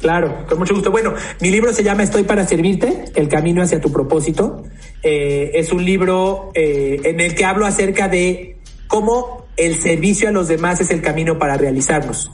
Claro, 0.00 0.44
con 0.48 0.58
mucho 0.58 0.74
gusto. 0.74 0.90
Bueno, 0.90 1.14
mi 1.40 1.50
libro 1.50 1.72
se 1.72 1.84
llama 1.84 2.02
Estoy 2.02 2.24
para 2.24 2.44
servirte, 2.44 3.04
el 3.14 3.28
camino 3.28 3.62
hacia 3.62 3.80
tu 3.80 3.92
propósito. 3.92 4.64
Eh, 5.04 5.52
es 5.54 5.70
un 5.70 5.84
libro 5.84 6.50
eh, 6.52 7.00
en 7.04 7.20
el 7.20 7.36
que 7.36 7.44
hablo 7.44 7.64
acerca 7.64 8.08
de 8.08 8.58
cómo 8.88 9.46
el 9.56 9.76
servicio 9.76 10.30
a 10.30 10.32
los 10.32 10.48
demás 10.48 10.80
es 10.80 10.90
el 10.90 11.00
camino 11.00 11.38
para 11.38 11.56
realizarnos 11.56 12.28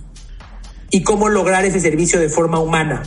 y 0.91 1.03
cómo 1.03 1.29
lograr 1.29 1.67
ese 1.67 1.81
servicio 1.81 2.19
de 2.19 2.31
forma 2.31 2.61
humana 2.61 3.03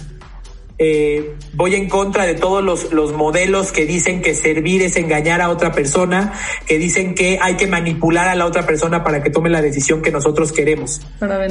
eh, 0.77 1.35
voy 1.53 1.75
en 1.75 1.87
contra 1.87 2.25
de 2.25 2.35
todos 2.35 2.61
los, 2.61 2.91
los, 2.91 3.13
modelos 3.13 3.71
que 3.71 3.85
dicen 3.85 4.21
que 4.21 4.35
servir 4.35 4.81
es 4.81 4.97
engañar 4.97 5.41
a 5.41 5.49
otra 5.49 5.71
persona, 5.71 6.33
que 6.67 6.77
dicen 6.77 7.15
que 7.15 7.39
hay 7.41 7.55
que 7.55 7.65
manipular 7.65 8.27
a 8.27 8.35
la 8.35 8.45
otra 8.45 8.65
persona 8.65 9.01
para 9.03 9.23
que 9.23 9.29
tome 9.29 9.49
la 9.49 9.61
decisión 9.61 10.01
que 10.01 10.11
nosotros 10.11 10.51
queremos, 10.51 10.99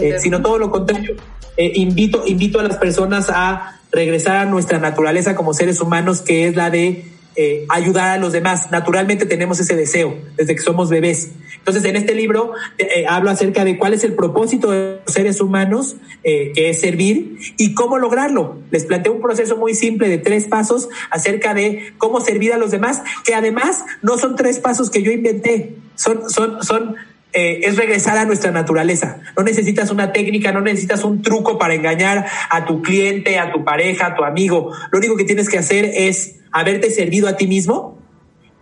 eh, 0.00 0.18
sino 0.20 0.42
todo 0.42 0.58
lo 0.58 0.70
contrario. 0.70 1.16
Eh, 1.56 1.72
invito, 1.76 2.24
invito 2.26 2.60
a 2.60 2.64
las 2.64 2.76
personas 2.76 3.30
a 3.30 3.80
regresar 3.90 4.36
a 4.36 4.44
nuestra 4.44 4.78
naturaleza 4.78 5.34
como 5.34 5.54
seres 5.54 5.80
humanos, 5.80 6.20
que 6.20 6.46
es 6.46 6.56
la 6.56 6.68
de 6.68 7.13
eh, 7.36 7.66
ayudar 7.68 8.10
a 8.10 8.18
los 8.18 8.32
demás. 8.32 8.70
Naturalmente 8.70 9.26
tenemos 9.26 9.58
ese 9.58 9.74
deseo 9.74 10.16
desde 10.36 10.54
que 10.54 10.62
somos 10.62 10.88
bebés. 10.88 11.30
Entonces, 11.58 11.84
en 11.84 11.96
este 11.96 12.14
libro 12.14 12.52
eh, 12.78 12.86
eh, 12.96 13.06
hablo 13.08 13.28
acerca 13.28 13.64
de 13.64 13.76
cuál 13.76 13.92
es 13.92 14.04
el 14.04 14.12
propósito 14.12 14.70
de 14.70 15.00
los 15.04 15.12
seres 15.12 15.40
humanos, 15.40 15.96
que 16.22 16.70
es 16.70 16.80
servir, 16.80 17.38
y 17.56 17.74
cómo 17.74 17.98
lograrlo. 17.98 18.58
Les 18.70 18.84
planteo 18.84 19.12
un 19.12 19.20
proceso 19.20 19.56
muy 19.56 19.74
simple 19.74 20.08
de 20.08 20.18
tres 20.18 20.44
pasos 20.44 20.88
acerca 21.10 21.54
de 21.54 21.92
cómo 21.98 22.20
servir 22.20 22.52
a 22.52 22.58
los 22.58 22.70
demás, 22.70 23.02
que 23.24 23.34
además 23.34 23.84
no 24.00 24.16
son 24.16 24.36
tres 24.36 24.60
pasos 24.60 24.90
que 24.90 25.02
yo 25.02 25.10
inventé, 25.10 25.74
son, 25.96 26.30
son, 26.30 26.62
son 26.62 26.94
es 27.32 27.76
regresar 27.76 28.16
a 28.16 28.24
nuestra 28.24 28.52
naturaleza. 28.52 29.18
No 29.36 29.42
necesitas 29.42 29.90
una 29.90 30.12
técnica, 30.12 30.52
no 30.52 30.60
necesitas 30.60 31.02
un 31.02 31.20
truco 31.20 31.58
para 31.58 31.74
engañar 31.74 32.26
a 32.48 32.64
tu 32.64 32.80
cliente, 32.80 33.40
a 33.40 33.50
tu 33.50 33.64
pareja, 33.64 34.06
a 34.06 34.14
tu 34.14 34.22
amigo. 34.22 34.70
Lo 34.92 34.98
único 34.98 35.16
que 35.16 35.24
tienes 35.24 35.48
que 35.48 35.58
hacer 35.58 35.84
es 35.84 36.36
haberte 36.54 36.90
servido 36.90 37.26
a 37.28 37.36
ti 37.36 37.48
mismo, 37.48 37.98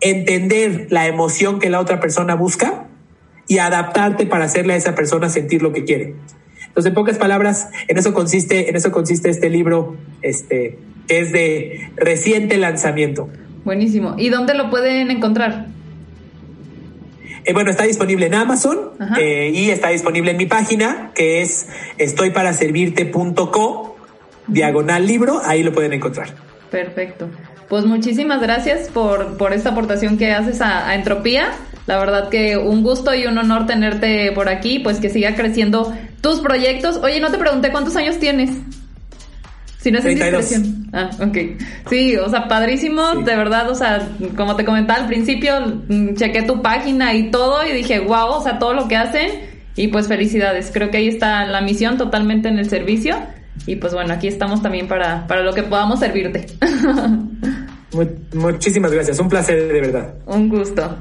entender 0.00 0.86
la 0.88 1.06
emoción 1.06 1.60
que 1.60 1.68
la 1.68 1.78
otra 1.78 2.00
persona 2.00 2.34
busca 2.34 2.86
y 3.46 3.58
adaptarte 3.58 4.24
para 4.24 4.46
hacerle 4.46 4.72
a 4.72 4.76
esa 4.76 4.94
persona 4.94 5.28
sentir 5.28 5.62
lo 5.62 5.74
que 5.74 5.84
quiere. 5.84 6.14
Entonces, 6.68 6.88
en 6.88 6.94
pocas 6.94 7.18
palabras, 7.18 7.68
en 7.88 7.98
eso 7.98 8.14
consiste, 8.14 8.70
en 8.70 8.76
eso 8.76 8.90
consiste 8.92 9.28
este 9.28 9.50
libro, 9.50 9.98
este, 10.22 10.78
que 11.06 11.18
es 11.18 11.32
de 11.32 11.90
reciente 11.96 12.56
lanzamiento. 12.56 13.28
Buenísimo. 13.62 14.14
¿Y 14.16 14.30
dónde 14.30 14.54
lo 14.54 14.70
pueden 14.70 15.10
encontrar? 15.10 15.66
Eh, 17.44 17.52
bueno, 17.52 17.70
está 17.70 17.84
disponible 17.84 18.24
en 18.24 18.34
Amazon 18.34 18.92
eh, 19.18 19.52
y 19.54 19.68
está 19.68 19.90
disponible 19.90 20.30
en 20.30 20.38
mi 20.38 20.46
página, 20.46 21.10
que 21.14 21.42
es 21.42 21.68
estoyparaservirte.co, 21.98 23.96
diagonal 24.46 25.06
libro, 25.06 25.42
ahí 25.44 25.62
lo 25.62 25.74
pueden 25.74 25.92
encontrar. 25.92 26.34
Perfecto. 26.70 27.28
Pues 27.72 27.86
muchísimas 27.86 28.42
gracias 28.42 28.90
por, 28.90 29.38
por 29.38 29.54
esta 29.54 29.70
aportación 29.70 30.18
que 30.18 30.30
haces 30.30 30.60
a, 30.60 30.94
Entropía. 30.94 31.52
La 31.86 31.96
verdad 31.98 32.28
que 32.28 32.58
un 32.58 32.82
gusto 32.82 33.14
y 33.14 33.24
un 33.24 33.38
honor 33.38 33.64
tenerte 33.64 34.30
por 34.32 34.50
aquí, 34.50 34.80
pues 34.80 35.00
que 35.00 35.08
siga 35.08 35.34
creciendo 35.34 35.90
tus 36.20 36.40
proyectos. 36.40 36.98
Oye, 37.02 37.18
no 37.18 37.30
te 37.30 37.38
pregunté 37.38 37.70
cuántos 37.70 37.96
años 37.96 38.18
tienes. 38.18 38.50
Si 39.78 39.90
no 39.90 40.00
es 40.00 40.04
indiscreción. 40.04 40.90
Ah, 40.92 41.08
ok. 41.18 41.38
Sí, 41.88 42.14
o 42.18 42.28
sea, 42.28 42.46
padrísimo, 42.46 43.14
de 43.14 43.36
verdad, 43.36 43.70
o 43.70 43.74
sea, 43.74 44.06
como 44.36 44.54
te 44.54 44.66
comentaba 44.66 45.00
al 45.00 45.06
principio, 45.06 45.58
mm, 45.88 46.12
chequé 46.16 46.42
tu 46.42 46.60
página 46.60 47.14
y 47.14 47.30
todo 47.30 47.66
y 47.66 47.72
dije, 47.72 48.00
wow, 48.00 48.32
o 48.32 48.42
sea, 48.42 48.58
todo 48.58 48.74
lo 48.74 48.86
que 48.86 48.96
hacen 48.96 49.30
y 49.76 49.88
pues 49.88 50.08
felicidades. 50.08 50.70
Creo 50.74 50.90
que 50.90 50.98
ahí 50.98 51.08
está 51.08 51.46
la 51.46 51.62
misión 51.62 51.96
totalmente 51.96 52.50
en 52.50 52.58
el 52.58 52.68
servicio 52.68 53.16
y 53.66 53.76
pues 53.76 53.94
bueno, 53.94 54.12
aquí 54.12 54.28
estamos 54.28 54.60
también 54.60 54.88
para, 54.88 55.26
para 55.26 55.42
lo 55.42 55.54
que 55.54 55.62
podamos 55.62 56.00
servirte. 56.00 56.44
muchísimas 58.34 58.92
gracias, 58.92 59.18
un 59.18 59.28
placer 59.28 59.68
de 59.68 59.80
verdad. 59.80 60.14
Un 60.26 60.48
gusto. 60.48 60.96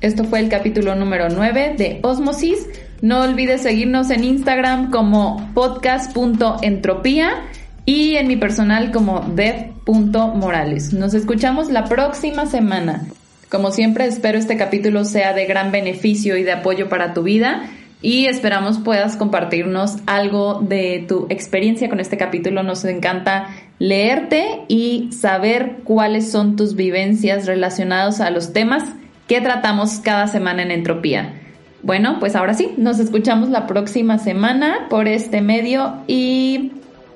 Esto 0.00 0.24
fue 0.24 0.40
el 0.40 0.48
capítulo 0.48 0.94
número 0.94 1.28
9 1.28 1.74
de 1.78 2.00
Osmosis. 2.02 2.66
No 3.00 3.22
olvides 3.22 3.62
seguirnos 3.62 4.10
en 4.10 4.24
Instagram 4.24 4.90
como 4.90 5.50
podcast.entropía 5.54 7.44
y 7.84 8.16
en 8.16 8.28
mi 8.28 8.36
personal 8.36 8.90
como 8.90 9.20
dev.morales. 9.20 10.92
Nos 10.92 11.14
escuchamos 11.14 11.70
la 11.70 11.84
próxima 11.84 12.46
semana. 12.46 13.06
Como 13.48 13.70
siempre, 13.70 14.06
espero 14.06 14.38
este 14.38 14.56
capítulo 14.56 15.04
sea 15.04 15.34
de 15.34 15.46
gran 15.46 15.72
beneficio 15.72 16.36
y 16.36 16.42
de 16.42 16.52
apoyo 16.52 16.88
para 16.88 17.14
tu 17.14 17.22
vida 17.22 17.68
y 18.02 18.26
esperamos 18.26 18.78
puedas 18.78 19.16
compartirnos 19.16 19.98
algo 20.06 20.60
de 20.60 21.04
tu 21.06 21.26
experiencia 21.30 21.88
con 21.88 22.00
este 22.00 22.16
capítulo. 22.16 22.64
Nos 22.64 22.84
encanta 22.84 23.48
leerte 23.78 24.62
y 24.68 25.10
saber 25.12 25.78
cuáles 25.84 26.30
son 26.30 26.56
tus 26.56 26.74
vivencias 26.76 27.46
relacionadas 27.46 28.20
a 28.20 28.30
los 28.30 28.52
temas 28.52 28.84
que 29.26 29.40
tratamos 29.40 30.00
cada 30.00 30.26
semana 30.26 30.62
en 30.62 30.70
Entropía. 30.70 31.34
Bueno, 31.82 32.18
pues 32.20 32.36
ahora 32.36 32.54
sí, 32.54 32.74
nos 32.76 32.98
escuchamos 33.00 33.48
la 33.48 33.66
próxima 33.66 34.18
semana 34.18 34.86
por 34.88 35.08
este 35.08 35.40
medio 35.40 35.94
y 36.06 36.72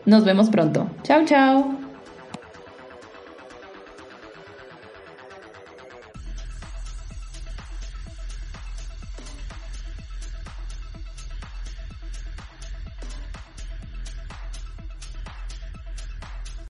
nos 0.07 0.25
vemos 0.25 0.51
pronto. 0.51 0.89
Chao, 1.03 1.25
chao. 1.25 1.76